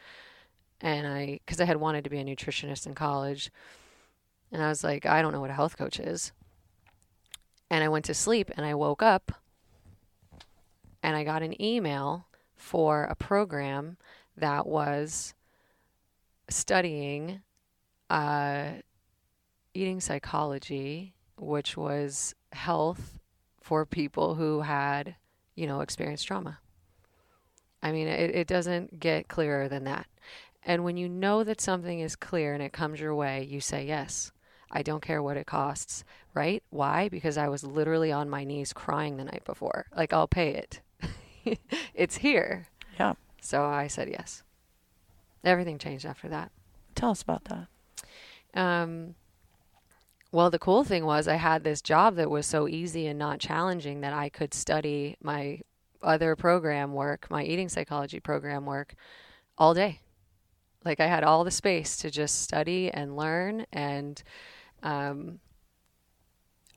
And 0.81 1.07
I, 1.07 1.41
because 1.45 1.61
I 1.61 1.65
had 1.65 1.79
wanted 1.79 2.05
to 2.05 2.11
be 2.11 2.19
a 2.19 2.25
nutritionist 2.25 2.87
in 2.87 2.95
college. 2.95 3.51
And 4.53 4.63
I 4.63 4.69
was 4.69 4.85
like, 4.85 5.07
I 5.07 5.23
don't 5.23 5.33
know 5.33 5.41
what 5.41 5.51
a 5.51 5.55
health 5.55 5.77
coach 5.77 5.99
is. 5.99 6.33
And 7.71 7.83
I 7.83 7.89
went 7.89 8.05
to 8.07 8.15
sleep 8.15 8.51
and 8.57 8.65
I 8.65 8.75
woke 8.75 9.03
up 9.03 9.33
and 11.03 11.17
I 11.17 11.25
got 11.25 11.43
an 11.43 11.61
email 11.61 12.27
for 12.57 13.05
a 13.05 13.15
program 13.15 13.97
that 14.37 14.67
was 14.67 15.35
studying 16.49 17.43
uh, 18.11 18.69
eating 19.75 20.01
psychology, 20.01 21.15
which 21.39 21.77
was 21.77 22.35
health 22.53 23.19
for 23.61 23.85
people 23.85 24.35
who 24.37 24.61
had, 24.61 25.17
you 25.55 25.67
know, 25.67 25.81
experienced 25.81 26.27
trauma. 26.27 26.59
I 27.83 27.93
mean, 27.93 28.09
it, 28.09 28.35
it 28.35 28.47
doesn't 28.47 29.01
get 29.01 29.29
clearer 29.29 29.69
than 29.69 29.85
that. 29.85 30.07
And 30.67 30.83
when 30.83 30.97
you 30.97 31.09
know 31.09 31.45
that 31.45 31.61
something 31.61 32.01
is 32.01 32.17
clear 32.17 32.53
and 32.53 32.63
it 32.63 32.73
comes 32.73 33.01
your 33.01 33.15
way, 33.15 33.47
you 33.49 33.61
say 33.61 33.87
yes. 33.87 34.33
I 34.71 34.83
don't 34.83 35.01
care 35.01 35.23
what 35.23 35.37
it 35.37 35.47
costs, 35.47 36.03
right? 36.35 36.61
Why? 36.71 37.09
Because 37.09 37.39
I 37.39 37.49
was 37.49 37.63
literally 37.63 38.11
on 38.11 38.29
my 38.29 38.43
knees 38.43 38.73
crying 38.73 39.17
the 39.17 39.25
night 39.25 39.45
before. 39.45 39.87
Like, 39.97 40.13
I'll 40.13 40.27
pay 40.27 40.55
it. 40.55 40.81
it's 41.95 42.17
here. 42.17 42.67
Yeah. 42.99 43.15
So 43.41 43.65
I 43.65 43.87
said 43.87 44.09
yes. 44.09 44.43
Everything 45.45 45.79
changed 45.79 46.05
after 46.05 46.29
that. 46.29 46.51
Tell 46.97 47.11
us 47.11 47.23
about 47.23 47.45
that. 47.45 48.61
Um, 48.61 49.15
well, 50.33 50.51
the 50.51 50.59
cool 50.59 50.83
thing 50.83 51.05
was 51.05 51.29
I 51.29 51.37
had 51.37 51.63
this 51.63 51.81
job 51.81 52.17
that 52.17 52.29
was 52.29 52.45
so 52.45 52.67
easy 52.67 53.07
and 53.07 53.21
not 53.21 53.39
challenging 53.39 54.01
that 54.01 54.13
I 54.13 54.29
could 54.29 54.53
study 54.53 55.17
my 55.23 55.61
other 56.03 56.35
program 56.35 56.93
work, 56.93 57.31
my 57.31 57.45
eating 57.45 57.69
psychology 57.69 58.19
program 58.19 58.67
work, 58.67 58.95
all 59.57 59.73
day. 59.73 60.01
Like 60.85 61.01
I 61.01 61.07
had 61.07 61.25
all 61.25 61.45
the 61.45 61.51
space 61.51 61.97
to 61.99 62.11
just 62.11 62.43
study 62.43 62.91
and 62.91 63.17
learn 63.17 63.67
and 63.73 64.23
um, 64.83 65.41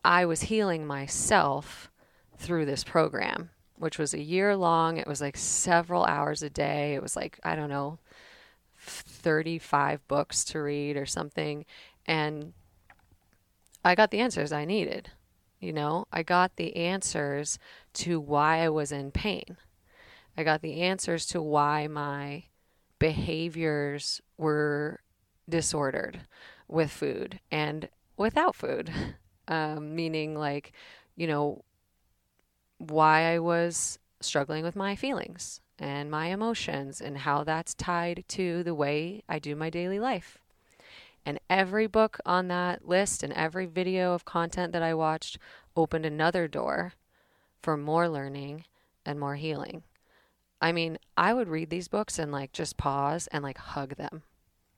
I 0.03 0.25
was 0.25 0.41
healing 0.41 0.87
myself 0.87 1.91
through 2.37 2.65
this 2.65 2.83
program, 2.83 3.49
which 3.77 3.99
was 3.99 4.13
a 4.13 4.21
year 4.21 4.55
long. 4.55 4.97
It 4.97 5.07
was 5.07 5.21
like 5.21 5.37
several 5.37 6.05
hours 6.05 6.41
a 6.41 6.49
day. 6.49 6.95
It 6.95 7.01
was 7.01 7.15
like, 7.15 7.39
I 7.43 7.55
don't 7.55 7.69
know, 7.69 7.99
35 8.77 10.07
books 10.07 10.43
to 10.45 10.61
read 10.61 10.95
or 10.95 11.05
something. 11.05 11.65
And 12.05 12.53
I 13.83 13.95
got 13.95 14.11
the 14.11 14.19
answers 14.19 14.51
I 14.51 14.65
needed. 14.65 15.11
You 15.59 15.73
know, 15.73 16.05
I 16.11 16.23
got 16.23 16.55
the 16.55 16.75
answers 16.77 17.59
to 17.95 18.19
why 18.19 18.59
I 18.59 18.69
was 18.69 18.93
in 18.93 19.11
pain. 19.11 19.57
I 20.37 20.43
got 20.43 20.61
the 20.61 20.81
answers 20.81 21.25
to 21.27 21.41
why 21.41 21.87
my 21.87 22.45
behaviors 22.99 24.21
were 24.37 24.99
disordered 25.47 26.21
with 26.67 26.91
food 26.91 27.39
and 27.51 27.89
without 28.17 28.55
food. 28.55 28.91
Um, 29.51 29.95
meaning, 29.95 30.35
like, 30.35 30.73
you 31.15 31.25
know, 31.25 31.63
why 32.77 33.33
I 33.33 33.39
was 33.39 33.97
struggling 34.21 34.63
with 34.63 34.75
my 34.75 34.95
feelings 34.95 35.59
and 35.79 36.11
my 36.11 36.27
emotions 36.27 37.01
and 37.01 37.17
how 37.17 37.43
that's 37.43 37.73
tied 37.73 38.25
to 38.27 38.61
the 38.61 38.75
way 38.75 39.23
I 39.27 39.39
do 39.39 39.55
my 39.55 39.71
daily 39.71 39.99
life. 39.99 40.37
And 41.25 41.39
every 41.49 41.87
book 41.87 42.19
on 42.25 42.47
that 42.47 42.87
list 42.87 43.23
and 43.23 43.33
every 43.33 43.65
video 43.65 44.13
of 44.13 44.25
content 44.25 44.71
that 44.73 44.83
I 44.83 44.93
watched 44.93 45.37
opened 45.75 46.05
another 46.05 46.47
door 46.47 46.93
for 47.61 47.75
more 47.75 48.07
learning 48.07 48.65
and 49.05 49.19
more 49.19 49.35
healing. 49.35 49.83
I 50.61 50.71
mean, 50.71 50.97
I 51.17 51.33
would 51.33 51.47
read 51.47 51.69
these 51.69 51.87
books 51.87 52.19
and 52.19 52.31
like 52.31 52.51
just 52.51 52.77
pause 52.77 53.27
and 53.31 53.43
like 53.43 53.57
hug 53.57 53.95
them 53.95 54.23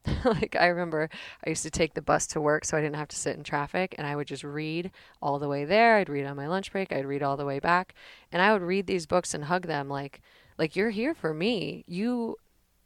like 0.25 0.55
I 0.59 0.67
remember 0.67 1.09
I 1.45 1.49
used 1.49 1.63
to 1.63 1.69
take 1.69 1.93
the 1.93 2.01
bus 2.01 2.25
to 2.27 2.41
work 2.41 2.65
so 2.65 2.77
I 2.77 2.81
didn't 2.81 2.95
have 2.95 3.07
to 3.09 3.15
sit 3.15 3.37
in 3.37 3.43
traffic 3.43 3.95
and 3.97 4.07
I 4.07 4.15
would 4.15 4.27
just 4.27 4.43
read 4.43 4.91
all 5.21 5.39
the 5.39 5.47
way 5.47 5.65
there. 5.65 5.97
I'd 5.97 6.09
read 6.09 6.25
on 6.25 6.35
my 6.35 6.47
lunch 6.47 6.71
break, 6.71 6.91
I'd 6.91 7.05
read 7.05 7.23
all 7.23 7.37
the 7.37 7.45
way 7.45 7.59
back, 7.59 7.93
and 8.31 8.41
I 8.41 8.53
would 8.53 8.61
read 8.61 8.87
these 8.87 9.05
books 9.05 9.33
and 9.33 9.45
hug 9.45 9.67
them 9.67 9.89
like 9.89 10.21
like 10.57 10.75
you're 10.75 10.89
here 10.89 11.13
for 11.13 11.33
me. 11.33 11.83
You 11.87 12.37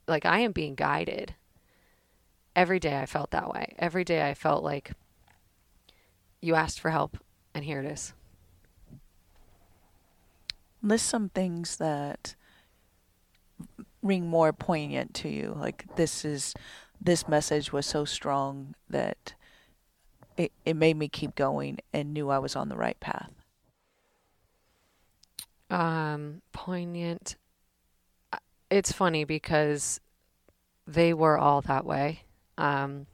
like 0.08 0.26
I 0.26 0.39
am 0.39 0.52
being 0.52 0.76
guided. 0.76 1.36
Every 2.56 2.80
day 2.80 3.00
I 3.00 3.06
felt 3.06 3.32
that 3.32 3.50
way. 3.50 3.76
Every 3.80 4.04
day 4.04 4.28
I 4.28 4.34
felt 4.34 4.64
like 4.64 4.91
you 6.41 6.56
asked 6.56 6.80
for 6.80 6.91
help 6.91 7.18
and 7.54 7.64
here 7.64 7.80
it 7.80 7.86
is. 7.86 8.14
List 10.82 11.08
some 11.08 11.30
things 11.30 11.78
that 11.78 12.36
ring 14.06 14.28
more 14.28 14.53
poignant 14.53 15.14
to 15.16 15.30
you. 15.30 15.58
Like 15.60 15.95
this 15.95 16.24
is 16.24 16.53
this 17.01 17.28
message 17.28 17.74
was 17.74 17.86
so 17.86 18.06
strong 18.06 18.76
that 18.89 19.34
it, 20.38 20.51
it 20.64 20.76
made 20.76 20.95
me 20.95 21.10
keep 21.10 21.36
going 21.36 21.80
and 21.91 22.14
knew 22.14 22.30
I 22.30 22.39
was 22.39 22.56
on 22.56 22.70
the 22.70 22.78
right 22.78 22.99
path. 22.99 23.32
Um, 25.70 26.41
poignant. 26.53 27.36
It's 28.70 28.91
funny 28.91 29.26
because 29.26 29.99
they 30.88 31.14
were 31.14 31.38
all 31.38 31.62
that 31.62 31.86
way. 31.86 32.22
Um, 32.58 33.08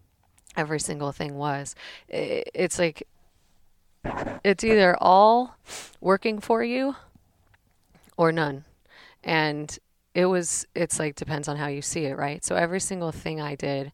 every 0.57 0.79
single 0.79 1.11
thing 1.11 1.35
was. 1.35 1.75
It, 2.09 2.49
it's 2.53 2.77
like 2.77 3.07
it's 4.43 4.63
either 4.63 4.97
all 4.99 5.55
working 6.01 6.39
for 6.39 6.63
you 6.63 6.95
or 8.17 8.31
none. 8.31 8.65
And 9.23 9.77
it 10.13 10.25
was 10.25 10.65
it's 10.75 10.99
like 10.99 11.15
depends 11.15 11.47
on 11.47 11.57
how 11.57 11.67
you 11.67 11.81
see 11.81 12.05
it, 12.05 12.17
right? 12.17 12.43
So 12.43 12.55
every 12.55 12.79
single 12.79 13.11
thing 13.11 13.39
I 13.39 13.55
did 13.55 13.91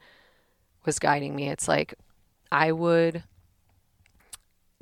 was 0.86 1.00
guiding 1.00 1.36
me. 1.36 1.50
It's 1.50 1.68
like 1.68 1.94
I 2.52 2.72
would 2.72 3.24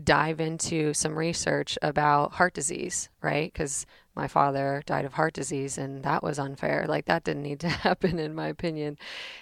dive 0.03 0.41
into 0.41 0.93
some 0.93 1.17
research 1.17 1.77
about 1.81 2.33
heart 2.33 2.53
disease, 2.53 3.09
right? 3.21 3.53
Cuz 3.53 3.85
my 4.13 4.27
father 4.27 4.81
died 4.85 5.03
of 5.03 5.13
heart 5.13 5.33
disease 5.33 5.77
and 5.77 6.03
that 6.03 6.23
was 6.23 6.39
unfair. 6.39 6.85
Like 6.87 7.05
that 7.05 7.23
didn't 7.25 7.43
need 7.43 7.59
to 7.61 7.69
happen 7.85 8.17
in 8.19 8.33
my 8.33 8.47
opinion. 8.47 8.97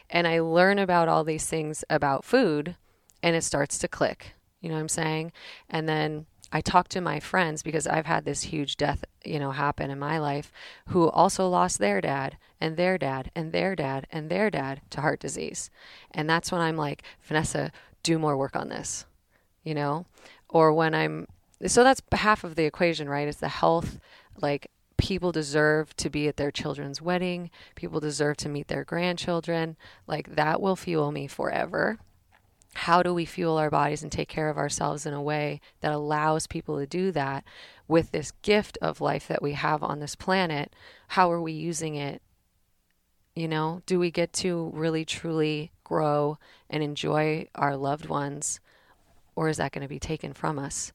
And 0.09 0.27
I 0.27 0.39
learn 0.39 0.79
about 0.79 1.07
all 1.07 1.23
these 1.23 1.45
things 1.45 1.83
about 1.89 2.25
food 2.25 2.75
and 3.21 3.35
it 3.35 3.43
starts 3.43 3.77
to 3.79 3.87
click. 3.87 4.33
You 4.61 4.69
know 4.69 4.75
what 4.75 4.81
I'm 4.81 4.89
saying? 4.89 5.31
And 5.69 5.87
then 5.87 6.25
I 6.55 6.61
talk 6.61 6.87
to 6.89 7.01
my 7.01 7.19
friends 7.19 7.63
because 7.63 7.87
I've 7.87 8.05
had 8.05 8.25
this 8.25 8.43
huge 8.43 8.77
death, 8.77 9.03
you 9.25 9.39
know, 9.39 9.49
happen 9.49 9.89
in 9.89 9.97
my 9.97 10.19
life 10.19 10.51
who 10.89 11.09
also 11.09 11.49
lost 11.49 11.79
their 11.79 11.99
dad 11.99 12.37
and 12.61 12.77
their 12.77 12.99
dad 12.99 13.31
and 13.35 13.51
their 13.51 13.75
dad 13.75 14.05
and 14.11 14.29
their 14.29 14.51
dad 14.51 14.81
to 14.91 15.01
heart 15.01 15.19
disease. 15.19 15.71
And 16.11 16.29
that's 16.29 16.51
when 16.51 16.61
I'm 16.61 16.77
like, 16.77 17.01
Vanessa, 17.23 17.71
do 18.03 18.19
more 18.19 18.37
work 18.37 18.55
on 18.55 18.69
this, 18.69 19.07
you 19.63 19.73
know? 19.73 20.05
Or 20.47 20.71
when 20.71 20.93
I'm, 20.93 21.27
so 21.65 21.83
that's 21.83 22.03
half 22.11 22.43
of 22.43 22.53
the 22.53 22.65
equation, 22.65 23.09
right? 23.09 23.27
It's 23.27 23.39
the 23.39 23.47
health, 23.47 23.99
like, 24.39 24.67
people 24.97 25.31
deserve 25.31 25.95
to 25.97 26.07
be 26.07 26.27
at 26.27 26.37
their 26.37 26.51
children's 26.51 27.01
wedding. 27.01 27.49
People 27.73 27.99
deserve 27.99 28.37
to 28.37 28.47
meet 28.47 28.67
their 28.67 28.83
grandchildren. 28.83 29.75
Like, 30.05 30.35
that 30.35 30.61
will 30.61 30.75
fuel 30.75 31.11
me 31.11 31.25
forever 31.25 31.97
how 32.73 33.03
do 33.03 33.13
we 33.13 33.25
fuel 33.25 33.57
our 33.57 33.69
bodies 33.69 34.03
and 34.03 34.11
take 34.11 34.29
care 34.29 34.49
of 34.49 34.57
ourselves 34.57 35.05
in 35.05 35.13
a 35.13 35.21
way 35.21 35.61
that 35.81 35.91
allows 35.91 36.47
people 36.47 36.79
to 36.79 36.87
do 36.87 37.11
that 37.11 37.43
with 37.87 38.11
this 38.11 38.31
gift 38.41 38.77
of 38.81 39.01
life 39.01 39.27
that 39.27 39.41
we 39.41 39.53
have 39.53 39.83
on 39.83 39.99
this 39.99 40.15
planet? 40.15 40.73
How 41.09 41.31
are 41.31 41.41
we 41.41 41.51
using 41.51 41.95
it? 41.95 42.21
You 43.35 43.47
know, 43.47 43.81
do 43.85 43.99
we 43.99 44.11
get 44.11 44.33
to 44.33 44.71
really 44.73 45.05
truly 45.05 45.71
grow 45.83 46.37
and 46.69 46.83
enjoy 46.83 47.47
our 47.55 47.75
loved 47.75 48.07
ones? 48.07 48.59
Or 49.35 49.49
is 49.49 49.57
that 49.57 49.71
going 49.71 49.81
to 49.81 49.87
be 49.87 49.99
taken 49.99 50.33
from 50.33 50.59
us? 50.59 50.93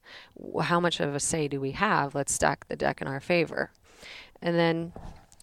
How 0.61 0.79
much 0.79 0.99
of 0.99 1.13
a 1.13 1.19
say 1.19 1.47
do 1.47 1.59
we 1.59 1.71
have? 1.71 2.15
Let's 2.15 2.33
stack 2.33 2.67
the 2.67 2.77
deck 2.77 3.01
in 3.01 3.07
our 3.07 3.19
favor. 3.19 3.71
And 4.41 4.55
then, 4.55 4.93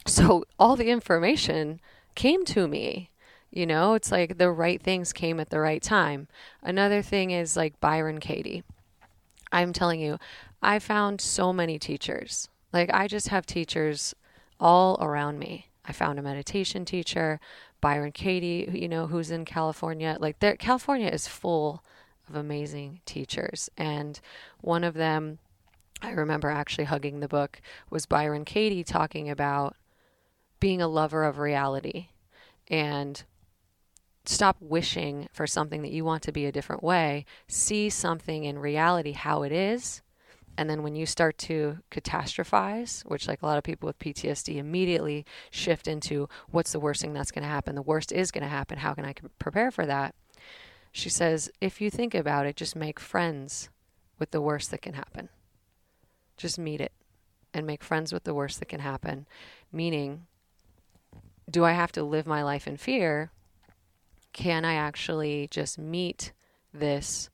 so 0.06 0.44
all 0.58 0.76
the 0.76 0.88
information 0.88 1.80
came 2.14 2.44
to 2.46 2.66
me 2.66 3.10
you 3.56 3.64
know, 3.64 3.94
it's 3.94 4.12
like 4.12 4.36
the 4.36 4.50
right 4.50 4.82
things 4.82 5.14
came 5.14 5.40
at 5.40 5.48
the 5.48 5.58
right 5.58 5.82
time. 5.82 6.28
Another 6.62 7.00
thing 7.00 7.30
is 7.30 7.56
like 7.56 7.80
Byron 7.80 8.20
Katie. 8.20 8.62
I'm 9.50 9.72
telling 9.72 9.98
you, 9.98 10.18
I 10.60 10.78
found 10.78 11.22
so 11.22 11.54
many 11.54 11.78
teachers. 11.78 12.50
Like, 12.74 12.90
I 12.92 13.08
just 13.08 13.28
have 13.28 13.46
teachers 13.46 14.14
all 14.60 14.98
around 15.00 15.38
me. 15.38 15.70
I 15.86 15.92
found 15.92 16.18
a 16.18 16.22
meditation 16.22 16.84
teacher, 16.84 17.40
Byron 17.80 18.12
Katie, 18.12 18.68
you 18.74 18.88
know, 18.88 19.06
who's 19.06 19.30
in 19.30 19.46
California. 19.46 20.18
Like, 20.20 20.38
California 20.58 21.08
is 21.08 21.26
full 21.26 21.82
of 22.28 22.34
amazing 22.34 23.00
teachers. 23.06 23.70
And 23.78 24.20
one 24.60 24.84
of 24.84 24.92
them, 24.92 25.38
I 26.02 26.10
remember 26.10 26.50
actually 26.50 26.84
hugging 26.84 27.20
the 27.20 27.28
book, 27.28 27.62
was 27.88 28.04
Byron 28.04 28.44
Katie 28.44 28.84
talking 28.84 29.30
about 29.30 29.76
being 30.60 30.82
a 30.82 30.88
lover 30.88 31.24
of 31.24 31.38
reality 31.38 32.08
and 32.68 33.24
stop 34.28 34.56
wishing 34.60 35.28
for 35.32 35.46
something 35.46 35.82
that 35.82 35.92
you 35.92 36.04
want 36.04 36.22
to 36.24 36.32
be 36.32 36.46
a 36.46 36.52
different 36.52 36.82
way. 36.82 37.24
See 37.48 37.90
something 37.90 38.44
in 38.44 38.58
reality 38.58 39.12
how 39.12 39.42
it 39.42 39.52
is. 39.52 40.02
And 40.58 40.70
then 40.70 40.82
when 40.82 40.94
you 40.94 41.04
start 41.04 41.36
to 41.38 41.78
catastrophize, 41.90 43.02
which 43.04 43.28
like 43.28 43.42
a 43.42 43.46
lot 43.46 43.58
of 43.58 43.64
people 43.64 43.86
with 43.86 43.98
PTSD 43.98 44.56
immediately 44.56 45.26
shift 45.50 45.86
into 45.86 46.28
what's 46.50 46.72
the 46.72 46.80
worst 46.80 47.02
thing 47.02 47.12
that's 47.12 47.30
going 47.30 47.42
to 47.42 47.48
happen? 47.48 47.74
The 47.74 47.82
worst 47.82 48.10
is 48.10 48.30
going 48.30 48.42
to 48.42 48.48
happen. 48.48 48.78
How 48.78 48.94
can 48.94 49.04
I 49.04 49.14
prepare 49.38 49.70
for 49.70 49.84
that? 49.84 50.14
She 50.92 51.10
says, 51.10 51.50
if 51.60 51.80
you 51.80 51.90
think 51.90 52.14
about 52.14 52.46
it, 52.46 52.56
just 52.56 52.74
make 52.74 52.98
friends 52.98 53.68
with 54.18 54.30
the 54.30 54.40
worst 54.40 54.70
that 54.70 54.80
can 54.80 54.94
happen. 54.94 55.28
Just 56.38 56.58
meet 56.58 56.80
it 56.80 56.92
and 57.52 57.66
make 57.66 57.84
friends 57.84 58.12
with 58.12 58.24
the 58.24 58.34
worst 58.34 58.58
that 58.60 58.68
can 58.68 58.80
happen. 58.80 59.26
Meaning, 59.70 60.26
do 61.50 61.64
I 61.64 61.72
have 61.72 61.92
to 61.92 62.02
live 62.02 62.26
my 62.26 62.42
life 62.42 62.66
in 62.66 62.78
fear? 62.78 63.30
Can 64.36 64.66
I 64.66 64.74
actually 64.74 65.48
just 65.50 65.78
meet 65.78 66.32
this 66.72 67.30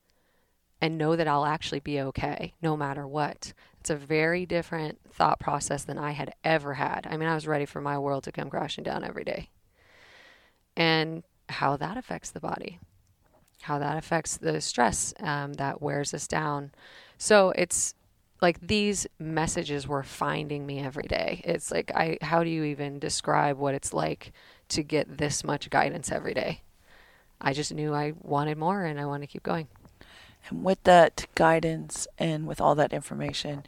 and 0.79 0.97
know 0.97 1.17
that 1.17 1.27
I'll 1.27 1.45
actually 1.45 1.81
be 1.81 1.99
okay 1.99 2.53
no 2.61 2.77
matter 2.77 3.05
what? 3.05 3.51
It's 3.81 3.89
a 3.89 3.95
very 3.97 4.45
different 4.45 4.99
thought 5.11 5.37
process 5.37 5.83
than 5.83 5.97
I 5.97 6.11
had 6.11 6.33
ever 6.45 6.75
had. 6.75 7.05
I 7.09 7.17
mean, 7.17 7.27
I 7.27 7.35
was 7.35 7.45
ready 7.45 7.65
for 7.65 7.81
my 7.81 7.99
world 7.99 8.23
to 8.23 8.31
come 8.31 8.49
crashing 8.49 8.85
down 8.85 9.03
every 9.03 9.25
day. 9.25 9.49
And 10.77 11.23
how 11.49 11.75
that 11.75 11.97
affects 11.97 12.31
the 12.31 12.39
body, 12.39 12.79
how 13.63 13.79
that 13.79 13.97
affects 13.97 14.37
the 14.37 14.61
stress 14.61 15.13
um, 15.19 15.53
that 15.55 15.81
wears 15.81 16.13
us 16.13 16.25
down. 16.25 16.71
So 17.17 17.49
it's 17.49 17.95
like 18.41 18.65
these 18.65 19.05
messages 19.19 19.89
were 19.89 20.03
finding 20.03 20.65
me 20.65 20.79
every 20.79 21.07
day. 21.09 21.41
It's 21.43 21.69
like 21.69 21.91
I 21.93 22.17
how 22.21 22.45
do 22.45 22.49
you 22.49 22.63
even 22.63 22.97
describe 22.97 23.57
what 23.57 23.75
it's 23.75 23.93
like 23.93 24.31
to 24.69 24.83
get 24.83 25.17
this 25.17 25.43
much 25.43 25.69
guidance 25.69 26.09
every 26.09 26.33
day? 26.33 26.61
I 27.43 27.53
just 27.53 27.73
knew 27.73 27.93
I 27.93 28.13
wanted 28.21 28.57
more 28.57 28.83
and 28.83 28.99
I 28.99 29.05
want 29.05 29.21
to 29.21 29.27
keep 29.27 29.43
going. 29.43 29.67
And 30.49 30.63
with 30.63 30.81
that 30.83 31.27
guidance 31.35 32.07
and 32.17 32.47
with 32.47 32.59
all 32.59 32.75
that 32.75 32.93
information, 32.93 33.63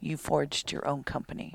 you 0.00 0.16
forged 0.16 0.72
your 0.72 0.86
own 0.86 1.04
company. 1.04 1.54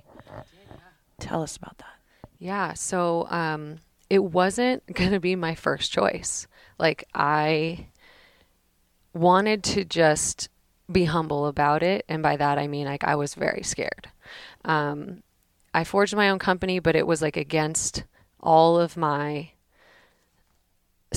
Tell 1.19 1.43
us 1.43 1.57
about 1.57 1.77
that. 1.79 1.95
Yeah. 2.39 2.73
So 2.73 3.27
um, 3.29 3.77
it 4.09 4.23
wasn't 4.23 4.85
going 4.93 5.11
to 5.11 5.19
be 5.19 5.35
my 5.35 5.55
first 5.55 5.91
choice. 5.91 6.47
Like, 6.77 7.05
I 7.13 7.87
wanted 9.13 9.63
to 9.63 9.85
just 9.85 10.49
be 10.91 11.05
humble 11.05 11.47
about 11.47 11.83
it. 11.83 12.05
And 12.07 12.21
by 12.21 12.35
that, 12.37 12.57
I 12.57 12.67
mean, 12.67 12.85
like, 12.85 13.03
I 13.03 13.15
was 13.15 13.33
very 13.33 13.63
scared. 13.63 14.09
Um, 14.65 15.23
I 15.73 15.83
forged 15.83 16.15
my 16.15 16.29
own 16.29 16.39
company, 16.39 16.79
but 16.79 16.95
it 16.95 17.07
was 17.07 17.21
like 17.21 17.37
against 17.37 18.03
all 18.39 18.79
of 18.79 18.95
my 18.95 19.51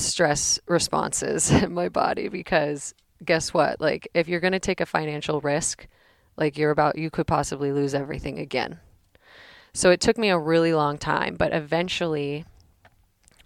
stress 0.05 0.59
responses 0.67 1.51
in 1.63 1.73
my 1.73 1.89
body 1.89 2.27
because 2.27 2.93
guess 3.23 3.53
what? 3.53 3.79
Like 3.79 4.07
if 4.13 4.27
you're 4.27 4.39
going 4.39 4.53
to 4.53 4.59
take 4.59 4.81
a 4.81 4.85
financial 4.85 5.41
risk, 5.41 5.87
like 6.37 6.57
you're 6.57 6.71
about 6.71 6.97
you 6.97 7.09
could 7.09 7.27
possibly 7.27 7.71
lose 7.71 7.93
everything 7.93 8.39
again. 8.39 8.79
So 9.73 9.91
it 9.91 10.01
took 10.01 10.17
me 10.17 10.29
a 10.29 10.37
really 10.37 10.73
long 10.73 10.97
time, 10.97 11.35
but 11.35 11.53
eventually 11.53 12.45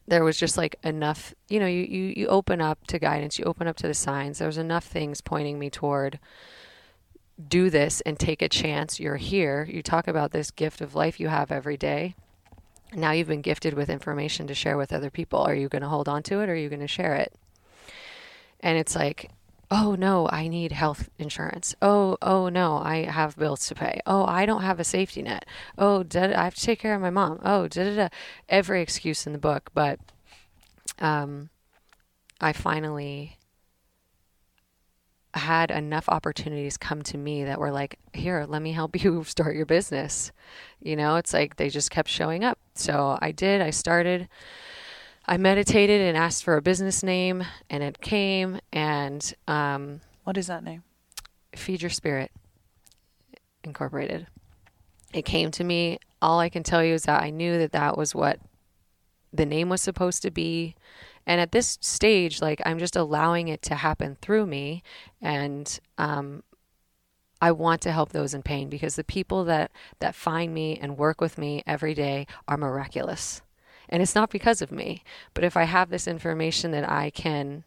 there 0.08 0.24
was 0.24 0.38
just 0.38 0.58
like 0.58 0.76
enough, 0.84 1.34
you 1.50 1.60
know, 1.60 1.66
you, 1.66 1.84
you, 1.84 2.14
you 2.16 2.28
open 2.28 2.62
up 2.62 2.86
to 2.88 3.00
guidance, 3.00 3.40
you 3.40 3.46
open 3.46 3.68
up 3.68 3.76
to 3.78 3.88
the 3.88 3.94
signs. 3.94 4.40
There 4.40 4.48
was 4.48 4.58
enough 4.58 4.86
things 4.86 5.22
pointing 5.22 5.60
me 5.60 5.70
toward 5.70 6.20
do 7.48 7.70
this 7.70 8.02
and 8.02 8.20
take 8.20 8.42
a 8.42 8.50
chance. 8.50 9.00
You're 9.00 9.18
here. 9.18 9.68
You 9.70 9.82
talk 9.82 10.08
about 10.08 10.32
this 10.32 10.52
gift 10.52 10.82
of 10.82 10.96
life 10.96 11.20
you 11.20 11.30
have 11.30 11.52
every 11.52 11.78
day 11.78 12.16
now 12.96 13.12
you've 13.12 13.28
been 13.28 13.42
gifted 13.42 13.74
with 13.74 13.90
information 13.90 14.48
to 14.48 14.54
share 14.54 14.78
with 14.78 14.94
other 14.94 15.10
people. 15.10 15.40
Are 15.40 15.56
you 15.56 15.70
going 15.70 15.82
to 15.82 15.88
hold 15.88 16.08
on 16.08 16.24
to 16.24 16.42
it 16.42 16.50
or 16.50 16.54
are 16.54 16.56
you 16.56 16.70
going 16.70 16.80
to 16.80 16.88
share 16.88 17.16
it? 17.16 17.34
And 18.60 18.78
it's 18.78 18.96
like, 18.96 19.30
oh 19.70 19.96
no, 19.96 20.30
I 20.30 20.48
need 20.48 20.72
health 20.72 21.10
insurance. 21.18 21.76
Oh, 21.82 22.18
oh 22.22 22.50
no, 22.50 22.78
I 22.78 23.04
have 23.04 23.36
bills 23.36 23.68
to 23.68 23.76
pay. 23.76 24.00
Oh, 24.06 24.26
I 24.26 24.46
don't 24.46 24.62
have 24.62 24.80
a 24.80 24.84
safety 24.84 25.22
net. 25.22 25.46
Oh, 25.78 26.06
I 26.14 26.28
have 26.28 26.56
to 26.56 26.62
take 26.62 26.80
care 26.80 26.96
of 26.96 27.02
my 27.02 27.10
mom. 27.10 27.40
Oh, 27.44 27.68
da 27.68 27.84
da 27.84 27.96
da. 27.96 28.08
Every 28.48 28.82
excuse 28.82 29.26
in 29.26 29.34
the 29.34 29.40
book, 29.40 29.72
but 29.74 30.00
um, 31.00 31.50
I 32.40 32.54
finally 32.54 33.38
had 35.34 35.72
enough 35.72 36.08
opportunities 36.10 36.78
come 36.78 37.02
to 37.04 37.18
me 37.18 37.44
that 37.46 37.60
were 37.60 37.72
like, 37.72 37.98
here, 38.14 38.46
let 38.48 38.62
me 38.62 38.72
help 38.72 39.02
you 39.04 39.24
start 39.24 39.56
your 39.56 39.66
business. 39.66 40.32
You 40.80 40.96
know, 40.96 41.16
it's 41.16 41.34
like 41.34 41.56
they 41.56 41.70
just 41.70 41.92
kept 41.92 42.10
showing 42.10 42.44
up. 42.44 42.60
So 42.76 43.18
I 43.22 43.32
did, 43.32 43.62
I 43.62 43.72
started, 43.72 44.28
I 45.26 45.38
meditated 45.38 46.02
and 46.02 46.18
asked 46.18 46.44
for 46.44 46.58
a 46.58 46.62
business 46.62 47.04
name, 47.04 47.44
and 47.70 47.84
it 47.84 48.02
came. 48.02 48.60
And 48.72 49.34
um, 49.48 50.02
what 50.24 50.38
is 50.38 50.48
that 50.48 50.64
name? 50.64 50.84
Feed 51.56 51.82
Your 51.82 51.90
Spirit 51.90 52.32
Incorporated. 53.64 54.28
It 55.14 55.24
came 55.24 55.52
to 55.52 55.64
me. 55.64 56.00
All 56.22 56.40
I 56.40 56.50
can 56.50 56.64
tell 56.64 56.84
you 56.84 56.94
is 56.94 57.04
that 57.04 57.22
I 57.22 57.30
knew 57.30 57.58
that 57.60 57.72
that 57.74 57.98
was 57.98 58.16
what 58.16 58.40
the 59.32 59.46
name 59.46 59.70
was 59.70 59.82
supposed 59.82 60.22
to 60.24 60.32
be. 60.32 60.76
And 61.26 61.40
at 61.40 61.52
this 61.52 61.78
stage, 61.82 62.42
like 62.42 62.62
I'm 62.66 62.80
just 62.80 62.96
allowing 62.96 63.48
it 63.48 63.62
to 63.64 63.76
happen 63.76 64.18
through 64.22 64.46
me. 64.46 64.84
And 65.22 65.80
um, 65.98 66.44
I 67.42 67.52
want 67.52 67.82
to 67.82 67.92
help 67.92 68.12
those 68.12 68.34
in 68.34 68.42
pain 68.42 68.70
because 68.70 68.96
the 68.96 69.04
people 69.04 69.44
that, 69.46 69.72
that 70.00 70.16
find 70.16 70.54
me 70.54 70.78
and 70.82 70.98
work 70.98 71.22
with 71.22 71.38
me 71.38 71.64
every 71.68 71.94
day 71.94 72.28
are 72.48 72.58
miraculous. 72.58 73.42
And 73.90 74.02
it's 74.02 74.16
not 74.16 74.30
because 74.30 74.62
of 74.62 74.72
me, 74.72 75.04
but 75.34 75.44
if 75.44 75.58
I 75.58 75.64
have 75.64 75.90
this 75.90 76.08
information 76.08 76.72
that 76.72 76.90
I 76.90 77.10
can 77.10 77.64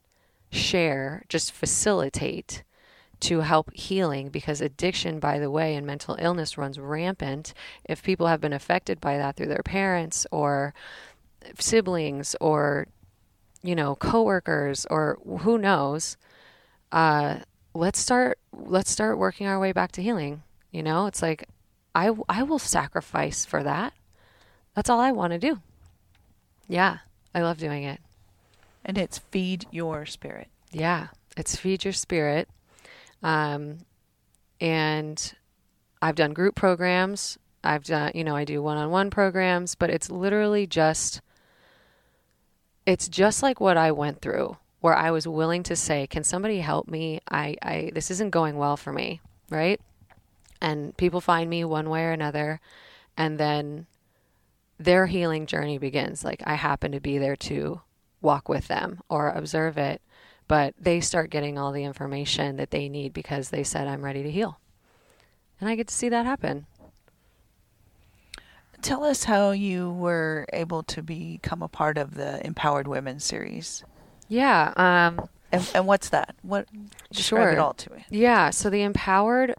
share, 0.51 1.25
just 1.29 1.53
facilitate 1.53 2.63
to 3.21 3.41
help 3.41 3.73
healing 3.75 4.29
because 4.29 4.61
addiction, 4.61 5.19
by 5.19 5.39
the 5.39 5.51
way, 5.51 5.75
and 5.75 5.87
mental 5.87 6.17
illness 6.19 6.59
runs 6.59 6.79
rampant. 6.79 7.55
If 7.85 8.03
people 8.03 8.27
have 8.27 8.41
been 8.41 8.53
affected 8.53 9.01
by 9.01 9.17
that 9.19 9.37
through 9.37 9.49
their 9.49 9.63
parents 9.63 10.27
or 10.31 10.75
siblings 11.59 12.37
or 12.41 12.89
you 13.67 13.75
know, 13.75 13.97
coworkers 13.97 14.87
or 14.91 15.19
who 15.41 15.59
knows, 15.59 16.17
uh, 16.93 17.41
let's 17.75 17.99
start 17.99 18.39
let's 18.53 18.91
start 18.91 19.19
working 19.19 19.47
our 19.47 19.59
way 19.59 19.73
back 19.73 19.93
to 19.93 20.03
healing. 20.03 20.43
You 20.71 20.83
know, 20.83 21.07
it's 21.07 21.23
like 21.23 21.49
I 21.95 22.11
I 22.29 22.43
will 22.43 22.59
sacrifice 22.59 23.45
for 23.45 23.63
that. 23.63 23.93
That's 24.75 24.91
all 24.91 25.01
I 25.01 25.13
want 25.13 25.33
to 25.33 25.39
do. 25.39 25.61
Yeah, 26.69 26.99
I 27.35 27.43
love 27.43 27.59
doing 27.59 27.85
it. 27.85 28.01
And 28.85 28.99
it's 28.99 29.19
feed 29.19 29.67
your 29.71 30.07
spirit. 30.07 30.49
Yeah, 30.71 31.09
it's 31.37 31.57
feed 31.57 31.85
your 31.85 31.93
spirit. 31.93 32.49
Um, 33.23 33.79
and 34.61 35.35
I've 36.01 36.15
done 36.15 36.35
group 36.35 36.55
programs. 36.55 37.39
I've 37.65 37.85
done, 37.85 38.13
you 38.15 38.23
know, 38.23 38.37
I 38.37 38.45
do 38.45 38.63
one-on-one 38.63 39.11
programs, 39.11 39.75
but 39.75 39.91
it's 39.91 40.11
literally 40.11 40.67
just 40.67 41.21
it's 42.87 43.09
just 43.09 43.43
like 43.43 43.61
what 43.61 43.77
I 43.77 43.93
went 43.93 44.21
through 44.21 44.57
where 44.81 44.95
I 44.95 45.11
was 45.11 45.27
willing 45.27 45.63
to 45.65 45.77
say, 45.77 46.07
"Can 46.07 46.25
somebody 46.25 46.61
help 46.61 46.89
me? 46.89 47.21
I, 47.29 47.57
I 47.63 47.91
this 47.93 48.11
isn't 48.11 48.31
going 48.31 48.57
well 48.57 48.77
for 48.77 48.93
me." 48.93 49.21
Right? 49.51 49.81
And 50.61 50.97
people 50.97 51.21
find 51.21 51.51
me 51.51 51.65
one 51.65 51.91
way 51.91 52.05
or 52.05 52.13
another, 52.13 52.61
and 53.17 53.39
then 53.39 53.87
their 54.79 55.07
healing 55.07 55.47
journey 55.47 55.79
begins. 55.79 56.25
Like 56.25 56.43
I 56.47 56.55
happen 56.55 56.93
to 56.93 57.01
be 57.01 57.19
there 57.19 57.37
to 57.37 57.81
walk 58.21 58.49
with 58.49 58.69
them 58.69 59.01
or 59.09 59.31
observe 59.31 59.79
it, 59.79 60.01
but 60.49 60.75
they 60.79 61.01
start 61.01 61.31
getting 61.31 61.59
all 61.59 61.73
the 61.73 61.85
information 61.85 62.57
that 62.57 62.71
they 62.71 62.89
need 62.89 63.13
because 63.13 63.51
they 63.51 63.65
said, 63.65 63.87
I'm 63.87 64.05
ready 64.05 64.23
to 64.23 64.31
heal. 64.31 64.59
And 65.61 65.69
I 65.69 65.75
get 65.75 65.89
to 65.89 65.95
see 65.95 66.09
that 66.09 66.27
happen. 66.27 66.67
Tell 68.83 69.05
us 69.05 69.25
how 69.25 69.51
you 69.51 69.91
were 69.91 70.47
able 70.53 70.83
to 70.85 71.03
become 71.03 71.63
a 71.63 71.69
part 71.69 71.99
of 71.99 72.15
the 72.15 72.45
Empowered 72.47 72.87
Women 72.89 73.21
series. 73.21 73.85
Yeah. 74.29 74.73
Um, 74.77 75.29
and, 75.53 75.71
and 75.75 75.87
what's 75.87 76.11
that? 76.11 76.35
What 76.43 76.69
describe 77.13 77.43
sure. 77.43 77.53
it 77.53 77.59
all 77.59 77.75
to 77.75 77.93
me? 77.93 78.05
Yeah. 78.11 78.51
So 78.51 78.71
the 78.71 78.83
Empowered 78.83 79.55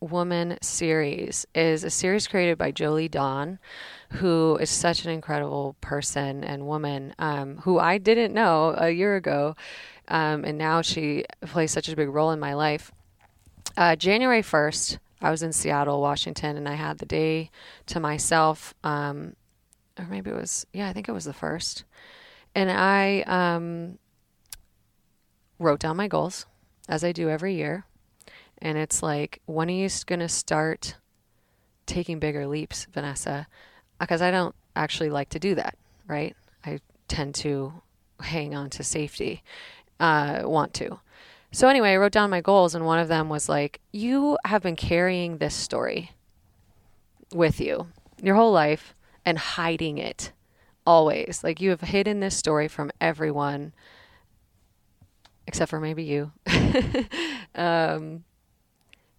Woman 0.00 0.58
series 0.62 1.44
is 1.54 1.82
a 1.82 1.90
series 1.90 2.28
created 2.28 2.56
by 2.56 2.70
Jolie 2.70 3.08
Dawn, 3.08 3.58
who 4.12 4.56
is 4.60 4.70
such 4.70 5.04
an 5.04 5.10
incredible 5.10 5.74
person 5.80 6.44
and 6.44 6.66
woman 6.66 7.14
um, 7.18 7.58
who 7.58 7.78
I 7.78 7.98
didn't 7.98 8.32
know 8.32 8.74
a 8.76 8.90
year 8.90 9.16
ago. 9.16 9.56
Um, 10.06 10.44
and 10.44 10.56
now 10.56 10.82
she 10.82 11.24
plays 11.42 11.72
such 11.72 11.88
a 11.88 11.96
big 11.96 12.08
role 12.08 12.30
in 12.30 12.38
my 12.40 12.54
life. 12.54 12.92
Uh, 13.76 13.96
January 13.96 14.42
1st, 14.42 14.98
I 15.20 15.30
was 15.30 15.42
in 15.42 15.52
Seattle, 15.52 16.00
Washington, 16.00 16.56
and 16.56 16.68
I 16.68 16.74
had 16.74 16.98
the 16.98 17.06
day 17.06 17.50
to 17.86 18.00
myself. 18.00 18.74
Um, 18.84 19.34
or 19.98 20.06
maybe 20.06 20.30
it 20.30 20.36
was, 20.36 20.66
yeah, 20.72 20.88
I 20.88 20.92
think 20.92 21.08
it 21.08 21.12
was 21.12 21.24
the 21.24 21.32
first. 21.32 21.84
And 22.54 22.70
I 22.70 23.22
um, 23.22 23.98
wrote 25.58 25.80
down 25.80 25.96
my 25.96 26.08
goals, 26.08 26.46
as 26.88 27.04
I 27.04 27.12
do 27.12 27.28
every 27.28 27.54
year. 27.54 27.84
And 28.58 28.78
it's 28.78 29.02
like, 29.02 29.40
when 29.46 29.68
are 29.68 29.72
you 29.72 29.88
going 30.06 30.20
to 30.20 30.28
start 30.28 30.96
taking 31.86 32.18
bigger 32.18 32.46
leaps, 32.46 32.86
Vanessa? 32.92 33.46
Because 34.00 34.22
I 34.22 34.30
don't 34.30 34.54
actually 34.76 35.10
like 35.10 35.30
to 35.30 35.38
do 35.38 35.54
that, 35.56 35.76
right? 36.06 36.36
I 36.64 36.80
tend 37.08 37.34
to 37.36 37.72
hang 38.20 38.54
on 38.54 38.70
to 38.70 38.82
safety, 38.82 39.42
uh, 40.00 40.42
want 40.44 40.74
to. 40.74 41.00
So 41.50 41.68
anyway, 41.68 41.92
I 41.92 41.96
wrote 41.96 42.12
down 42.12 42.30
my 42.30 42.40
goals, 42.40 42.74
and 42.74 42.84
one 42.84 42.98
of 42.98 43.08
them 43.08 43.28
was 43.28 43.48
like, 43.48 43.80
you 43.92 44.36
have 44.44 44.62
been 44.62 44.76
carrying 44.76 45.38
this 45.38 45.54
story 45.54 46.12
with 47.32 47.60
you 47.60 47.88
your 48.22 48.34
whole 48.34 48.52
life 48.52 48.94
and 49.24 49.38
hiding 49.38 49.98
it 49.98 50.32
always. 50.86 51.42
Like 51.44 51.60
you 51.60 51.70
have 51.70 51.80
hidden 51.80 52.20
this 52.20 52.36
story 52.36 52.68
from 52.68 52.90
everyone, 53.00 53.72
except 55.46 55.70
for 55.70 55.80
maybe 55.80 56.04
you. 56.04 56.32
um, 57.54 58.24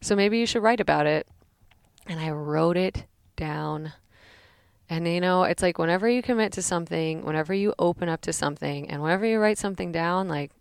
so 0.01 0.15
maybe 0.15 0.37
you 0.37 0.45
should 0.45 0.63
write 0.63 0.79
about 0.79 1.05
it. 1.05 1.27
And 2.07 2.19
I 2.19 2.31
wrote 2.31 2.77
it 2.77 3.05
down. 3.35 3.93
And 4.89 5.07
you 5.07 5.21
know, 5.21 5.43
it's 5.43 5.61
like 5.61 5.77
whenever 5.77 6.09
you 6.09 6.21
commit 6.21 6.53
to 6.53 6.61
something, 6.61 7.23
whenever 7.23 7.53
you 7.53 7.73
open 7.77 8.09
up 8.09 8.21
to 8.21 8.33
something, 8.33 8.89
and 8.89 9.03
whenever 9.03 9.25
you 9.25 9.39
write 9.39 9.59
something 9.59 9.91
down, 9.91 10.27
like 10.27 10.51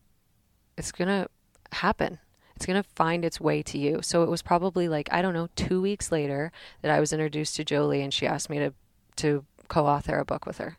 it's 0.76 0.92
going 0.92 1.08
to 1.08 1.28
happen. 1.72 2.18
It's 2.56 2.66
going 2.66 2.82
to 2.82 2.88
find 2.88 3.24
its 3.24 3.40
way 3.40 3.62
to 3.62 3.78
you. 3.78 4.00
So 4.02 4.24
it 4.24 4.28
was 4.28 4.42
probably 4.42 4.88
like, 4.88 5.08
I 5.12 5.22
don't 5.22 5.34
know, 5.34 5.48
two 5.54 5.80
weeks 5.80 6.10
later 6.10 6.50
that 6.82 6.90
I 6.90 6.98
was 6.98 7.12
introduced 7.12 7.54
to 7.56 7.64
Jolie 7.64 8.02
and 8.02 8.12
she 8.12 8.26
asked 8.26 8.50
me 8.50 8.58
to, 8.58 8.74
to 9.16 9.44
co 9.68 9.86
author 9.86 10.18
a 10.18 10.24
book 10.24 10.44
with 10.44 10.58
her. 10.58 10.76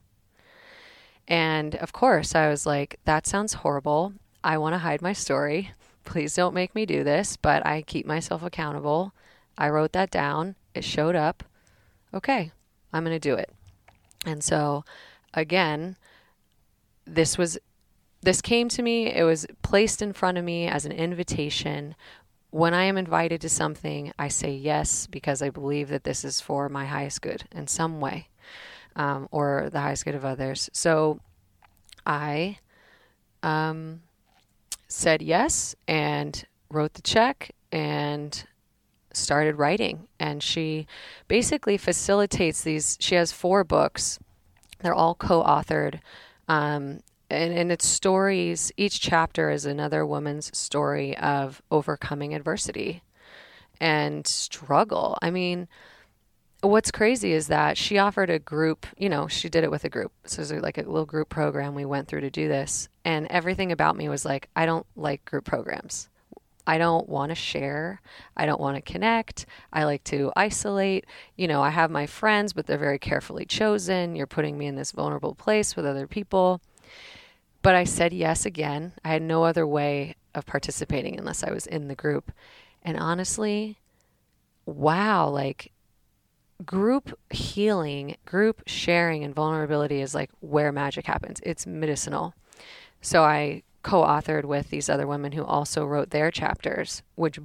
And 1.27 1.75
of 1.75 1.93
course, 1.93 2.35
I 2.35 2.49
was 2.49 2.65
like, 2.65 2.99
that 3.05 3.27
sounds 3.27 3.53
horrible. 3.53 4.13
I 4.43 4.57
want 4.57 4.73
to 4.73 4.79
hide 4.79 5.01
my 5.01 5.13
story. 5.13 5.71
Please 6.03 6.33
don't 6.33 6.55
make 6.55 6.73
me 6.73 6.85
do 6.85 7.03
this, 7.03 7.37
but 7.37 7.65
I 7.65 7.83
keep 7.83 8.05
myself 8.05 8.43
accountable. 8.43 9.13
I 9.57 9.69
wrote 9.69 9.93
that 9.93 10.09
down. 10.09 10.55
It 10.73 10.83
showed 10.83 11.15
up. 11.15 11.43
Okay, 12.13 12.51
I'm 12.91 13.03
going 13.03 13.15
to 13.15 13.19
do 13.19 13.35
it. 13.35 13.51
And 14.25 14.43
so, 14.43 14.83
again, 15.33 15.97
this 17.05 17.37
was 17.37 17.57
this 18.21 18.41
came 18.41 18.69
to 18.69 18.81
me, 18.81 19.13
it 19.13 19.23
was 19.23 19.45
placed 19.61 20.01
in 20.01 20.13
front 20.13 20.37
of 20.37 20.43
me 20.43 20.67
as 20.67 20.85
an 20.85 20.91
invitation. 20.91 21.95
When 22.51 22.73
I 22.73 22.83
am 22.83 22.97
invited 22.97 23.41
to 23.41 23.49
something, 23.49 24.11
I 24.19 24.27
say 24.27 24.51
yes 24.51 25.07
because 25.07 25.41
I 25.41 25.49
believe 25.49 25.89
that 25.89 26.03
this 26.03 26.25
is 26.25 26.41
for 26.41 26.67
my 26.67 26.85
highest 26.85 27.21
good 27.21 27.43
in 27.51 27.67
some 27.67 27.99
way 27.99 28.27
um, 28.95 29.27
or 29.31 29.69
the 29.71 29.79
highest 29.79 30.05
good 30.05 30.15
of 30.15 30.25
others. 30.25 30.69
So 30.73 31.19
I 32.05 32.59
um, 33.43 34.01
said 34.87 35.21
yes 35.21 35.75
and 35.87 36.45
wrote 36.69 36.95
the 36.95 37.01
check 37.01 37.51
and 37.71 38.43
started 39.13 39.55
writing. 39.55 40.07
And 40.19 40.43
she 40.43 40.87
basically 41.27 41.77
facilitates 41.77 42.63
these, 42.63 42.97
she 42.99 43.15
has 43.15 43.31
four 43.31 43.63
books, 43.63 44.19
they're 44.79 44.93
all 44.93 45.15
co 45.15 45.43
authored. 45.43 45.99
Um, 46.47 46.99
and, 47.29 47.53
and 47.53 47.71
it's 47.71 47.85
stories 47.85 48.71
each 48.77 48.99
chapter 48.99 49.49
is 49.49 49.65
another 49.65 50.05
woman's 50.05 50.55
story 50.57 51.17
of 51.17 51.61
overcoming 51.71 52.33
adversity 52.33 53.03
and 53.79 54.25
struggle 54.27 55.17
i 55.21 55.29
mean 55.29 55.67
what's 56.61 56.91
crazy 56.91 57.31
is 57.31 57.47
that 57.47 57.77
she 57.77 57.97
offered 57.97 58.29
a 58.29 58.39
group 58.39 58.85
you 58.97 59.07
know 59.07 59.27
she 59.27 59.49
did 59.49 59.63
it 59.63 59.71
with 59.71 59.85
a 59.85 59.89
group 59.89 60.11
so 60.25 60.41
it 60.41 60.51
was 60.51 60.63
like 60.63 60.77
a 60.77 60.81
little 60.81 61.05
group 61.05 61.29
program 61.29 61.75
we 61.75 61.85
went 61.85 62.07
through 62.07 62.21
to 62.21 62.29
do 62.29 62.47
this 62.47 62.89
and 63.05 63.27
everything 63.27 63.71
about 63.71 63.95
me 63.95 64.09
was 64.09 64.25
like 64.25 64.49
i 64.55 64.65
don't 64.65 64.85
like 64.95 65.23
group 65.25 65.45
programs 65.45 66.09
I 66.69 66.77
don't 66.77 67.09
want 67.09 67.29
to 67.29 67.35
share. 67.35 67.99
I 68.37 68.45
don't 68.45 68.61
want 68.61 68.75
to 68.75 68.81
connect. 68.83 69.47
I 69.73 69.85
like 69.85 70.03
to 70.03 70.31
isolate. 70.35 71.07
You 71.35 71.47
know, 71.47 71.63
I 71.63 71.71
have 71.71 71.89
my 71.89 72.05
friends, 72.05 72.53
but 72.53 72.67
they're 72.67 72.77
very 72.77 72.99
carefully 72.99 73.45
chosen. 73.45 74.15
You're 74.15 74.27
putting 74.27 74.55
me 74.55 74.67
in 74.67 74.75
this 74.75 74.91
vulnerable 74.91 75.33
place 75.33 75.75
with 75.75 75.87
other 75.87 76.05
people. 76.05 76.61
But 77.61 77.75
I 77.75 77.83
said 77.83 78.13
yes 78.13 78.45
again. 78.45 78.93
I 79.03 79.09
had 79.09 79.21
no 79.21 79.43
other 79.43 79.67
way 79.67 80.15
of 80.33 80.45
participating 80.45 81.17
unless 81.17 81.43
I 81.43 81.51
was 81.51 81.67
in 81.67 81.87
the 81.87 81.95
group. 81.95 82.31
And 82.81 82.97
honestly, 82.97 83.77
wow, 84.65 85.27
like 85.27 85.71
group 86.65 87.17
healing, 87.29 88.15
group 88.25 88.63
sharing, 88.65 89.23
and 89.23 89.35
vulnerability 89.35 90.01
is 90.01 90.15
like 90.15 90.29
where 90.39 90.71
magic 90.71 91.05
happens. 91.05 91.39
It's 91.43 91.67
medicinal. 91.67 92.33
So 93.01 93.23
I 93.23 93.63
co 93.83 94.03
authored 94.03 94.45
with 94.45 94.69
these 94.69 94.89
other 94.89 95.07
women 95.07 95.33
who 95.33 95.43
also 95.43 95.85
wrote 95.85 96.11
their 96.11 96.31
chapters, 96.31 97.03
which 97.15 97.39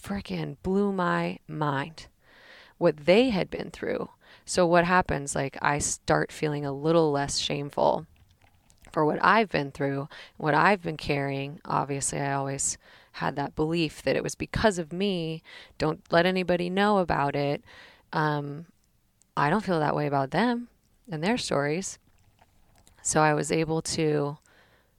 freaking 0.00 0.56
blew 0.62 0.92
my 0.92 1.38
mind 1.48 2.06
what 2.78 2.96
they 2.96 3.30
had 3.30 3.50
been 3.50 3.70
through. 3.70 4.08
So, 4.44 4.64
what 4.66 4.84
happens? 4.84 5.34
Like, 5.34 5.58
I 5.60 5.78
start 5.78 6.32
feeling 6.32 6.64
a 6.64 6.72
little 6.72 7.10
less 7.10 7.38
shameful 7.38 8.06
for 8.92 9.04
what 9.04 9.18
I've 9.22 9.50
been 9.50 9.70
through, 9.70 10.08
what 10.36 10.54
I've 10.54 10.82
been 10.82 10.96
carrying. 10.96 11.60
Obviously, 11.64 12.20
I 12.20 12.34
always 12.34 12.78
had 13.12 13.36
that 13.36 13.56
belief 13.56 14.02
that 14.02 14.16
it 14.16 14.22
was 14.22 14.34
because 14.34 14.78
of 14.78 14.92
me. 14.92 15.42
Don't 15.76 16.00
let 16.10 16.26
anybody 16.26 16.70
know 16.70 16.98
about 16.98 17.34
it. 17.34 17.62
Um, 18.12 18.66
I 19.36 19.50
don't 19.50 19.64
feel 19.64 19.80
that 19.80 19.96
way 19.96 20.06
about 20.06 20.30
them 20.30 20.68
and 21.10 21.22
their 21.22 21.38
stories. 21.38 21.98
So 23.02 23.20
I 23.20 23.34
was 23.34 23.50
able 23.50 23.82
to 23.82 24.38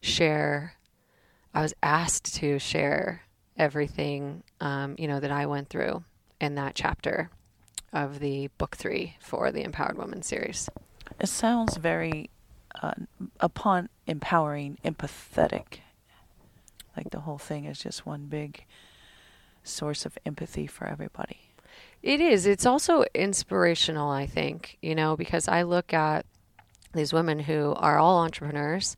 share, 0.01 0.73
I 1.53 1.61
was 1.61 1.73
asked 1.83 2.35
to 2.35 2.57
share 2.59 3.23
everything, 3.57 4.43
um, 4.61 4.95
you 4.97 5.07
know, 5.07 5.19
that 5.19 5.31
I 5.31 5.45
went 5.45 5.69
through 5.69 6.03
in 6.39 6.55
that 6.55 6.75
chapter 6.75 7.29
of 7.91 8.19
the 8.19 8.47
book 8.57 8.77
three 8.77 9.17
for 9.19 9.51
the 9.51 9.63
Empowered 9.63 9.97
Woman 9.97 10.21
series. 10.21 10.69
It 11.19 11.27
sounds 11.27 11.77
very, 11.77 12.29
uh, 12.81 12.93
upon 13.39 13.89
empowering, 14.07 14.77
empathetic. 14.83 15.79
Like 16.95 17.11
the 17.11 17.21
whole 17.21 17.37
thing 17.37 17.65
is 17.65 17.79
just 17.79 18.05
one 18.05 18.25
big 18.25 18.65
source 19.63 20.05
of 20.05 20.17
empathy 20.25 20.67
for 20.67 20.87
everybody. 20.87 21.39
It 22.01 22.21
is. 22.21 22.45
It's 22.45 22.65
also 22.65 23.03
inspirational, 23.13 24.09
I 24.09 24.25
think, 24.25 24.77
you 24.81 24.95
know, 24.95 25.17
because 25.17 25.47
I 25.47 25.63
look 25.63 25.93
at 25.93 26.25
these 26.93 27.13
women 27.13 27.39
who 27.39 27.73
are 27.77 27.99
all 27.99 28.19
entrepreneurs 28.19 28.95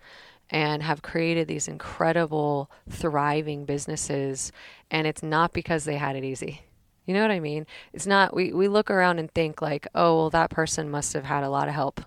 and 0.50 0.84
have 0.84 1.02
created 1.02 1.48
these 1.48 1.68
incredible, 1.68 2.70
thriving 2.90 3.66
businesses. 3.66 4.52
And 4.90 5.08
it's 5.08 5.24
not 5.24 5.54
because 5.54 5.86
they 5.86 5.96
had 5.96 6.16
it 6.16 6.24
easy. 6.24 6.62
You 7.06 7.16
know 7.16 7.22
what 7.22 7.32
I 7.32 7.40
mean? 7.40 7.66
It's 7.94 8.06
not, 8.06 8.36
we, 8.36 8.54
we 8.54 8.68
look 8.68 8.92
around 8.92 9.18
and 9.18 9.32
think, 9.32 9.62
like, 9.62 9.88
oh, 9.96 10.18
well, 10.18 10.30
that 10.30 10.52
person 10.52 10.92
must 10.92 11.14
have 11.14 11.26
had 11.26 11.44
a 11.44 11.50
lot 11.50 11.68
of 11.68 11.74
help 11.74 12.02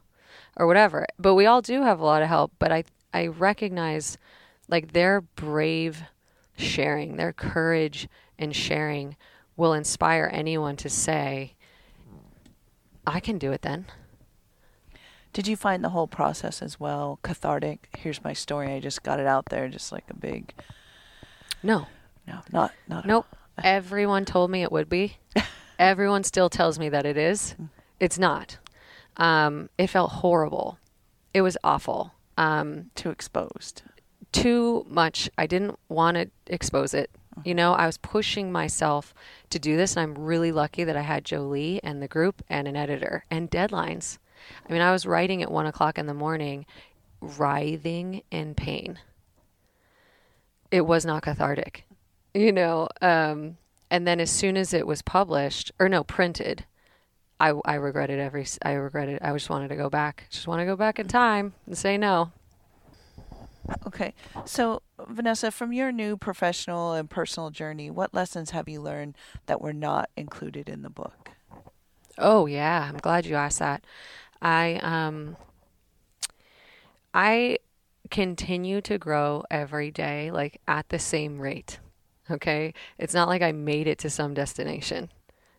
or 0.56 0.66
whatever. 0.66 1.06
But 1.18 1.34
we 1.34 1.46
all 1.46 1.62
do 1.62 1.82
have 1.82 2.00
a 2.00 2.04
lot 2.04 2.22
of 2.22 2.28
help. 2.28 2.52
But 2.58 2.72
I, 2.72 2.84
I 3.12 3.26
recognize 3.26 4.18
like 4.68 4.92
their 4.92 5.20
brave 5.20 6.02
sharing, 6.56 7.16
their 7.16 7.32
courage 7.32 8.08
and 8.38 8.54
sharing 8.54 9.16
will 9.56 9.72
inspire 9.72 10.30
anyone 10.32 10.76
to 10.76 10.88
say, 10.88 11.54
I 13.06 13.20
can 13.20 13.38
do 13.38 13.52
it 13.52 13.62
then. 13.62 13.86
Did 15.32 15.48
you 15.48 15.56
find 15.56 15.82
the 15.82 15.90
whole 15.90 16.06
process 16.06 16.62
as 16.62 16.78
well 16.78 17.18
cathartic? 17.22 17.88
Here's 17.98 18.22
my 18.22 18.32
story. 18.32 18.72
I 18.72 18.80
just 18.80 19.02
got 19.02 19.18
it 19.18 19.26
out 19.26 19.46
there, 19.46 19.68
just 19.68 19.90
like 19.90 20.04
a 20.08 20.14
big. 20.14 20.54
No. 21.62 21.86
No, 22.26 22.40
not 22.52 22.72
not. 22.88 23.04
Nope. 23.04 23.26
Everyone 23.62 24.24
told 24.24 24.50
me 24.50 24.62
it 24.62 24.72
would 24.72 24.88
be. 24.88 25.18
Everyone 25.78 26.24
still 26.24 26.48
tells 26.48 26.78
me 26.78 26.88
that 26.88 27.04
it 27.04 27.16
is. 27.16 27.54
Mm. 27.60 27.68
It's 28.00 28.18
not. 28.18 28.58
Um, 29.16 29.70
it 29.78 29.88
felt 29.88 30.10
horrible. 30.10 30.78
It 31.32 31.42
was 31.42 31.56
awful. 31.64 32.12
Um, 32.36 32.90
too 32.94 33.10
exposed. 33.10 33.82
Too 34.32 34.84
much. 34.88 35.30
I 35.38 35.46
didn't 35.46 35.78
want 35.88 36.16
to 36.16 36.30
expose 36.46 36.94
it. 36.94 37.10
You 37.44 37.54
know, 37.54 37.72
I 37.72 37.86
was 37.86 37.98
pushing 37.98 38.52
myself 38.52 39.12
to 39.50 39.58
do 39.58 39.76
this, 39.76 39.96
and 39.96 40.02
I'm 40.02 40.24
really 40.24 40.52
lucky 40.52 40.84
that 40.84 40.96
I 40.96 41.02
had 41.02 41.24
Jolie 41.24 41.80
and 41.82 42.00
the 42.00 42.08
group 42.08 42.42
and 42.48 42.68
an 42.68 42.76
editor 42.76 43.24
and 43.30 43.50
deadlines. 43.50 44.18
I 44.68 44.72
mean, 44.72 44.82
I 44.82 44.92
was 44.92 45.06
writing 45.06 45.42
at 45.42 45.50
one 45.50 45.66
o'clock 45.66 45.98
in 45.98 46.06
the 46.06 46.14
morning, 46.14 46.66
writhing 47.20 48.22
in 48.30 48.54
pain. 48.54 48.98
It 50.70 50.82
was 50.82 51.04
not 51.04 51.22
cathartic, 51.22 51.84
you 52.34 52.52
know. 52.52 52.88
Um, 53.00 53.56
and 53.90 54.06
then 54.06 54.20
as 54.20 54.30
soon 54.30 54.56
as 54.56 54.74
it 54.74 54.86
was 54.86 55.02
published, 55.02 55.72
or 55.78 55.88
no, 55.88 56.04
printed, 56.04 56.64
I, 57.40 57.52
I 57.64 57.74
regretted 57.74 58.18
every. 58.18 58.46
I 58.62 58.72
regretted. 58.72 59.18
I 59.22 59.32
just 59.32 59.50
wanted 59.50 59.68
to 59.68 59.76
go 59.76 59.90
back. 59.90 60.26
Just 60.30 60.46
want 60.46 60.60
to 60.60 60.66
go 60.66 60.76
back 60.76 60.98
in 60.98 61.08
time 61.08 61.54
and 61.66 61.76
say 61.76 61.96
no. 61.98 62.32
Okay, 63.86 64.12
so 64.44 64.82
Vanessa, 65.08 65.50
from 65.50 65.72
your 65.72 65.90
new 65.90 66.16
professional 66.16 66.92
and 66.92 67.08
personal 67.08 67.50
journey, 67.50 67.90
what 67.90 68.12
lessons 68.12 68.50
have 68.50 68.68
you 68.68 68.80
learned 68.80 69.16
that 69.46 69.60
were 69.60 69.72
not 69.72 70.10
included 70.16 70.68
in 70.68 70.82
the 70.82 70.90
book? 70.90 71.30
Oh 72.18 72.46
yeah, 72.46 72.88
I'm 72.88 72.98
glad 72.98 73.26
you 73.26 73.34
asked 73.36 73.58
that. 73.58 73.84
I 74.42 74.78
um 74.82 75.36
I 77.12 77.58
continue 78.10 78.80
to 78.82 78.98
grow 78.98 79.44
every 79.50 79.90
day 79.90 80.30
like 80.30 80.60
at 80.68 80.90
the 80.90 80.98
same 80.98 81.40
rate. 81.40 81.78
Okay? 82.30 82.74
It's 82.98 83.14
not 83.14 83.28
like 83.28 83.42
I 83.42 83.52
made 83.52 83.86
it 83.86 83.98
to 84.00 84.10
some 84.10 84.34
destination, 84.34 85.10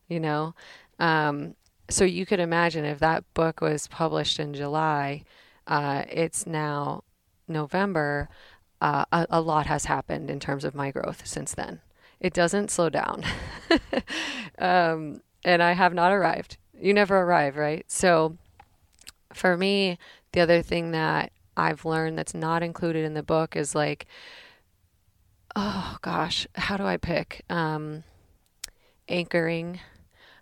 you 0.07 0.19
know? 0.19 0.53
Um 0.99 1.55
so 1.89 2.03
you 2.03 2.25
could 2.25 2.39
imagine 2.39 2.85
if 2.85 2.99
that 2.99 3.23
book 3.33 3.61
was 3.61 3.87
published 3.87 4.39
in 4.39 4.53
July, 4.53 5.23
uh, 5.67 6.03
it's 6.09 6.45
now 6.45 7.03
November. 7.47 8.29
Uh, 8.81 9.05
a, 9.11 9.27
a 9.29 9.41
lot 9.41 9.67
has 9.67 9.85
happened 9.85 10.29
in 10.29 10.39
terms 10.39 10.65
of 10.65 10.75
my 10.75 10.91
growth 10.91 11.25
since 11.25 11.53
then. 11.53 11.79
It 12.19 12.33
doesn't 12.33 12.71
slow 12.71 12.89
down. 12.89 13.23
um, 14.59 15.21
and 15.43 15.61
I 15.61 15.73
have 15.73 15.93
not 15.93 16.11
arrived. 16.11 16.57
You 16.79 16.93
never 16.93 17.17
arrive, 17.17 17.55
right? 17.55 17.85
So 17.87 18.37
for 19.33 19.55
me, 19.55 19.97
the 20.31 20.41
other 20.41 20.61
thing 20.61 20.91
that 20.91 21.31
I've 21.55 21.85
learned 21.85 22.17
that's 22.17 22.33
not 22.33 22.63
included 22.63 23.05
in 23.05 23.13
the 23.13 23.23
book 23.23 23.55
is 23.55 23.75
like, 23.75 24.07
oh 25.55 25.97
gosh, 26.01 26.47
how 26.55 26.77
do 26.77 26.83
I 26.83 26.97
pick? 26.97 27.43
Um, 27.49 28.03
anchoring. 29.07 29.79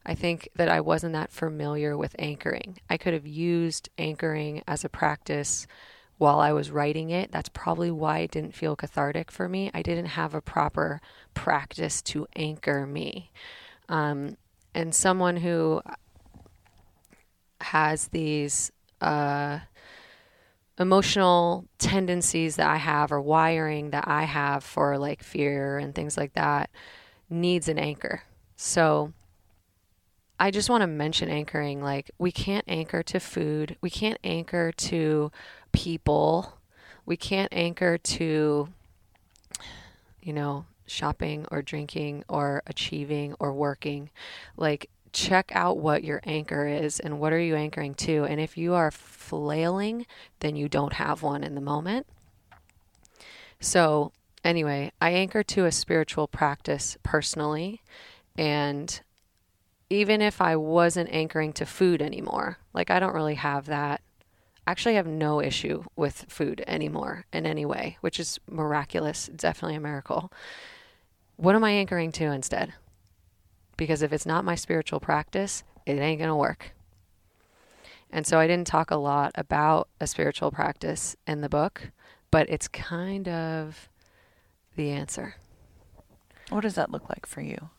I 0.05 0.15
think 0.15 0.49
that 0.55 0.69
I 0.69 0.81
wasn't 0.81 1.13
that 1.13 1.31
familiar 1.31 1.97
with 1.97 2.15
anchoring. 2.19 2.79
I 2.89 2.97
could 2.97 3.13
have 3.13 3.27
used 3.27 3.89
anchoring 3.97 4.61
as 4.67 4.83
a 4.83 4.89
practice 4.89 5.65
while 6.17 6.39
I 6.39 6.51
was 6.51 6.71
writing 6.71 7.09
it. 7.09 7.31
That's 7.31 7.49
probably 7.49 7.91
why 7.91 8.19
it 8.19 8.31
didn't 8.31 8.55
feel 8.55 8.75
cathartic 8.75 9.31
for 9.31 9.47
me. 9.47 9.71
I 9.73 9.81
didn't 9.81 10.07
have 10.07 10.33
a 10.33 10.41
proper 10.41 11.01
practice 11.33 12.01
to 12.03 12.27
anchor 12.35 12.85
me. 12.85 13.31
Um, 13.89 14.37
and 14.73 14.93
someone 14.93 15.37
who 15.37 15.81
has 17.61 18.09
these 18.09 18.71
uh, 19.01 19.59
emotional 20.77 21.65
tendencies 21.77 22.55
that 22.57 22.67
I 22.67 22.77
have 22.77 23.11
or 23.11 23.21
wiring 23.21 23.91
that 23.91 24.07
I 24.07 24.23
have 24.23 24.63
for 24.63 24.97
like 24.97 25.23
fear 25.23 25.77
and 25.77 25.93
things 25.93 26.17
like 26.17 26.33
that 26.33 26.69
needs 27.29 27.67
an 27.67 27.77
anchor. 27.77 28.23
So 28.55 29.13
I 30.39 30.51
just 30.51 30.69
want 30.69 30.81
to 30.81 30.87
mention 30.87 31.29
anchoring. 31.29 31.81
Like, 31.81 32.11
we 32.17 32.31
can't 32.31 32.65
anchor 32.67 33.03
to 33.03 33.19
food, 33.19 33.77
we 33.81 33.89
can't 33.89 34.17
anchor 34.23 34.71
to 34.71 35.31
people, 35.71 36.57
we 37.05 37.17
can't 37.17 37.53
anchor 37.53 37.97
to, 37.97 38.69
you 40.21 40.33
know, 40.33 40.65
shopping 40.85 41.45
or 41.51 41.61
drinking 41.61 42.23
or 42.27 42.63
achieving 42.67 43.35
or 43.39 43.53
working. 43.53 44.09
Like, 44.57 44.89
check 45.11 45.51
out 45.53 45.77
what 45.77 46.03
your 46.03 46.19
anchor 46.23 46.67
is 46.67 46.99
and 46.99 47.19
what 47.19 47.31
are 47.31 47.39
you 47.39 47.55
anchoring 47.55 47.93
to. 47.93 48.25
And 48.25 48.41
if 48.41 48.57
you 48.57 48.73
are 48.73 48.91
flailing, 48.91 50.05
then 50.39 50.55
you 50.55 50.67
don't 50.67 50.93
have 50.93 51.21
one 51.21 51.43
in 51.43 51.55
the 51.55 51.61
moment. 51.61 52.07
So, 53.59 54.11
anyway, 54.43 54.91
I 54.99 55.11
anchor 55.11 55.43
to 55.43 55.65
a 55.65 55.71
spiritual 55.71 56.27
practice 56.27 56.97
personally. 57.03 57.81
And 58.35 58.99
even 59.93 60.21
if 60.21 60.41
I 60.41 60.55
wasn't 60.55 61.13
anchoring 61.13 61.53
to 61.53 61.65
food 61.65 62.01
anymore, 62.01 62.57
like 62.73 62.89
I 62.89 62.99
don't 62.99 63.13
really 63.13 63.35
have 63.35 63.65
that. 63.67 64.01
I 64.65 64.71
Actually, 64.71 64.95
have 64.95 65.07
no 65.07 65.41
issue 65.41 65.83
with 65.95 66.25
food 66.29 66.63
anymore 66.67 67.25
in 67.33 67.45
any 67.45 67.65
way, 67.65 67.97
which 67.99 68.19
is 68.19 68.39
miraculous. 68.49 69.29
Definitely 69.35 69.75
a 69.75 69.81
miracle. 69.81 70.31
What 71.35 71.55
am 71.55 71.65
I 71.65 71.71
anchoring 71.71 72.13
to 72.13 72.25
instead? 72.25 72.73
because 73.77 74.01
if 74.01 74.13
it's 74.13 74.25
not 74.25 74.45
my 74.45 74.55
spiritual 74.55 74.99
practice, 74.99 75.63
it 75.85 75.99
ain't 75.99 76.19
going 76.19 76.29
to 76.29 76.35
work. 76.35 76.71
And 78.11 78.27
so 78.27 78.39
I 78.39 78.47
didn't 78.47 78.67
talk 78.67 78.91
a 78.91 78.95
lot 78.95 79.31
about 79.35 79.89
a 79.99 80.07
spiritual 80.07 80.51
practice 80.51 81.15
in 81.25 81.41
the 81.41 81.49
book, 81.49 81.91
but 82.29 82.49
it's 82.49 82.67
kind 82.67 83.27
of 83.27 83.89
the 84.75 84.91
answer. 84.91 85.35
What 86.49 86.61
does 86.61 86.75
that 86.75 86.91
look 86.91 87.09
like 87.09 87.25
for 87.25 87.41
you? 87.41 87.69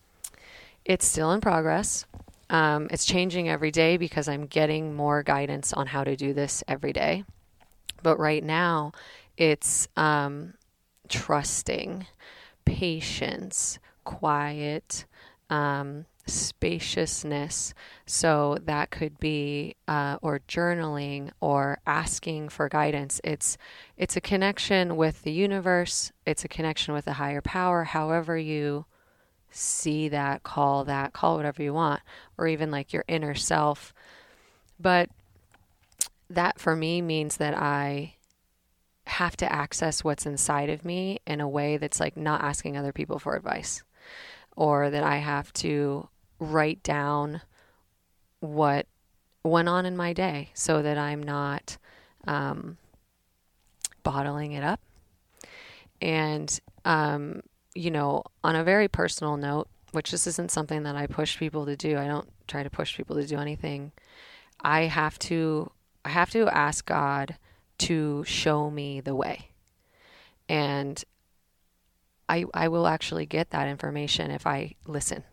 It's 0.84 1.06
still 1.06 1.32
in 1.32 1.40
progress. 1.40 2.04
Um, 2.50 2.88
it's 2.90 3.06
changing 3.06 3.48
every 3.48 3.70
day 3.70 3.96
because 3.96 4.28
I'm 4.28 4.46
getting 4.46 4.94
more 4.94 5.22
guidance 5.22 5.72
on 5.72 5.86
how 5.86 6.04
to 6.04 6.14
do 6.14 6.34
this 6.34 6.62
every 6.68 6.92
day. 6.92 7.24
But 8.02 8.18
right 8.18 8.44
now, 8.44 8.92
it's 9.38 9.88
um, 9.96 10.54
trusting, 11.08 12.06
patience, 12.66 13.78
quiet, 14.04 15.06
um, 15.48 16.04
spaciousness. 16.26 17.72
So 18.04 18.58
that 18.64 18.90
could 18.90 19.18
be, 19.18 19.76
uh, 19.88 20.18
or 20.20 20.40
journaling, 20.46 21.30
or 21.40 21.78
asking 21.86 22.50
for 22.50 22.68
guidance. 22.68 23.22
It's 23.24 23.56
it's 23.96 24.16
a 24.16 24.20
connection 24.20 24.96
with 24.96 25.22
the 25.22 25.32
universe. 25.32 26.12
It's 26.26 26.44
a 26.44 26.48
connection 26.48 26.92
with 26.92 27.06
a 27.06 27.14
higher 27.14 27.40
power. 27.40 27.84
However 27.84 28.36
you 28.36 28.84
see 29.54 30.08
that, 30.08 30.42
call 30.42 30.84
that, 30.84 31.12
call 31.12 31.36
whatever 31.36 31.62
you 31.62 31.72
want, 31.72 32.00
or 32.36 32.46
even 32.46 32.70
like 32.70 32.92
your 32.92 33.04
inner 33.08 33.34
self. 33.34 33.94
But 34.78 35.08
that 36.28 36.58
for 36.58 36.74
me 36.74 37.00
means 37.00 37.36
that 37.36 37.54
I 37.54 38.14
have 39.06 39.36
to 39.36 39.52
access 39.52 40.02
what's 40.02 40.26
inside 40.26 40.70
of 40.70 40.84
me 40.84 41.20
in 41.26 41.40
a 41.40 41.48
way 41.48 41.76
that's 41.76 42.00
like 42.00 42.16
not 42.16 42.42
asking 42.42 42.76
other 42.76 42.92
people 42.92 43.18
for 43.18 43.36
advice 43.36 43.82
or 44.56 44.90
that 44.90 45.02
I 45.02 45.18
have 45.18 45.52
to 45.54 46.08
write 46.38 46.82
down 46.82 47.42
what 48.40 48.86
went 49.42 49.68
on 49.68 49.86
in 49.86 49.96
my 49.96 50.12
day 50.12 50.50
so 50.54 50.82
that 50.82 50.96
I'm 50.96 51.22
not 51.22 51.76
um, 52.26 52.78
bottling 54.02 54.52
it 54.52 54.64
up. 54.64 54.80
And, 56.00 56.60
um, 56.84 57.42
you 57.74 57.90
know, 57.90 58.22
on 58.42 58.56
a 58.56 58.64
very 58.64 58.88
personal 58.88 59.36
note, 59.36 59.68
which 59.92 60.10
this 60.10 60.26
isn't 60.26 60.50
something 60.50 60.82
that 60.84 60.96
I 60.96 61.06
push 61.06 61.38
people 61.38 61.66
to 61.66 61.76
do, 61.76 61.98
I 61.98 62.06
don't 62.06 62.28
try 62.46 62.62
to 62.62 62.70
push 62.70 62.96
people 62.96 63.16
to 63.16 63.26
do 63.26 63.38
anything. 63.38 63.92
I 64.60 64.82
have 64.82 65.18
to, 65.20 65.70
I 66.04 66.10
have 66.10 66.30
to 66.30 66.48
ask 66.48 66.86
God 66.86 67.36
to 67.78 68.24
show 68.24 68.70
me 68.70 69.00
the 69.00 69.14
way. 69.14 69.50
And 70.48 71.02
I, 72.28 72.44
I 72.54 72.68
will 72.68 72.86
actually 72.86 73.26
get 73.26 73.50
that 73.50 73.68
information 73.68 74.30
if 74.30 74.46
I 74.46 74.74
listen. 74.86 75.24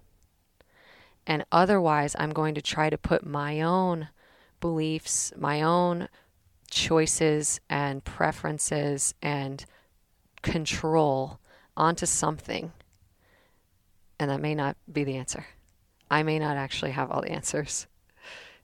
And 1.26 1.46
otherwise, 1.52 2.16
I'm 2.18 2.32
going 2.32 2.56
to 2.56 2.62
try 2.62 2.89
to 2.89 2.98
put 2.98 3.26
my 3.26 3.62
own 3.62 4.10
beliefs, 4.60 5.32
my 5.38 5.62
own 5.62 6.08
choices 6.70 7.60
and 7.70 8.04
preferences 8.04 9.14
and 9.22 9.66
control 10.42 11.39
onto 11.76 12.06
something. 12.06 12.72
And 14.20 14.30
that 14.30 14.42
may 14.42 14.56
not 14.56 14.78
be 14.92 15.04
the 15.04 15.18
answer. 15.18 15.46
I 16.10 16.24
may 16.24 16.40
not 16.40 16.58
actually 16.58 16.92
have 16.92 17.10
all 17.10 17.22
the 17.22 17.32
answers. 17.32 17.88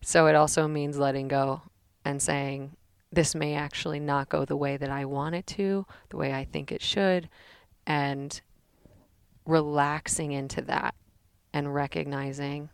So 0.01 0.27
it 0.27 0.35
also 0.35 0.67
means 0.67 0.97
letting 0.97 1.27
go 1.27 1.61
and 2.05 2.21
saying, 2.21 2.75
this 3.11 3.33
may 3.33 3.55
actually 3.55 3.99
not 3.99 4.29
go 4.29 4.45
the 4.45 4.57
way 4.57 4.77
that 4.77 4.89
I 4.89 5.05
want 5.05 5.35
it 5.35 5.47
to, 5.47 5.85
the 6.09 6.17
way 6.17 6.33
I 6.33 6.43
think 6.43 6.71
it 6.71 6.81
should, 6.81 7.29
and 7.85 8.39
relaxing 9.45 10.33
into 10.33 10.61
that 10.63 10.93
and 11.53 11.73
recognizing 11.73 12.69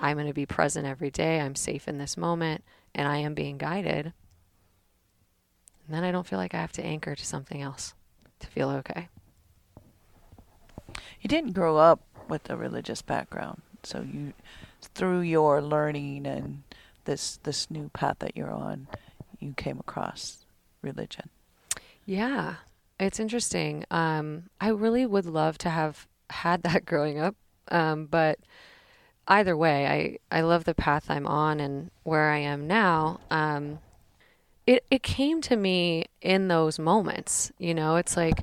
I'm 0.00 0.16
going 0.16 0.26
to 0.28 0.34
be 0.34 0.46
present 0.46 0.86
every 0.86 1.10
day. 1.10 1.40
I'm 1.40 1.54
safe 1.54 1.88
in 1.88 1.98
this 1.98 2.16
moment 2.16 2.64
and 2.94 3.08
I 3.08 3.18
am 3.18 3.34
being 3.34 3.58
guided. 3.58 4.06
And 4.06 5.94
then 5.94 6.04
I 6.04 6.12
don't 6.12 6.26
feel 6.26 6.38
like 6.38 6.54
I 6.54 6.60
have 6.60 6.72
to 6.72 6.84
anchor 6.84 7.14
to 7.14 7.26
something 7.26 7.60
else 7.60 7.94
to 8.40 8.46
feel 8.46 8.70
okay. 8.70 9.08
You 11.20 11.28
didn't 11.28 11.52
grow 11.52 11.76
up 11.76 12.00
with 12.28 12.48
a 12.50 12.56
religious 12.56 13.02
background, 13.02 13.62
so 13.82 14.00
you 14.00 14.32
through 14.82 15.20
your 15.20 15.60
learning 15.60 16.26
and 16.26 16.62
this 17.04 17.38
this 17.42 17.70
new 17.70 17.90
path 17.90 18.16
that 18.20 18.36
you're 18.36 18.52
on, 18.52 18.86
you 19.40 19.54
came 19.56 19.78
across 19.80 20.44
religion. 20.82 21.30
Yeah, 22.04 22.56
it's 22.98 23.20
interesting. 23.20 23.84
Um, 23.90 24.44
I 24.60 24.68
really 24.68 25.06
would 25.06 25.26
love 25.26 25.58
to 25.58 25.70
have 25.70 26.06
had 26.30 26.62
that 26.62 26.84
growing 26.86 27.18
up, 27.18 27.36
um, 27.70 28.06
but 28.06 28.38
either 29.26 29.56
way, 29.56 30.18
I, 30.30 30.36
I 30.36 30.40
love 30.40 30.64
the 30.64 30.74
path 30.74 31.10
I'm 31.10 31.26
on 31.26 31.60
and 31.60 31.90
where 32.02 32.30
I 32.30 32.38
am 32.38 32.66
now. 32.66 33.20
Um, 33.30 33.78
it 34.66 34.84
it 34.90 35.02
came 35.02 35.40
to 35.42 35.56
me 35.56 36.04
in 36.20 36.48
those 36.48 36.78
moments. 36.78 37.52
You 37.58 37.74
know, 37.74 37.96
it's 37.96 38.16
like 38.16 38.42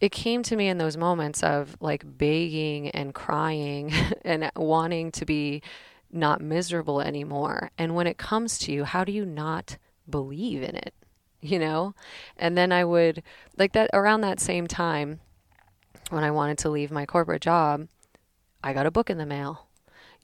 it 0.00 0.10
came 0.10 0.42
to 0.44 0.56
me 0.56 0.68
in 0.68 0.78
those 0.78 0.96
moments 0.96 1.42
of 1.42 1.76
like 1.80 2.04
begging 2.04 2.90
and 2.90 3.14
crying 3.14 3.92
and 4.24 4.50
wanting 4.56 5.12
to 5.12 5.24
be 5.24 5.62
not 6.10 6.40
miserable 6.40 7.00
anymore. 7.00 7.70
And 7.78 7.94
when 7.94 8.06
it 8.06 8.18
comes 8.18 8.58
to 8.60 8.72
you, 8.72 8.84
how 8.84 9.04
do 9.04 9.12
you 9.12 9.24
not 9.24 9.76
believe 10.08 10.62
in 10.62 10.74
it? 10.74 10.94
you 11.40 11.58
know? 11.58 11.94
And 12.36 12.56
then 12.56 12.72
I 12.72 12.84
would, 12.84 13.22
like 13.56 13.72
that, 13.72 13.90
around 13.92 14.20
that 14.22 14.40
same 14.40 14.66
time, 14.66 15.20
when 16.10 16.24
I 16.24 16.30
wanted 16.30 16.58
to 16.58 16.70
leave 16.70 16.90
my 16.90 17.06
corporate 17.06 17.42
job, 17.42 17.88
I 18.62 18.72
got 18.72 18.86
a 18.86 18.90
book 18.90 19.10
in 19.10 19.18
the 19.18 19.26
mail, 19.26 19.68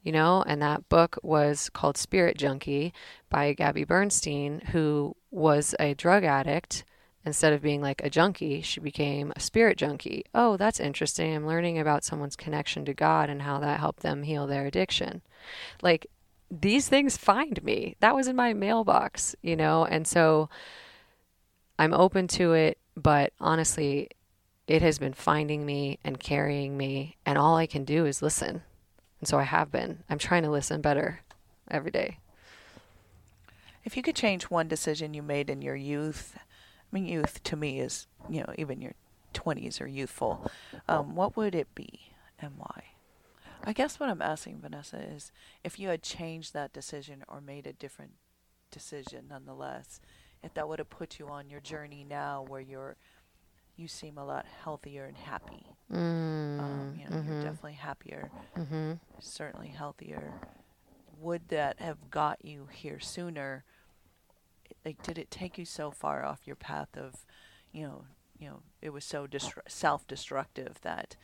you 0.03 0.12
know? 0.12 0.43
And 0.47 0.61
that 0.62 0.89
book 0.89 1.18
was 1.22 1.70
called 1.70 1.97
Spirit 1.97 2.37
Junkie 2.37 2.93
by 3.31 3.53
Gabby 3.53 3.85
Bernstein, 3.85 4.61
who 4.72 5.16
was 5.31 5.74
a 5.81 5.95
drug 5.95 6.24
addict. 6.24 6.85
Instead 7.27 7.53
of 7.53 7.61
being 7.61 7.83
like 7.83 8.01
a 8.05 8.09
junkie, 8.09 8.62
she 8.62 8.79
became 8.79 9.33
a 9.35 9.41
spirit 9.41 9.77
junkie. 9.77 10.24
Oh, 10.33 10.57
that's 10.57 10.79
interesting. 10.79 11.35
I'm 11.35 11.45
learning 11.45 11.77
about 11.77 12.05
someone's 12.05 12.37
connection 12.37 12.85
to 12.85 12.95
God 12.95 13.29
and 13.29 13.43
how 13.43 13.59
that 13.59 13.81
helped 13.81 14.01
them 14.01 14.22
heal 14.22 14.47
their 14.47 14.64
addiction. 14.64 15.22
Like, 15.83 16.07
these 16.49 16.89
things 16.89 17.16
find 17.16 17.62
me. 17.64 17.97
That 17.99 18.14
was 18.14 18.29
in 18.29 18.37
my 18.37 18.55
mailbox, 18.55 19.35
you 19.43 19.57
know? 19.57 19.85
And 19.85 20.07
so, 20.07 20.49
I'm 21.81 21.93
open 21.93 22.29
to 22.29 22.53
it, 22.53 22.79
but 22.97 23.33
honestly, 23.41 24.09
it 24.68 24.81
has 24.83 25.01
been 25.01 25.12
finding 25.12 25.66
me 25.66 25.99
and 26.05 26.20
carrying 26.20 26.77
me, 26.77 27.16
and 27.27 27.37
all 27.37 27.57
I 27.57 27.66
can 27.66 27.85
do 27.85 28.07
is 28.07 28.22
listen. 28.22 28.62
And 29.20 29.29
so 29.29 29.37
I 29.37 29.43
have 29.43 29.72
been. 29.72 30.05
I'm 30.09 30.18
trying 30.18 30.45
to 30.45 30.51
listen 30.51 30.81
better 30.81 31.22
every 31.68 31.91
day. 31.91 32.18
If 33.85 33.97
you 33.97 34.03
could 34.05 34.16
change 34.16 34.45
one 34.45 34.68
decision 34.68 35.12
you 35.12 35.22
made 35.22 35.51
in 35.51 35.62
your 35.62 35.77
youth, 35.77 36.37
mean, 37.01 37.07
youth 37.07 37.42
to 37.44 37.57
me 37.57 37.80
is, 37.80 38.07
you 38.28 38.40
know, 38.40 38.55
even 38.57 38.80
your 38.80 38.94
20s 39.34 39.80
are 39.80 39.86
youthful, 39.86 40.51
um, 40.88 41.14
what 41.14 41.36
would 41.36 41.55
it 41.55 41.74
be 41.74 42.12
and 42.38 42.53
why? 42.57 42.84
I 43.64 43.72
guess 43.72 43.99
what 43.99 44.09
I'm 44.09 44.22
asking, 44.22 44.61
Vanessa, 44.61 44.99
is 44.99 45.32
if 45.64 45.78
you 45.78 45.88
had 45.88 46.03
changed 46.03 46.55
that 46.55 46.72
decision 46.72 47.24
or 47.28 47.40
made 47.40 47.66
a 47.66 47.72
different 47.72 48.12
decision 48.70 49.26
nonetheless, 49.28 50.01
if 50.42 50.55
that 50.55 50.68
would 50.68 50.78
have 50.78 50.90
put 50.90 51.18
you 51.18 51.28
on 51.28 51.51
your 51.51 51.61
journey 51.61 52.05
now 52.09 52.44
where 52.47 52.61
you're 52.61 52.97
you 53.76 53.88
seem 53.88 54.16
a 54.16 54.24
lot 54.24 54.47
healthier 54.64 55.05
and 55.05 55.18
happy. 55.18 55.66
Mm, 55.92 56.59
um, 56.59 56.99
you 56.99 57.05
know, 57.05 57.16
mm-hmm. 57.16 57.30
you're 57.30 57.42
definitely 57.42 57.74
happier, 57.74 58.30
mm-hmm. 58.57 58.92
certainly 59.20 59.68
healthier. 59.68 60.32
Would 61.20 61.49
that 61.49 61.78
have 61.78 62.11
got 62.11 62.42
you 62.42 62.68
here 62.72 62.99
sooner? 63.01 63.64
Like, 64.85 65.03
did 65.03 65.19
it 65.19 65.31
take 65.31 65.59
you 65.59 65.64
so 65.64 65.91
far 65.91 66.25
off 66.25 66.47
your 66.47 66.57
path 66.57 66.97
of, 66.97 67.25
you 67.73 67.83
know, 67.83 68.05
you 68.39 68.49
know, 68.49 68.61
it 68.83 68.91
was 68.91 69.05
so 69.05 69.27
destru- 69.27 69.69
self-destructive 69.69 70.81
that, 70.83 71.17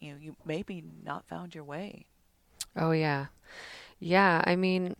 you 0.00 0.12
know, 0.12 0.18
you 0.20 0.36
maybe 0.44 0.82
not 1.04 1.26
found 1.26 1.54
your 1.54 1.64
way. 1.64 2.06
Oh 2.76 2.92
yeah, 2.92 3.26
yeah. 3.98 4.42
I 4.46 4.56
mean, 4.56 4.94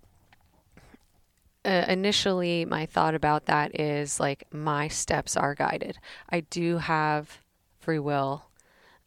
uh, 1.64 1.84
initially 1.88 2.64
my 2.64 2.86
thought 2.86 3.14
about 3.14 3.46
that 3.46 3.78
is 3.78 4.18
like 4.18 4.46
my 4.52 4.88
steps 4.88 5.36
are 5.36 5.54
guided. 5.54 5.98
I 6.28 6.40
do 6.40 6.78
have 6.78 7.38
free 7.80 7.98
will. 7.98 8.46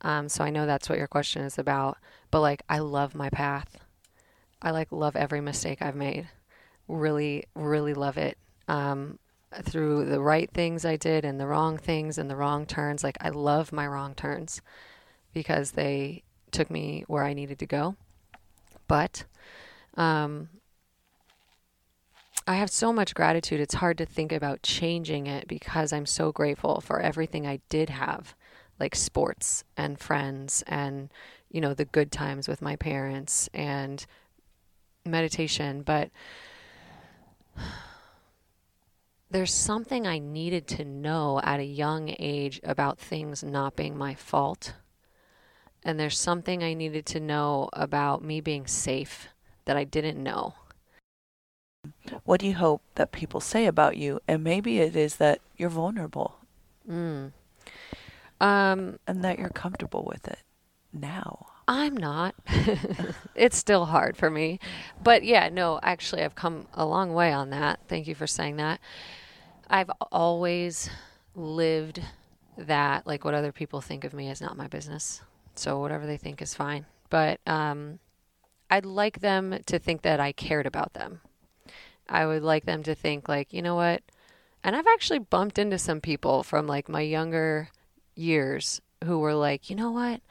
Um, 0.01 0.29
so 0.29 0.43
I 0.43 0.49
know 0.49 0.65
that's 0.65 0.89
what 0.89 0.97
your 0.97 1.07
question 1.07 1.43
is 1.43 1.57
about. 1.57 1.97
But 2.31 2.41
like, 2.41 2.63
I 2.69 2.79
love 2.79 3.15
my 3.15 3.29
path. 3.29 3.77
I 4.61 4.71
like 4.71 4.91
love 4.91 5.15
every 5.15 5.41
mistake 5.41 5.81
I've 5.81 5.95
made. 5.95 6.29
Really, 6.87 7.45
really 7.55 7.93
love 7.93 8.17
it. 8.17 8.37
Um, 8.67 9.19
through 9.63 10.05
the 10.05 10.19
right 10.19 10.49
things 10.51 10.85
I 10.85 10.97
did 10.97 11.23
and 11.23 11.39
the 11.39 11.47
wrong 11.47 11.77
things 11.77 12.17
and 12.17 12.29
the 12.29 12.35
wrong 12.35 12.65
turns. 12.65 13.03
Like, 13.03 13.17
I 13.21 13.29
love 13.29 13.71
my 13.71 13.87
wrong 13.87 14.13
turns 14.13 14.61
because 15.33 15.71
they 15.71 16.23
took 16.51 16.69
me 16.69 17.03
where 17.07 17.23
I 17.23 17.33
needed 17.33 17.59
to 17.59 17.65
go. 17.65 17.95
But 18.87 19.25
um, 19.95 20.49
I 22.47 22.55
have 22.55 22.69
so 22.69 22.93
much 22.93 23.15
gratitude. 23.15 23.59
It's 23.59 23.75
hard 23.75 23.97
to 23.97 24.05
think 24.05 24.31
about 24.31 24.63
changing 24.63 25.27
it 25.27 25.47
because 25.47 25.91
I'm 25.91 26.05
so 26.05 26.31
grateful 26.31 26.81
for 26.81 26.99
everything 26.99 27.47
I 27.47 27.59
did 27.69 27.89
have, 27.89 28.35
like 28.79 28.95
sports 28.95 29.63
and 29.75 29.99
friends 29.99 30.63
and, 30.67 31.09
you 31.49 31.61
know, 31.61 31.73
the 31.73 31.85
good 31.85 32.11
times 32.11 32.47
with 32.47 32.61
my 32.61 32.75
parents 32.75 33.49
and 33.53 34.05
meditation. 35.05 35.81
But 35.81 36.11
there's 39.29 39.53
something 39.53 40.07
I 40.07 40.19
needed 40.19 40.67
to 40.67 40.85
know 40.85 41.39
at 41.43 41.59
a 41.59 41.65
young 41.65 42.15
age 42.19 42.59
about 42.63 42.99
things 42.99 43.43
not 43.43 43.75
being 43.75 43.97
my 43.97 44.15
fault. 44.15 44.73
And 45.83 45.99
there's 45.99 46.17
something 46.17 46.63
I 46.63 46.73
needed 46.73 47.05
to 47.07 47.19
know 47.19 47.69
about 47.73 48.23
me 48.23 48.41
being 48.41 48.65
safe 48.65 49.27
that 49.65 49.77
I 49.77 49.83
didn't 49.83 50.21
know 50.21 50.55
what 52.23 52.39
do 52.39 52.47
you 52.47 52.55
hope 52.55 52.81
that 52.95 53.11
people 53.11 53.39
say 53.39 53.65
about 53.65 53.97
you? 53.97 54.19
And 54.27 54.43
maybe 54.43 54.79
it 54.79 54.95
is 54.95 55.17
that 55.17 55.39
you're 55.57 55.69
vulnerable. 55.69 56.37
Mm. 56.89 57.31
Um, 58.41 58.99
and 59.07 59.23
that 59.23 59.39
you're 59.39 59.49
comfortable 59.49 60.05
with 60.05 60.27
it 60.27 60.39
now. 60.93 61.47
I'm 61.67 61.97
not. 61.97 62.35
it's 63.35 63.57
still 63.57 63.85
hard 63.85 64.15
for 64.15 64.29
me. 64.29 64.59
But 65.03 65.23
yeah, 65.23 65.49
no, 65.49 65.79
actually, 65.81 66.23
I've 66.23 66.35
come 66.35 66.67
a 66.73 66.85
long 66.85 67.13
way 67.13 67.33
on 67.33 67.49
that. 67.49 67.79
Thank 67.87 68.07
you 68.07 68.15
for 68.15 68.27
saying 68.27 68.57
that. 68.57 68.79
I've 69.67 69.89
always 70.11 70.89
lived 71.33 72.01
that, 72.57 73.07
like, 73.07 73.25
what 73.25 73.33
other 73.33 73.51
people 73.51 73.81
think 73.81 74.03
of 74.03 74.13
me 74.13 74.29
is 74.29 74.41
not 74.41 74.57
my 74.57 74.67
business. 74.67 75.21
So 75.55 75.79
whatever 75.79 76.05
they 76.05 76.17
think 76.17 76.41
is 76.41 76.53
fine. 76.53 76.85
But 77.09 77.39
um, 77.47 77.99
I'd 78.69 78.85
like 78.85 79.19
them 79.19 79.59
to 79.65 79.79
think 79.79 80.03
that 80.03 80.19
I 80.19 80.31
cared 80.31 80.65
about 80.65 80.93
them. 80.93 81.21
I 82.07 82.25
would 82.25 82.43
like 82.43 82.65
them 82.65 82.83
to 82.83 82.93
think, 82.93 83.27
like, 83.27 83.53
you 83.53 83.61
know 83.61 83.75
what? 83.75 84.03
And 84.63 84.75
I've 84.75 84.87
actually 84.87 85.19
bumped 85.19 85.59
into 85.59 85.77
some 85.77 86.01
people 86.01 86.43
from 86.43 86.65
like 86.65 86.89
my 86.89 87.01
younger 87.01 87.69
years 88.15 88.81
who 89.03 89.19
were 89.19 89.35
like, 89.35 89.69
you 89.69 89.75
know 89.75 89.91
what? 89.91 90.21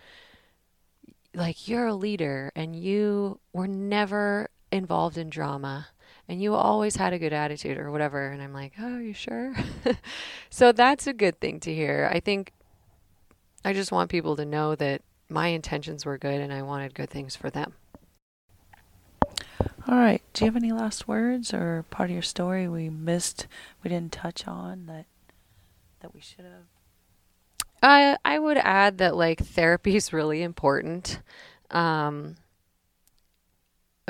Like, 1.34 1.68
you're 1.68 1.86
a 1.86 1.94
leader 1.94 2.52
and 2.54 2.76
you 2.76 3.40
were 3.52 3.66
never 3.66 4.48
involved 4.70 5.18
in 5.18 5.30
drama 5.30 5.88
and 6.28 6.40
you 6.40 6.54
always 6.54 6.96
had 6.96 7.12
a 7.12 7.18
good 7.18 7.32
attitude 7.32 7.78
or 7.78 7.90
whatever. 7.90 8.28
And 8.28 8.42
I'm 8.42 8.52
like, 8.52 8.72
oh, 8.80 8.98
you 8.98 9.12
sure? 9.12 9.54
so 10.50 10.72
that's 10.72 11.06
a 11.06 11.12
good 11.12 11.40
thing 11.40 11.60
to 11.60 11.74
hear. 11.74 12.08
I 12.10 12.20
think 12.20 12.52
I 13.64 13.72
just 13.72 13.92
want 13.92 14.10
people 14.10 14.36
to 14.36 14.44
know 14.44 14.74
that 14.74 15.02
my 15.28 15.48
intentions 15.48 16.06
were 16.06 16.18
good 16.18 16.40
and 16.40 16.52
I 16.52 16.62
wanted 16.62 16.94
good 16.94 17.10
things 17.10 17.36
for 17.36 17.50
them. 17.50 17.74
All 19.86 19.98
right. 19.98 20.22
Do 20.32 20.44
you 20.44 20.50
have 20.50 20.56
any 20.56 20.72
last 20.72 21.06
words 21.06 21.52
or 21.52 21.84
part 21.90 22.08
of 22.08 22.14
your 22.14 22.22
story 22.22 22.68
we 22.68 22.88
missed, 22.88 23.46
we 23.82 23.90
didn't 23.90 24.12
touch 24.12 24.46
on 24.46 24.86
that 24.86 25.06
that 26.00 26.14
we 26.14 26.20
should 26.20 26.44
have? 26.44 26.73
I 27.84 28.16
I 28.24 28.38
would 28.38 28.56
add 28.56 28.98
that 28.98 29.14
like 29.14 29.40
therapy 29.40 29.94
is 29.96 30.12
really 30.12 30.42
important 30.42 31.20
um, 31.70 32.36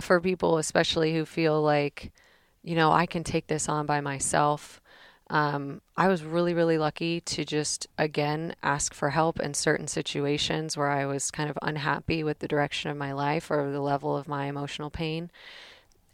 for 0.00 0.20
people, 0.20 0.58
especially 0.58 1.14
who 1.14 1.24
feel 1.24 1.60
like, 1.60 2.12
you 2.62 2.76
know, 2.76 2.92
I 2.92 3.06
can 3.06 3.24
take 3.24 3.48
this 3.48 3.68
on 3.68 3.86
by 3.86 4.00
myself. 4.00 4.80
Um, 5.30 5.80
I 5.96 6.08
was 6.08 6.22
really, 6.22 6.54
really 6.54 6.78
lucky 6.78 7.20
to 7.22 7.44
just 7.44 7.86
again 7.98 8.54
ask 8.62 8.94
for 8.94 9.10
help 9.10 9.40
in 9.40 9.54
certain 9.54 9.88
situations 9.88 10.76
where 10.76 10.90
I 10.90 11.06
was 11.06 11.30
kind 11.30 11.50
of 11.50 11.58
unhappy 11.62 12.22
with 12.22 12.38
the 12.38 12.48
direction 12.48 12.90
of 12.90 12.96
my 12.96 13.12
life 13.12 13.50
or 13.50 13.70
the 13.72 13.80
level 13.80 14.16
of 14.16 14.28
my 14.28 14.46
emotional 14.46 14.90
pain. 14.90 15.30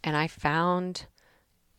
And 0.03 0.17
I 0.17 0.29
found 0.29 1.07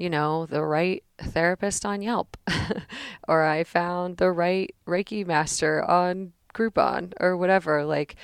you 0.02 0.10
know, 0.10 0.48
the 0.48 0.66
right 0.66 1.04
therapist 1.20 1.86
on 1.86 2.02
Yelp, 2.02 2.36
or 3.28 3.44
I 3.44 3.64
found 3.64 4.18
the 4.18 4.32
right 4.32 4.74
Reiki 4.88 5.24
master 5.24 5.84
on 5.84 6.34
Groupon, 6.56 7.14
or 7.20 7.38
whatever. 7.38 7.86
Like, 7.86 8.16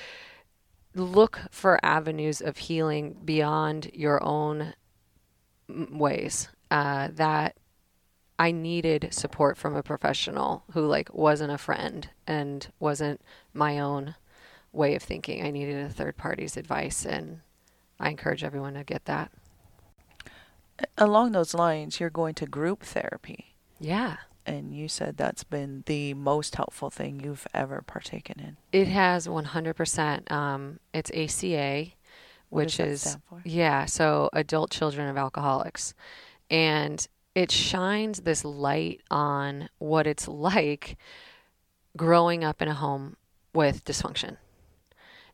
look 0.96 1.40
for 1.52 1.80
avenues 1.84 2.42
of 2.42 2.58
healing 2.58 3.18
beyond 3.24 3.92
your 3.94 4.24
own 4.24 4.74
ways. 5.70 6.50
Uh, 6.72 7.10
that 7.14 7.56
I 8.40 8.50
needed 8.52 9.10
support 9.12 9.56
from 9.56 9.76
a 9.76 9.84
professional 9.84 10.64
who 10.72 10.86
like 10.86 11.14
wasn't 11.14 11.52
a 11.52 11.60
friend 11.60 12.10
and 12.26 12.68
wasn't 12.80 13.22
my 13.54 13.78
own 13.78 14.16
way 14.74 14.96
of 14.96 15.04
thinking. 15.04 15.46
I 15.46 15.52
needed 15.52 15.86
a 15.86 15.90
third 15.90 16.18
party's 16.18 16.58
advice, 16.58 17.06
and 17.06 17.42
I 18.00 18.10
encourage 18.10 18.44
everyone 18.44 18.74
to 18.74 18.84
get 18.84 19.06
that 19.06 19.32
along 20.98 21.32
those 21.32 21.54
lines, 21.54 22.00
you're 22.00 22.10
going 22.10 22.36
to 22.36 22.46
group 22.46 22.84
therapy. 22.84 23.56
Yeah. 23.80 24.18
And 24.46 24.74
you 24.74 24.88
said 24.88 25.18
that's 25.18 25.44
been 25.44 25.84
the 25.88 26.14
most 26.14 26.56
helpful 26.56 26.90
thing 26.90 27.20
you've 27.20 27.48
ever 27.54 27.82
partaken 27.82 28.40
in. 28.40 28.58
It 28.72 28.88
has 28.88 29.28
100%. 29.28 30.32
Um, 30.32 30.80
it's 30.94 31.12
ACA, 31.12 31.88
which 32.50 32.80
is, 32.80 33.18
yeah, 33.44 33.86
so 33.86 34.30
adult 34.32 34.72
children 34.72 35.10
of 35.10 35.18
alcoholics. 35.18 35.94
And 36.50 37.06
it 37.36 37.52
shines 37.52 38.22
this 38.22 38.46
light 38.46 39.02
on 39.12 39.70
what 39.80 40.08
it's 40.08 40.28
like 40.28 40.98
growing 41.98 42.44
up 42.44 42.62
in 42.62 42.70
a 42.70 42.74
home 42.74 43.18
with 43.54 43.84
dysfunction. 43.84 44.38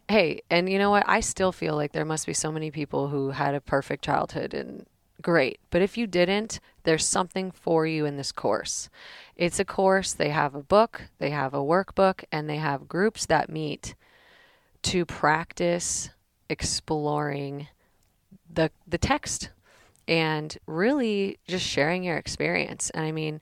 Hey, 0.10 0.41
and 0.50 0.70
you 0.70 0.80
know 0.80 0.89
what? 0.89 1.04
I 1.08 1.20
still 1.20 1.52
feel 1.52 1.76
like 1.76 1.91
there 1.91 2.04
must 2.04 2.26
be 2.26 2.34
so 2.34 2.52
many 2.52 2.72
people 2.72 3.10
who 3.10 3.30
had 3.30 3.54
a 3.54 3.62
perfect 3.62 4.04
childhood 4.04 4.54
and 4.54 4.86
great. 5.24 5.59
But 5.71 5.82
if 5.82 5.97
you 5.97 6.05
didn't, 6.05 6.59
there's 6.84 7.05
something 7.05 7.49
for 7.49 7.88
you 7.88 8.05
in 8.05 8.17
this 8.17 8.32
course. 8.32 8.89
It's 9.36 9.59
a 9.59 9.65
course, 9.65 10.13
they 10.13 10.30
have 10.30 10.53
a 10.53 10.61
book, 10.61 11.03
they 11.17 11.32
have 11.32 11.53
a 11.55 11.59
workbook, 11.59 12.24
and 12.32 12.47
they 12.47 12.57
have 12.57 12.88
groups 12.88 13.26
that 13.26 13.49
meet 13.49 13.95
to 14.84 15.05
practice 15.05 16.09
exploring 16.49 17.67
the 18.53 18.69
the 18.86 18.97
text 18.97 19.49
and 20.07 20.57
really 20.67 21.39
just 21.47 21.65
sharing 21.65 22.03
your 22.03 22.17
experience. 22.17 22.89
And 22.91 23.05
I 23.05 23.11
mean, 23.11 23.39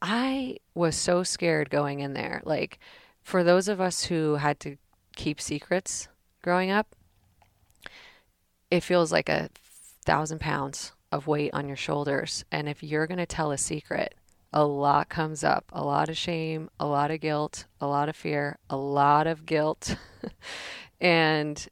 I 0.00 0.58
was 0.74 0.96
so 0.96 1.22
scared 1.22 1.68
going 1.68 2.00
in 2.00 2.14
there. 2.14 2.40
Like 2.44 2.78
for 3.22 3.42
those 3.42 3.68
of 3.68 3.80
us 3.80 4.04
who 4.04 4.36
had 4.36 4.60
to 4.60 4.76
keep 5.16 5.40
secrets 5.40 6.08
growing 6.42 6.70
up, 6.70 6.94
it 8.70 8.84
feels 8.84 9.10
like 9.10 9.28
a 9.28 9.50
thousand 10.04 10.40
pounds 10.40 10.92
of 11.12 11.26
weight 11.26 11.50
on 11.52 11.66
your 11.66 11.76
shoulders. 11.76 12.44
And 12.50 12.68
if 12.68 12.82
you're 12.82 13.06
going 13.06 13.18
to 13.18 13.26
tell 13.26 13.50
a 13.50 13.58
secret, 13.58 14.14
a 14.52 14.64
lot 14.64 15.08
comes 15.08 15.44
up 15.44 15.64
a 15.72 15.84
lot 15.84 16.08
of 16.08 16.16
shame, 16.16 16.70
a 16.78 16.86
lot 16.86 17.10
of 17.10 17.20
guilt, 17.20 17.66
a 17.80 17.86
lot 17.86 18.08
of 18.08 18.16
fear, 18.16 18.58
a 18.68 18.76
lot 18.76 19.26
of 19.26 19.46
guilt. 19.46 19.96
and 21.00 21.68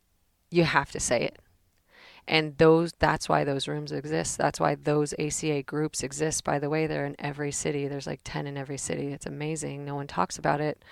you 0.51 0.65
have 0.65 0.91
to 0.93 1.01
say 1.01 1.23
it. 1.23 1.39
And 2.27 2.59
those 2.59 2.93
that's 2.99 3.29
why 3.29 3.45
those 3.45 3.67
rooms 3.67 3.91
exist. 3.91 4.37
That's 4.37 4.61
why 4.61 4.75
those 4.75 5.15
ACA 5.19 5.63
groups 5.63 6.03
exist. 6.03 6.45
By 6.45 6.59
the 6.59 6.69
way, 6.69 6.87
they're 6.87 7.07
in 7.07 7.17
every 7.19 7.51
city. 7.51 7.89
There's 7.89 8.07
like 8.07 8.21
10 8.23 8.47
in 8.47 8.59
every 8.59 8.77
city. 8.77 9.09
It's 9.09 9.25
amazing. 9.25 9.85
No 9.85 9.95
one 9.95 10.07
talks 10.07 10.39
about 10.39 10.61
it. 10.61 10.83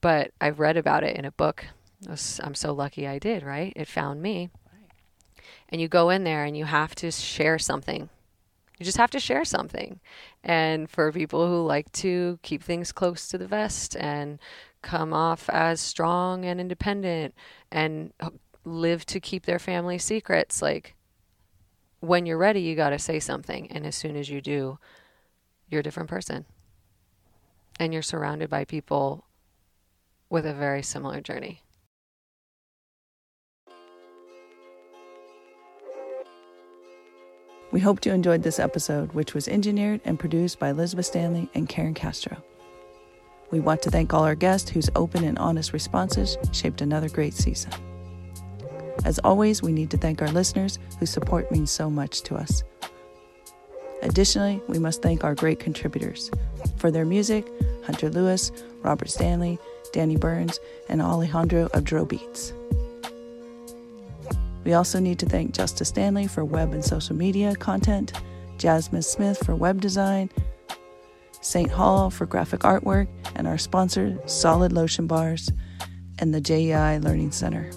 But 0.00 0.32
I've 0.40 0.58
read 0.58 0.78
about 0.78 1.04
it 1.04 1.16
in 1.16 1.26
a 1.26 1.32
book. 1.32 1.66
I'm 2.08 2.54
so 2.54 2.72
lucky 2.72 3.06
I 3.06 3.18
did, 3.18 3.42
right? 3.42 3.74
It 3.76 3.88
found 3.88 4.22
me 4.22 4.48
and 5.70 5.80
you 5.80 5.88
go 5.88 6.10
in 6.10 6.24
there 6.24 6.44
and 6.44 6.56
you 6.56 6.64
have 6.64 6.94
to 6.96 7.10
share 7.10 7.58
something. 7.58 8.08
You 8.78 8.84
just 8.84 8.98
have 8.98 9.10
to 9.10 9.20
share 9.20 9.44
something. 9.44 10.00
And 10.42 10.88
for 10.88 11.12
people 11.12 11.46
who 11.46 11.66
like 11.66 11.92
to 11.92 12.38
keep 12.42 12.62
things 12.62 12.92
close 12.92 13.28
to 13.28 13.38
the 13.38 13.46
vest 13.46 13.94
and 13.96 14.38
come 14.82 15.12
off 15.12 15.50
as 15.50 15.80
strong 15.80 16.44
and 16.44 16.60
independent 16.60 17.34
and 17.70 18.12
live 18.64 19.04
to 19.06 19.20
keep 19.20 19.44
their 19.44 19.58
family 19.58 19.98
secrets, 19.98 20.62
like 20.62 20.94
when 22.00 22.24
you're 22.24 22.38
ready, 22.38 22.60
you 22.60 22.74
got 22.74 22.90
to 22.90 22.98
say 22.98 23.20
something. 23.20 23.70
And 23.70 23.86
as 23.86 23.94
soon 23.94 24.16
as 24.16 24.30
you 24.30 24.40
do, 24.40 24.78
you're 25.68 25.80
a 25.80 25.84
different 25.84 26.08
person. 26.08 26.46
And 27.78 27.92
you're 27.92 28.02
surrounded 28.02 28.48
by 28.48 28.64
people 28.64 29.26
with 30.30 30.46
a 30.46 30.54
very 30.54 30.82
similar 30.82 31.20
journey. 31.20 31.62
We 37.72 37.78
hope 37.80 38.04
you 38.04 38.12
enjoyed 38.12 38.42
this 38.42 38.58
episode, 38.58 39.12
which 39.12 39.32
was 39.32 39.46
engineered 39.46 40.00
and 40.04 40.18
produced 40.18 40.58
by 40.58 40.70
Elizabeth 40.70 41.06
Stanley 41.06 41.48
and 41.54 41.68
Karen 41.68 41.94
Castro. 41.94 42.36
We 43.52 43.60
want 43.60 43.80
to 43.82 43.90
thank 43.90 44.12
all 44.12 44.24
our 44.24 44.34
guests 44.34 44.70
whose 44.70 44.90
open 44.96 45.22
and 45.22 45.38
honest 45.38 45.72
responses 45.72 46.36
shaped 46.52 46.80
another 46.80 47.08
great 47.08 47.34
season. 47.34 47.72
As 49.04 49.20
always, 49.20 49.62
we 49.62 49.72
need 49.72 49.90
to 49.90 49.96
thank 49.96 50.20
our 50.20 50.30
listeners 50.32 50.78
whose 50.98 51.10
support 51.10 51.50
means 51.52 51.70
so 51.70 51.88
much 51.88 52.22
to 52.22 52.34
us. 52.34 52.64
Additionally, 54.02 54.60
we 54.66 54.78
must 54.78 55.00
thank 55.00 55.22
our 55.22 55.34
great 55.34 55.60
contributors. 55.60 56.30
For 56.76 56.90
their 56.90 57.04
music, 57.04 57.46
Hunter 57.84 58.10
Lewis, 58.10 58.50
Robert 58.82 59.10
Stanley, 59.10 59.58
Danny 59.92 60.16
Burns, 60.16 60.58
and 60.88 61.00
Alejandro 61.00 61.68
of 61.72 61.84
Dro 61.84 62.04
Beats. 62.04 62.52
We 64.64 64.74
also 64.74 65.00
need 65.00 65.18
to 65.20 65.26
thank 65.26 65.54
Justice 65.54 65.88
Stanley 65.88 66.26
for 66.26 66.44
web 66.44 66.72
and 66.72 66.84
social 66.84 67.16
media 67.16 67.54
content, 67.54 68.12
Jasmine 68.58 69.02
Smith 69.02 69.44
for 69.44 69.54
web 69.54 69.80
design, 69.80 70.30
St. 71.40 71.70
Hall 71.70 72.10
for 72.10 72.26
graphic 72.26 72.60
artwork, 72.60 73.08
and 73.34 73.46
our 73.46 73.58
sponsor, 73.58 74.18
Solid 74.26 74.72
Lotion 74.72 75.06
Bars, 75.06 75.50
and 76.18 76.34
the 76.34 76.40
JEI 76.40 76.98
Learning 77.02 77.32
Center. 77.32 77.70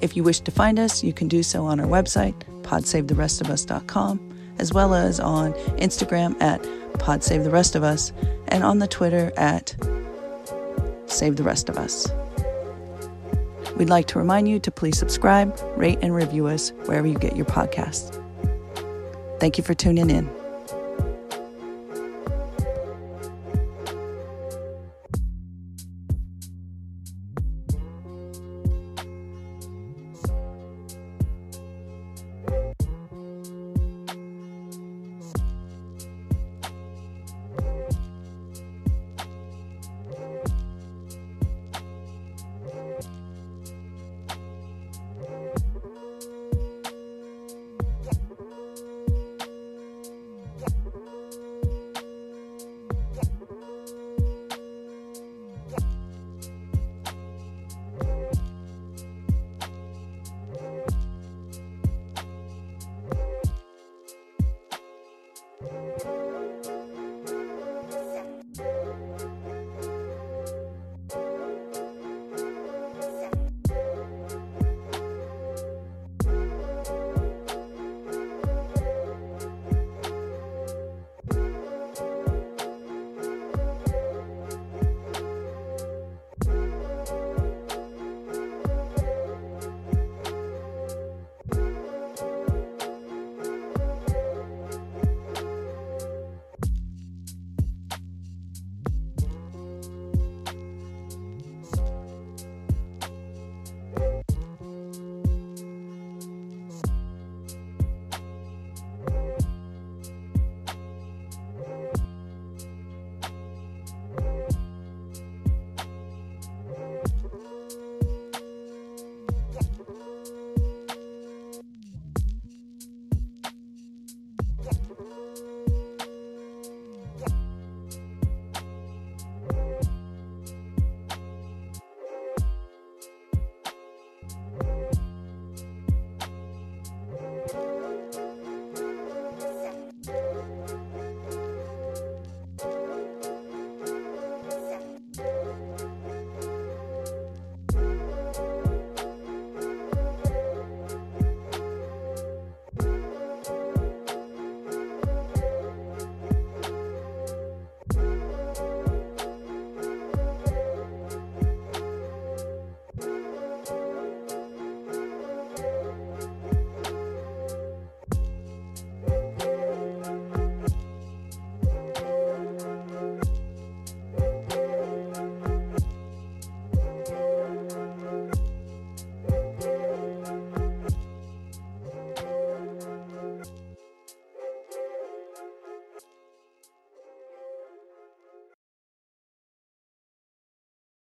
If 0.00 0.16
you 0.16 0.22
wish 0.22 0.40
to 0.40 0.50
find 0.50 0.78
us, 0.78 1.02
you 1.02 1.12
can 1.12 1.28
do 1.28 1.42
so 1.42 1.64
on 1.64 1.80
our 1.80 1.86
website, 1.86 2.34
podsavetherestofus.com, 2.62 4.54
as 4.58 4.72
well 4.72 4.94
as 4.94 5.20
on 5.20 5.52
Instagram 5.78 6.40
at 6.40 6.62
podsavetherestofus, 6.94 8.12
and 8.48 8.64
on 8.64 8.78
the 8.78 8.88
Twitter 8.88 9.32
at 9.36 9.74
Save 11.06 11.36
the 11.36 11.42
Rest 11.42 11.68
of 11.68 11.76
Us. 11.76 12.08
We'd 13.78 13.88
like 13.88 14.08
to 14.08 14.18
remind 14.18 14.48
you 14.48 14.58
to 14.58 14.70
please 14.70 14.98
subscribe, 14.98 15.56
rate, 15.76 16.00
and 16.02 16.12
review 16.12 16.48
us 16.48 16.70
wherever 16.86 17.06
you 17.06 17.16
get 17.16 17.36
your 17.36 17.46
podcasts. 17.46 18.22
Thank 19.38 19.56
you 19.56 19.62
for 19.62 19.72
tuning 19.72 20.10
in. 20.10 20.37